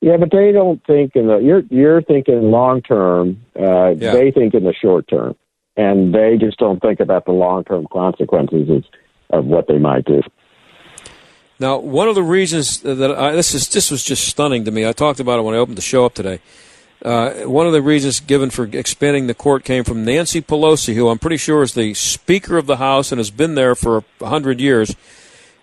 Yeah, 0.00 0.16
but 0.16 0.32
they 0.32 0.50
don't 0.50 0.84
think 0.86 1.14
in 1.14 1.28
the 1.28 1.36
you're 1.36 1.62
you're 1.70 2.02
thinking 2.02 2.50
long 2.50 2.82
term. 2.82 3.44
Uh, 3.56 3.90
yeah. 3.90 4.10
They 4.14 4.32
think 4.32 4.54
in 4.54 4.64
the 4.64 4.74
short 4.74 5.06
term, 5.06 5.36
and 5.76 6.12
they 6.12 6.36
just 6.36 6.58
don't 6.58 6.82
think 6.82 6.98
about 6.98 7.24
the 7.24 7.30
long 7.30 7.62
term 7.62 7.86
consequences 7.92 8.68
of, 8.70 8.84
of 9.30 9.44
what 9.44 9.68
they 9.68 9.78
might 9.78 10.04
do. 10.04 10.20
Now, 11.60 11.78
one 11.78 12.08
of 12.08 12.16
the 12.16 12.24
reasons 12.24 12.80
that 12.80 13.12
I, 13.16 13.30
this 13.36 13.54
is 13.54 13.68
this 13.68 13.92
was 13.92 14.02
just 14.02 14.26
stunning 14.26 14.64
to 14.64 14.72
me. 14.72 14.84
I 14.84 14.92
talked 14.92 15.20
about 15.20 15.38
it 15.38 15.42
when 15.42 15.54
I 15.54 15.58
opened 15.58 15.78
the 15.78 15.82
show 15.82 16.04
up 16.04 16.14
today. 16.14 16.40
Uh, 17.04 17.32
one 17.48 17.66
of 17.66 17.72
the 17.72 17.82
reasons 17.82 18.20
given 18.20 18.48
for 18.48 18.64
expanding 18.64 19.26
the 19.26 19.34
court 19.34 19.64
came 19.64 19.82
from 19.82 20.04
Nancy 20.04 20.40
Pelosi, 20.40 20.94
who 20.94 21.08
I'm 21.08 21.18
pretty 21.18 21.36
sure 21.36 21.62
is 21.62 21.74
the 21.74 21.94
Speaker 21.94 22.56
of 22.56 22.66
the 22.66 22.76
House 22.76 23.10
and 23.10 23.18
has 23.18 23.30
been 23.30 23.56
there 23.56 23.74
for 23.74 24.04
a 24.20 24.28
hundred 24.28 24.60
years. 24.60 24.94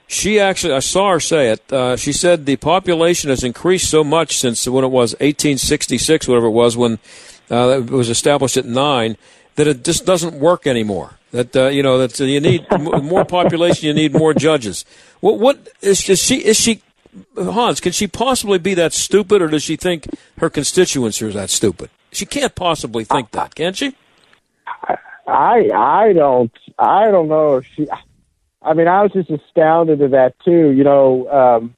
She 0.08 0.40
actually, 0.40 0.74
I 0.74 0.80
saw 0.80 1.12
her 1.12 1.20
say 1.20 1.50
it. 1.50 1.72
Uh, 1.72 1.96
she 1.96 2.12
said 2.12 2.46
the 2.46 2.58
population 2.58 3.30
has 3.30 3.44
increased 3.44 3.90
so 3.90 4.04
much 4.04 4.38
since 4.38 4.68
when 4.68 4.84
it 4.84 4.90
was 4.90 5.14
1866, 5.14 6.28
whatever 6.28 6.48
it 6.48 6.52
was, 6.52 6.76
when 6.76 7.00
uh, 7.50 7.84
it 7.84 7.90
was 7.90 8.10
established 8.10 8.58
at 8.58 8.66
nine, 8.66 9.16
that 9.56 9.68
it 9.68 9.84
just 9.84 10.06
doesn't 10.06 10.34
work 10.34 10.68
anymore. 10.68 11.14
That 11.32 11.56
uh, 11.56 11.68
you 11.68 11.84
know 11.84 12.00
that 12.00 12.20
you 12.20 12.42
need 12.42 12.66
more 12.82 13.24
population, 13.24 13.86
you 13.86 13.94
need 13.94 14.14
more 14.14 14.34
judges. 14.34 14.84
What 15.20 15.38
what 15.38 15.70
is, 15.82 16.10
is 16.10 16.20
she 16.20 16.38
is 16.38 16.60
she 16.60 16.82
Hans, 17.36 17.80
can 17.80 17.92
she 17.92 18.08
possibly 18.08 18.60
be 18.60 18.74
that 18.76 18.94
stupid, 18.94 19.42
or 19.42 19.48
does 19.48 19.64
she 19.64 19.76
think 19.76 20.08
her 20.38 20.50
constituents 20.50 21.22
are 21.22 21.32
that 21.32 21.50
stupid? 21.50 21.90
She 22.12 22.26
can't 22.26 22.54
possibly 22.56 23.04
think 23.04 23.32
that, 23.32 23.56
can 23.56 23.74
she? 23.74 23.96
I 25.28 25.70
I 25.74 26.14
don't 26.14 26.52
I 26.78 27.12
don't 27.12 27.28
know 27.28 27.58
if 27.58 27.66
she. 27.76 27.88
I 28.62 28.74
mean, 28.74 28.88
I 28.88 29.04
was 29.04 29.12
just 29.14 29.30
astounded 29.30 30.02
at 30.02 30.12
that 30.12 30.36
too. 30.44 30.72
You 30.72 30.84
know, 30.84 31.30
um, 31.30 31.76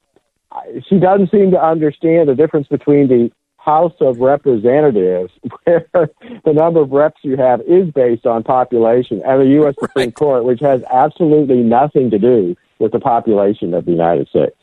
she 0.88 0.98
doesn't 0.98 1.30
seem 1.30 1.50
to 1.52 1.62
understand 1.62 2.28
the 2.28 2.34
difference 2.34 2.66
between 2.66 3.08
the 3.08 3.30
House 3.58 3.94
of 4.00 4.18
Representatives, 4.18 5.32
where 5.64 5.86
the 5.92 6.52
number 6.52 6.80
of 6.80 6.90
reps 6.90 7.20
you 7.22 7.36
have 7.36 7.60
is 7.62 7.90
based 7.90 8.26
on 8.26 8.42
population, 8.42 9.22
and 9.24 9.40
the 9.40 9.46
U.S. 9.60 9.74
Supreme 9.78 10.12
Court, 10.12 10.44
which 10.44 10.60
has 10.60 10.82
absolutely 10.92 11.58
nothing 11.58 12.10
to 12.10 12.18
do 12.18 12.56
with 12.78 12.92
the 12.92 13.00
population 13.00 13.74
of 13.74 13.84
the 13.84 13.92
United 13.92 14.28
States. 14.28 14.56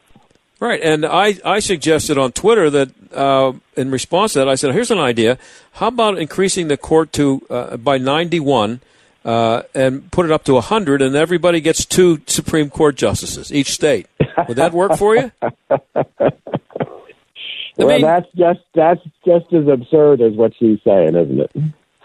Right, 0.60 0.82
and 0.82 1.06
I, 1.06 1.38
I 1.46 1.60
suggested 1.60 2.18
on 2.18 2.34
Twitter 2.34 2.70
that 2.70 3.14
uh, 3.14 3.54
in 3.78 3.92
response 3.92 4.34
to 4.34 4.40
that, 4.40 4.50
I 4.50 4.56
said, 4.56 4.74
"Here's 4.74 4.92
an 4.92 5.00
idea. 5.00 5.38
How 5.74 5.88
about 5.88 6.18
increasing 6.18 6.68
the 6.68 6.76
court 6.76 7.14
to 7.14 7.42
uh, 7.50 7.78
by 7.78 7.98
91 7.98 8.82
uh, 9.24 9.64
and 9.74 10.12
put 10.12 10.26
it 10.26 10.34
up 10.34 10.44
to 10.46 10.56
100, 10.56 11.02
and 11.02 11.16
everybody 11.16 11.62
gets 11.62 11.86
two 11.86 12.22
Supreme 12.28 12.70
Court 12.70 12.98
justices 12.98 13.54
each 13.54 13.72
state? 13.72 14.08
Would 14.50 14.58
that 14.58 14.74
work 14.74 14.98
for 14.98 15.16
you?" 15.16 15.32
well, 17.78 17.88
mean, 17.88 18.02
that's 18.02 18.28
just 18.36 18.60
that's 18.76 19.02
just 19.26 19.54
as 19.54 19.66
absurd 19.66 20.20
as 20.20 20.34
what 20.34 20.52
she's 20.60 20.80
saying, 20.84 21.16
isn't 21.16 21.40
it? 21.40 21.52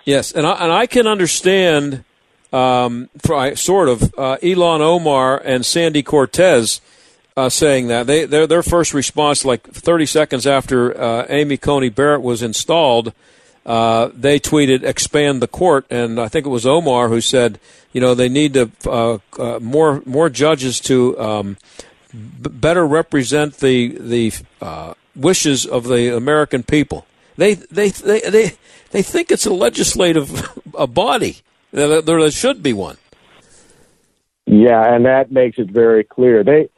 Yes, 0.04 0.30
and 0.30 0.46
I, 0.46 0.52
and 0.62 0.72
I 0.72 0.86
can 0.86 1.08
understand, 1.08 2.04
um, 2.52 3.08
for, 3.18 3.56
sort 3.56 3.88
of, 3.88 4.02
uh, 4.16 4.36
Ilhan 4.42 4.80
Omar 4.80 5.38
and 5.44 5.66
Sandy 5.66 6.02
Cortez 6.04 6.80
uh, 7.36 7.48
saying 7.48 7.88
that. 7.88 8.06
They 8.06 8.24
their 8.24 8.46
their 8.46 8.62
first 8.62 8.94
response, 8.94 9.44
like 9.44 9.66
30 9.66 10.06
seconds 10.06 10.46
after 10.46 10.98
uh, 10.98 11.26
Amy 11.28 11.56
Coney 11.56 11.88
Barrett 11.88 12.22
was 12.22 12.42
installed, 12.42 13.12
uh, 13.66 14.10
they 14.14 14.38
tweeted 14.38 14.82
"expand 14.84 15.42
the 15.42 15.48
court," 15.48 15.86
and 15.90 16.20
I 16.20 16.28
think 16.28 16.46
it 16.46 16.50
was 16.50 16.66
Omar 16.66 17.08
who 17.08 17.20
said, 17.20 17.58
you 17.92 18.00
know, 18.00 18.14
they 18.14 18.28
need 18.28 18.54
to 18.54 18.70
uh, 18.86 19.18
uh, 19.38 19.58
more 19.60 20.02
more 20.06 20.30
judges 20.30 20.80
to 20.80 21.18
um, 21.18 21.56
b- 22.12 22.50
better 22.50 22.86
represent 22.86 23.58
the 23.58 23.96
the 23.98 24.32
uh, 24.60 24.94
wishes 25.16 25.66
of 25.66 25.84
the 25.84 26.14
American 26.16 26.62
people. 26.62 27.06
They 27.36 27.54
they 27.54 27.88
they 27.90 28.20
they 28.20 28.52
they 28.90 29.02
think 29.02 29.32
it's 29.32 29.46
a 29.46 29.52
legislative 29.52 30.52
a 30.74 30.86
body. 30.86 31.38
There, 31.72 32.00
there 32.00 32.30
should 32.30 32.62
be 32.62 32.72
one. 32.72 32.98
Yeah, 34.46 34.94
and 34.94 35.06
that 35.06 35.32
makes 35.32 35.58
it 35.58 35.70
very 35.70 36.04
clear. 36.04 36.44
They 36.44 36.68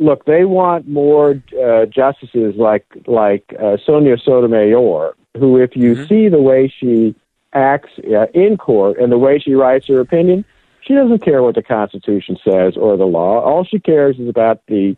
look, 0.00 0.24
they 0.24 0.44
want 0.44 0.88
more 0.88 1.40
uh, 1.62 1.86
justices 1.86 2.54
like 2.56 2.84
like 3.06 3.44
uh, 3.62 3.76
Sonia 3.84 4.16
Sotomayor, 4.16 5.14
who, 5.38 5.56
if 5.58 5.76
you 5.76 5.94
mm-hmm. 5.94 6.06
see 6.06 6.28
the 6.28 6.40
way 6.40 6.72
she 6.80 7.14
acts 7.52 7.90
uh, 7.98 8.26
in 8.34 8.56
court 8.56 8.98
and 8.98 9.12
the 9.12 9.18
way 9.18 9.38
she 9.38 9.54
writes 9.54 9.86
her 9.88 10.00
opinion, 10.00 10.44
she 10.80 10.94
doesn't 10.94 11.22
care 11.22 11.42
what 11.42 11.54
the 11.54 11.62
Constitution 11.62 12.36
says 12.42 12.76
or 12.76 12.96
the 12.96 13.04
law. 13.04 13.40
All 13.40 13.64
she 13.64 13.78
cares 13.78 14.18
is 14.18 14.28
about 14.28 14.62
the 14.66 14.96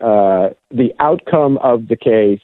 uh, 0.00 0.50
the 0.70 0.94
outcome 1.00 1.58
of 1.58 1.88
the 1.88 1.96
case 1.96 2.40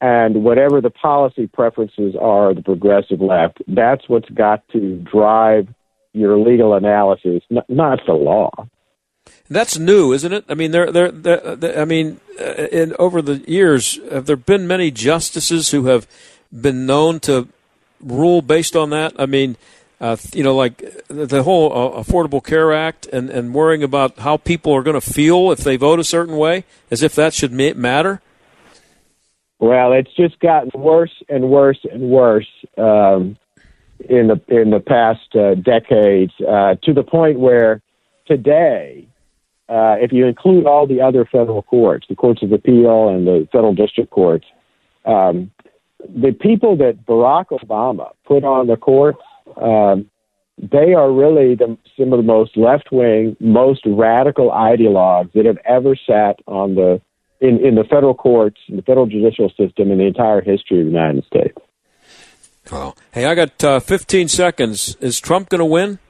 and 0.00 0.44
whatever 0.44 0.80
the 0.80 0.90
policy 0.90 1.46
preferences 1.46 2.14
are, 2.20 2.50
of 2.50 2.56
the 2.56 2.62
progressive 2.62 3.20
left. 3.20 3.62
That's 3.66 4.08
what's 4.08 4.30
got 4.30 4.66
to 4.68 4.96
drive 4.98 5.68
your 6.12 6.38
legal 6.38 6.74
analysis, 6.74 7.42
n- 7.50 7.62
not 7.68 8.00
the 8.06 8.12
law. 8.12 8.50
That's 9.50 9.78
new, 9.78 10.12
isn't 10.12 10.32
it? 10.32 10.44
I 10.48 10.54
mean, 10.54 10.72
there, 10.72 10.92
there, 10.92 11.10
there 11.10 11.78
I 11.78 11.84
mean, 11.84 12.20
uh, 12.38 12.66
in 12.70 12.94
over 12.98 13.22
the 13.22 13.36
years, 13.50 13.98
have 14.10 14.26
there 14.26 14.36
been 14.36 14.66
many 14.66 14.90
justices 14.90 15.70
who 15.70 15.86
have 15.86 16.06
been 16.52 16.86
known 16.86 17.20
to 17.20 17.48
rule 18.00 18.42
based 18.42 18.76
on 18.76 18.90
that? 18.90 19.14
I 19.18 19.26
mean, 19.26 19.56
uh, 20.00 20.16
you 20.32 20.44
know, 20.44 20.54
like 20.54 20.78
the 21.08 21.42
whole 21.42 21.72
uh, 21.72 22.02
Affordable 22.02 22.44
Care 22.44 22.72
Act 22.72 23.06
and, 23.06 23.30
and 23.30 23.54
worrying 23.54 23.82
about 23.82 24.18
how 24.20 24.36
people 24.36 24.72
are 24.72 24.82
going 24.82 25.00
to 25.00 25.12
feel 25.12 25.50
if 25.50 25.60
they 25.60 25.76
vote 25.76 25.98
a 25.98 26.04
certain 26.04 26.36
way, 26.36 26.64
as 26.90 27.02
if 27.02 27.14
that 27.14 27.34
should 27.34 27.52
matter. 27.52 28.20
Well, 29.58 29.92
it's 29.92 30.14
just 30.14 30.38
gotten 30.38 30.70
worse 30.80 31.22
and 31.28 31.50
worse 31.50 31.80
and 31.90 32.02
worse 32.02 32.46
um, 32.76 33.36
in 34.08 34.28
the 34.28 34.40
in 34.46 34.70
the 34.70 34.78
past 34.78 35.34
uh, 35.34 35.56
decades 35.56 36.32
uh, 36.40 36.76
to 36.84 36.92
the 36.92 37.02
point 37.02 37.40
where 37.40 37.82
today 38.26 39.07
uh, 39.68 39.96
if 40.00 40.12
you 40.12 40.26
include 40.26 40.66
all 40.66 40.86
the 40.86 41.00
other 41.00 41.24
federal 41.24 41.62
courts, 41.62 42.06
the 42.08 42.16
courts 42.16 42.42
of 42.42 42.52
appeal 42.52 43.08
and 43.08 43.26
the 43.26 43.46
federal 43.52 43.74
district 43.74 44.10
courts, 44.10 44.46
um, 45.04 45.50
the 46.00 46.32
people 46.32 46.76
that 46.76 47.04
Barack 47.06 47.48
Obama 47.48 48.12
put 48.24 48.44
on 48.44 48.66
the 48.66 48.76
courts, 48.76 49.20
um, 49.60 50.10
they 50.58 50.94
are 50.94 51.12
really 51.12 51.54
the, 51.54 51.76
some 51.98 52.12
of 52.12 52.18
the 52.18 52.24
most 52.24 52.56
left 52.56 52.90
wing, 52.90 53.36
most 53.40 53.82
radical 53.86 54.50
ideologues 54.50 55.32
that 55.32 55.44
have 55.44 55.58
ever 55.64 55.96
sat 56.06 56.40
on 56.46 56.74
the 56.74 57.00
in, 57.40 57.64
in 57.64 57.76
the 57.76 57.84
federal 57.84 58.14
courts, 58.14 58.60
in 58.68 58.76
the 58.76 58.82
federal 58.82 59.06
judicial 59.06 59.48
system, 59.50 59.92
in 59.92 59.98
the 59.98 60.06
entire 60.06 60.40
history 60.40 60.80
of 60.80 60.86
the 60.86 60.90
United 60.92 61.24
States. 61.24 61.56
Wow. 62.72 62.94
Hey, 63.12 63.26
I 63.26 63.34
got 63.34 63.62
uh, 63.62 63.80
15 63.80 64.28
seconds. 64.28 64.96
Is 65.00 65.20
Trump 65.20 65.48
going 65.48 65.60
to 65.60 65.64
win? 65.64 66.00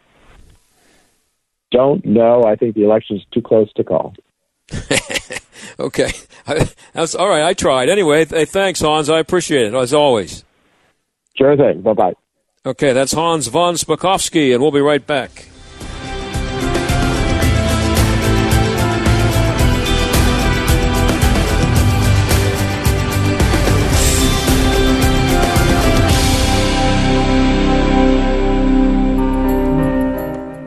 Don't 1.70 2.04
know. 2.04 2.44
I 2.44 2.56
think 2.56 2.74
the 2.74 2.84
election 2.84 3.16
is 3.16 3.22
too 3.32 3.42
close 3.42 3.72
to 3.74 3.84
call. 3.84 4.14
okay, 5.80 6.10
that's 6.92 7.14
all 7.14 7.28
right. 7.28 7.42
I 7.42 7.54
tried 7.54 7.88
anyway. 7.88 8.24
thanks, 8.24 8.80
Hans. 8.80 9.08
I 9.08 9.18
appreciate 9.18 9.66
it 9.66 9.74
as 9.74 9.94
always. 9.94 10.44
Sure 11.36 11.56
thing. 11.56 11.82
Bye 11.82 11.92
bye. 11.94 12.14
Okay, 12.66 12.92
that's 12.92 13.12
Hans 13.12 13.46
von 13.46 13.74
Spakovsky, 13.74 14.52
and 14.52 14.60
we'll 14.60 14.72
be 14.72 14.80
right 14.80 15.06
back. 15.06 15.48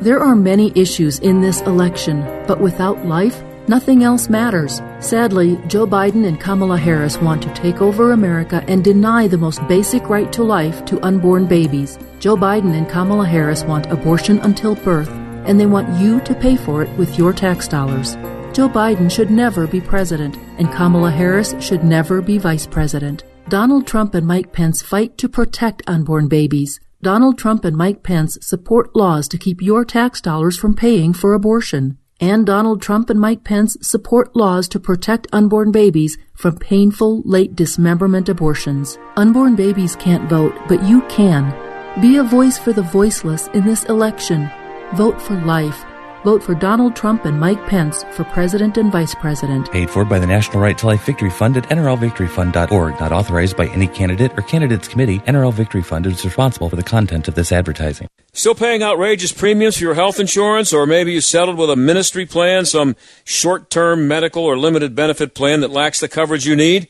There 0.01 0.19
are 0.19 0.35
many 0.35 0.71
issues 0.73 1.19
in 1.19 1.41
this 1.41 1.61
election, 1.61 2.21
but 2.47 2.59
without 2.59 3.05
life, 3.05 3.43
nothing 3.67 4.03
else 4.03 4.29
matters. 4.29 4.81
Sadly, 4.99 5.59
Joe 5.67 5.85
Biden 5.85 6.25
and 6.25 6.39
Kamala 6.39 6.79
Harris 6.79 7.19
want 7.19 7.43
to 7.43 7.53
take 7.53 7.83
over 7.83 8.11
America 8.11 8.65
and 8.67 8.83
deny 8.83 9.27
the 9.27 9.37
most 9.37 9.61
basic 9.67 10.09
right 10.09 10.33
to 10.33 10.41
life 10.41 10.83
to 10.85 10.99
unborn 11.05 11.45
babies. 11.45 11.99
Joe 12.19 12.35
Biden 12.35 12.73
and 12.75 12.89
Kamala 12.89 13.27
Harris 13.27 13.63
want 13.63 13.91
abortion 13.91 14.39
until 14.39 14.73
birth, 14.73 15.11
and 15.45 15.59
they 15.59 15.67
want 15.67 16.01
you 16.01 16.19
to 16.21 16.33
pay 16.33 16.55
for 16.55 16.81
it 16.81 16.89
with 16.97 17.19
your 17.19 17.31
tax 17.31 17.67
dollars. 17.67 18.15
Joe 18.53 18.69
Biden 18.69 19.11
should 19.11 19.29
never 19.29 19.67
be 19.67 19.81
president, 19.81 20.35
and 20.57 20.73
Kamala 20.73 21.11
Harris 21.11 21.53
should 21.59 21.83
never 21.83 22.23
be 22.23 22.39
vice 22.39 22.65
president. 22.65 23.23
Donald 23.49 23.85
Trump 23.85 24.15
and 24.15 24.25
Mike 24.25 24.51
Pence 24.51 24.81
fight 24.81 25.15
to 25.19 25.29
protect 25.29 25.83
unborn 25.85 26.27
babies. 26.27 26.79
Donald 27.01 27.35
Trump 27.39 27.65
and 27.65 27.75
Mike 27.75 28.03
Pence 28.03 28.37
support 28.41 28.95
laws 28.95 29.27
to 29.27 29.37
keep 29.39 29.59
your 29.59 29.83
tax 29.83 30.21
dollars 30.21 30.55
from 30.55 30.75
paying 30.75 31.13
for 31.13 31.33
abortion. 31.33 31.97
And 32.19 32.45
Donald 32.45 32.79
Trump 32.79 33.09
and 33.09 33.19
Mike 33.19 33.43
Pence 33.43 33.75
support 33.81 34.35
laws 34.35 34.67
to 34.67 34.79
protect 34.79 35.25
unborn 35.33 35.71
babies 35.71 36.19
from 36.35 36.57
painful 36.57 37.23
late 37.23 37.55
dismemberment 37.55 38.29
abortions. 38.29 38.99
Unborn 39.17 39.55
babies 39.55 39.95
can't 39.95 40.29
vote, 40.29 40.53
but 40.67 40.83
you 40.83 41.01
can. 41.07 41.51
Be 41.99 42.17
a 42.17 42.23
voice 42.23 42.59
for 42.59 42.71
the 42.71 42.83
voiceless 42.83 43.47
in 43.47 43.65
this 43.65 43.85
election. 43.85 44.47
Vote 44.93 45.19
for 45.19 45.33
life. 45.41 45.83
Vote 46.23 46.43
for 46.43 46.53
Donald 46.53 46.95
Trump 46.95 47.25
and 47.25 47.39
Mike 47.39 47.65
Pence 47.65 48.03
for 48.11 48.23
president 48.23 48.77
and 48.77 48.91
vice 48.91 49.15
president. 49.15 49.71
Paid 49.71 49.89
for 49.89 50.05
by 50.05 50.19
the 50.19 50.27
National 50.27 50.61
Right 50.61 50.77
to 50.77 50.85
Life 50.85 51.03
Victory 51.03 51.31
Fund 51.31 51.57
at 51.57 51.67
NRLVictoryFund.org. 51.69 52.99
Not 52.99 53.11
authorized 53.11 53.57
by 53.57 53.65
any 53.69 53.87
candidate 53.87 54.31
or 54.37 54.43
candidates 54.43 54.87
committee. 54.87 55.17
NRL 55.21 55.51
Victory 55.51 55.81
Fund 55.81 56.05
is 56.05 56.23
responsible 56.23 56.69
for 56.69 56.75
the 56.75 56.83
content 56.83 57.27
of 57.27 57.33
this 57.33 57.51
advertising. 57.51 58.07
Still 58.33 58.53
paying 58.53 58.83
outrageous 58.83 59.31
premiums 59.31 59.77
for 59.77 59.83
your 59.83 59.95
health 59.95 60.19
insurance, 60.19 60.71
or 60.71 60.85
maybe 60.85 61.11
you 61.11 61.21
settled 61.21 61.57
with 61.57 61.71
a 61.71 61.75
ministry 61.75 62.27
plan, 62.27 62.65
some 62.65 62.95
short 63.23 63.71
term 63.71 64.07
medical 64.07 64.43
or 64.43 64.57
limited 64.57 64.93
benefit 64.93 65.33
plan 65.33 65.61
that 65.61 65.71
lacks 65.71 65.99
the 65.99 66.07
coverage 66.07 66.45
you 66.45 66.55
need? 66.55 66.87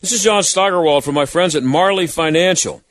This 0.00 0.10
is 0.10 0.24
John 0.24 0.42
Steigerwald 0.42 1.04
from 1.04 1.14
my 1.14 1.24
friends 1.24 1.54
at 1.54 1.62
Marley 1.62 2.08
Financial. 2.08 2.82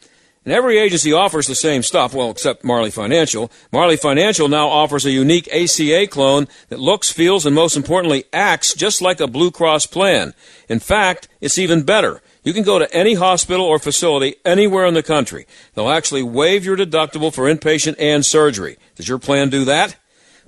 And 0.44 0.54
every 0.54 0.80
agency 0.80 1.14
offers 1.14 1.46
the 1.46 1.54
same 1.54 1.84
stuff, 1.84 2.16
well, 2.16 2.32
except 2.32 2.64
Marley 2.64 2.90
Financial. 2.90 3.52
Marley 3.72 3.96
Financial 3.96 4.48
now 4.48 4.70
offers 4.70 5.06
a 5.06 5.12
unique 5.12 5.48
ACA 5.54 6.08
clone 6.08 6.48
that 6.70 6.80
looks, 6.80 7.12
feels, 7.12 7.46
and 7.46 7.54
most 7.54 7.78
importantly, 7.78 8.24
acts 8.34 8.74
just 8.74 9.04
like 9.04 9.20
a 9.20 9.28
Blue 9.28 9.52
Cross 9.52 9.88
plan. 9.88 10.34
In 10.68 10.80
fact, 10.80 11.28
it's 11.42 11.60
even 11.60 11.84
better. 11.84 12.24
You 12.44 12.54
can 12.54 12.64
go 12.64 12.80
to 12.80 12.92
any 12.92 13.14
hospital 13.14 13.64
or 13.64 13.78
facility 13.78 14.36
anywhere 14.44 14.88
in 14.88 14.96
the 14.96 15.04
country. 15.04 15.46
They'll 15.76 15.90
actually 15.90 16.24
waive 16.24 16.66
your 16.66 16.76
deductible 16.76 17.32
for 17.32 17.44
inpatient 17.44 17.98
and 18.00 18.26
surgery. 18.26 18.78
Does 18.96 19.08
your 19.08 19.20
plan 19.20 19.50
do 19.50 19.64
that? 19.66 19.96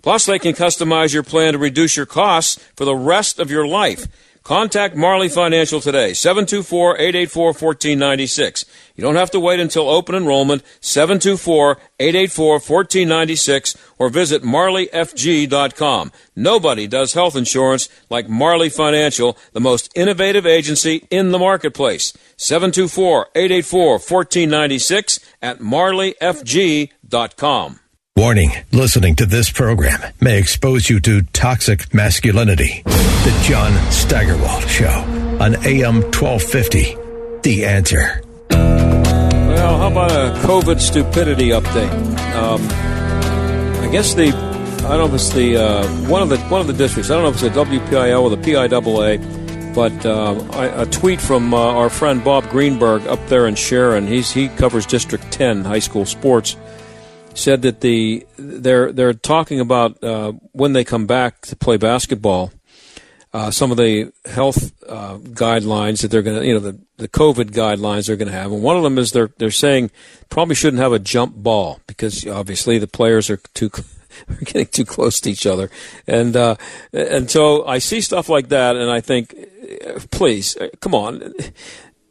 Plus, 0.02 0.26
they 0.26 0.39
can 0.39 0.54
customize 0.54 1.14
your 1.14 1.24
plan 1.24 1.54
to 1.54 1.60
reduce 1.60 1.96
your 1.96 2.08
costs 2.08 2.58
for 2.76 2.84
the 2.84 2.96
rest 2.96 3.39
of 3.39 3.52
your 3.52 3.68
life. 3.68 4.08
Contact 4.44 4.96
Marley 4.96 5.30
Financial 5.30 5.80
today, 5.80 6.12
724-884-1496. 6.12 8.66
You 8.96 9.02
don't 9.02 9.16
have 9.16 9.32
to 9.32 9.39
wait 9.39 9.62
until 9.62 9.89
open 9.89 10.14
enrollment, 10.16 10.62
724-884-1496, 10.82 13.78
or 13.98 14.10
visit 14.10 14.44
marleyfg.com. 14.44 16.12
Nobody 16.36 16.88
does 16.88 17.14
health 17.14 17.38
insurance 17.38 17.88
like 18.10 18.28
Marley 18.28 18.68
Financial, 18.70 19.38
the 19.54 19.62
most 19.62 19.89
innovative 19.96 20.46
agency 20.46 21.08
in 21.10 21.32
the 21.32 21.39
marketplace. 21.39 22.12
724-884-1496 22.38 25.20
at 25.41 25.60
marleyfg.com. 25.60 27.80
Warning 28.16 28.51
listening 28.72 29.16
to 29.16 29.26
this 29.26 29.49
program 29.49 29.99
may 30.22 30.38
expose 30.38 30.88
you 30.88 30.99
to 30.99 31.24
toxic 31.34 31.91
masculinity. 31.95 32.84
The 32.86 33.43
John 33.43 33.74
Steigerwald 33.91 34.70
Show 34.70 34.86
on 35.41 35.55
AM 35.66 36.03
1250. 36.14 36.95
The 37.41 37.66
answer. 37.66 38.22
Well, 38.51 39.78
how 39.80 39.88
about 39.88 40.11
a 40.11 40.39
COVID 40.45 40.80
stupidity 40.80 41.49
update? 41.49 41.91
Um, 42.36 42.61
I 43.84 43.89
guess 43.91 44.14
the 44.14 44.28
I 44.28 44.89
don't 44.89 44.99
know 44.99 45.05
if 45.05 45.14
it's 45.16 45.30
the 45.30 45.57
uh, 45.57 45.88
one 46.07 46.22
of 46.22 46.30
the 46.30 46.38
one 46.38 46.61
of 46.61 46.68
the 46.68 46.74
districts. 46.74 47.09
I 47.09 47.16
don't 47.16 47.24
know 47.24 47.30
if 47.30 47.41
it's 47.41 47.55
the 47.55 47.66
WPIAL 47.66 48.22
or 48.22 48.30
the 48.30 48.38
PIAA, 48.38 49.74
but 49.74 50.05
uh, 50.05 50.36
I, 50.51 50.84
a 50.84 50.86
tweet 50.86 51.20
from 51.20 51.51
uh, 51.51 51.57
our 51.57 51.89
friend 51.89 52.24
Bob 52.24 52.47
Greenberg 52.51 53.07
up 53.07 53.28
there 53.28 53.47
in 53.47 53.55
Sharon. 53.55 54.05
He's 54.05 54.30
he 54.30 54.49
covers 54.49 54.86
District 54.86 55.32
10 55.32 55.66
high 55.66 55.80
school 55.80 56.05
sports 56.05 56.57
said 57.34 57.61
that 57.63 57.81
the 57.81 58.25
they're 58.38 58.91
they're 58.91 59.13
talking 59.13 59.59
about 59.59 60.03
uh, 60.03 60.34
when 60.51 60.73
they 60.73 60.84
come 60.84 61.05
back 61.05 61.41
to 61.41 61.55
play 61.55 61.77
basketball. 61.77 62.51
Uh, 63.34 63.49
some 63.49 63.71
of 63.71 63.77
the 63.77 64.11
health 64.25 64.71
uh, 64.88 65.17
guidelines 65.17 66.03
that 66.03 66.11
they're 66.11 66.21
going 66.21 66.39
to, 66.39 66.45
you 66.45 66.53
know, 66.53 66.59
the, 66.59 66.79
the 66.97 67.07
COVID 67.07 67.45
guidelines 67.45 68.05
they're 68.05 68.15
going 68.15 68.27
to 68.27 68.34
have, 68.34 68.51
and 68.51 68.61
one 68.61 68.77
of 68.77 68.84
them 68.84 68.99
is 68.99 69.11
they're 69.11 69.31
they're 69.39 69.49
saying 69.49 69.89
probably 70.29 70.53
shouldn't 70.53 70.81
have 70.81 70.93
a 70.93 70.99
jump 70.99 71.36
ball 71.36 71.79
because 71.88 72.27
obviously 72.27 72.77
the 72.77 72.86
players 72.86 73.31
are 73.31 73.38
too 73.55 73.71
are 74.29 74.36
getting 74.43 74.67
too 74.67 74.86
close 74.86 75.19
to 75.21 75.31
each 75.31 75.47
other, 75.47 75.71
and 76.05 76.36
uh, 76.36 76.55
and 76.93 77.31
so 77.31 77.65
I 77.65 77.79
see 77.79 78.01
stuff 78.01 78.29
like 78.29 78.49
that, 78.49 78.75
and 78.75 78.91
I 78.91 79.01
think, 79.01 79.36
please, 80.11 80.55
uh, 80.57 80.67
come 80.79 80.93
on, 80.93 81.23
uh, 81.23 81.31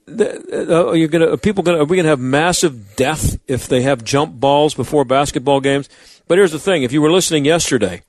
you're 0.07 1.09
gonna 1.09 1.37
people 1.37 1.63
gonna 1.63 1.79
are 1.79 1.85
we 1.85 1.97
gonna 1.97 2.09
have 2.09 2.21
massive 2.21 2.97
death 2.97 3.39
if 3.47 3.69
they 3.69 3.83
have 3.83 4.05
jump 4.05 4.39
balls 4.39 4.75
before 4.75 5.05
basketball 5.05 5.61
games? 5.61 5.89
But 6.29 6.39
here's 6.39 6.53
the 6.53 6.59
thing: 6.59 6.83
if 6.83 6.93
you 6.93 7.03
were 7.03 7.11
listening 7.11 7.45
yesterday, 7.45 8.03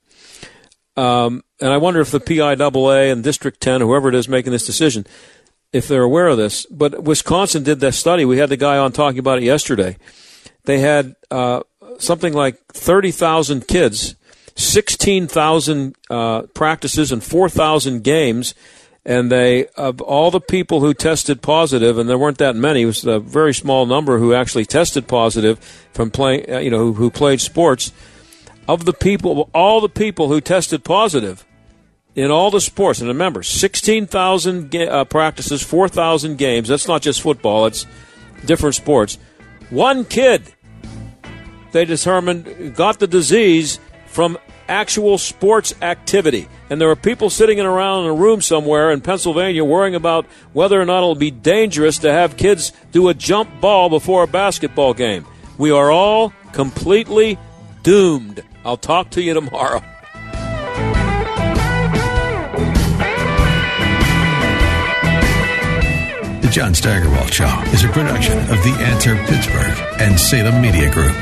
um, 0.96 1.44
and 1.60 1.72
I 1.72 1.78
wonder 1.78 2.02
if 2.02 2.12
the 2.12 2.20
PIAA 2.20 3.12
and 3.12 3.24
District 3.24 3.60
10, 3.60 3.82
whoever 3.82 4.10
it 4.10 4.16
is 4.16 4.28
making 4.28 4.52
this 4.52 4.66
decision, 4.66 5.06
if 5.72 5.88
they're 5.88 6.04
aware 6.04 6.28
of 6.28 6.38
this. 6.38 6.66
But 6.68 7.04
Wisconsin 7.04 7.64
did 7.64 7.80
that 7.80 7.94
study. 7.94 8.26
We 8.26 8.38
had 8.38 8.50
the 8.50 8.58
guy 8.58 8.78
on 8.78 8.91
talking 8.91 9.20
about 9.20 9.39
it 9.39 9.44
yesterday. 9.44 9.98
They 10.66 10.80
had 10.80 11.16
uh, 11.32 11.64
something 11.98 12.34
like 12.34 12.64
30,000 12.68 13.68
kids, 13.68 14.16
16,000 14.56 15.96
uh, 16.10 16.44
practices, 16.54 17.12
and 17.12 17.24
4,000 17.24 18.04
games 18.04 18.54
and 19.06 19.32
they 19.32 19.68
of 19.76 20.01
all 20.01 20.32
the 20.32 20.39
people 20.39 20.80
who 20.80 20.93
tested 20.93 21.41
positive, 21.41 21.97
and 21.97 22.10
there 22.10 22.18
weren't 22.18 22.38
that 22.38 22.56
many. 22.56 22.84
It 22.84 22.86
was 22.86 23.06
a 23.06 23.20
very 23.20 23.54
small 23.54 23.86
number 23.86 24.18
who 24.18 24.34
actually 24.34 24.66
tested 24.66 25.08
positive 25.08 25.60
from 25.93 26.12
playing. 26.12 26.49
Uh, 26.49 26.60
you 26.60 26.70
know, 26.70 26.80
who, 26.80 26.93
who 26.93 27.10
played 27.10 27.41
sports. 27.41 27.91
Of 28.66 28.86
the 28.86 28.93
people, 28.93 29.49
all 29.54 29.82
the 29.82 29.89
people 29.89 30.30
who 30.30 30.39
tested 30.39 30.86
positive 30.86 31.45
in 32.16 32.32
all 32.32 32.49
the 32.49 32.62
sports, 32.62 32.99
and 33.01 33.10
remember, 33.10 33.43
sixteen 33.43 34.08
thousand 34.08 34.72
ga- 34.72 34.88
uh, 34.88 35.04
practices, 35.04 35.62
four 35.62 35.89
thousand 35.89 36.38
games. 36.38 36.70
That's 36.70 36.88
not 36.88 37.01
just 37.01 37.22
football; 37.22 37.66
it's 37.66 37.86
different 38.45 38.76
sports. 38.76 39.18
One 39.70 40.06
kid 40.06 40.54
they 41.74 41.84
determined 41.84 42.76
got 42.76 42.99
the 42.99 43.08
disease 43.08 43.80
from 44.06 44.38
actual 44.68 45.18
sports 45.18 45.74
activity. 45.82 46.47
And 46.70 46.80
there 46.80 46.89
are 46.89 46.95
people 46.95 47.30
sitting 47.30 47.59
around 47.59 48.03
in 48.03 48.09
a 48.09 48.14
room 48.14 48.41
somewhere 48.41 48.91
in 48.91 49.01
Pennsylvania 49.01 49.64
worrying 49.64 49.95
about 49.95 50.26
whether 50.53 50.80
or 50.80 50.86
not 50.86 50.99
it'll 50.99 51.16
be 51.16 51.32
dangerous 51.32 51.99
to 51.99 52.11
have 52.11 52.38
kids 52.38 52.72
do 52.91 53.09
a 53.09 53.14
jump 53.14 53.61
ball 53.61 53.89
before 53.89 54.24
a 54.24 54.28
basketball 54.28 54.93
game. 54.93 55.26
We 55.57 55.72
are 55.72 55.91
all 55.91 56.34
completely 56.51 57.38
doomed. 57.84 58.43
I'll 58.66 58.78
talk 58.78 59.11
to 59.11 59.22
you 59.22 59.34
tomorrow. 59.34 59.84
The 66.41 66.49
John 66.49 66.74
Steigerwald 66.74 67.34
Show 67.34 67.61
is 67.74 67.84
a 67.84 67.89
production 67.89 68.38
of 68.39 68.64
The 68.64 68.76
Answer 68.80 69.16
Pittsburgh 69.26 70.01
and 70.01 70.20
Salem 70.20 70.61
Media 70.61 70.91
Group. 70.91 71.16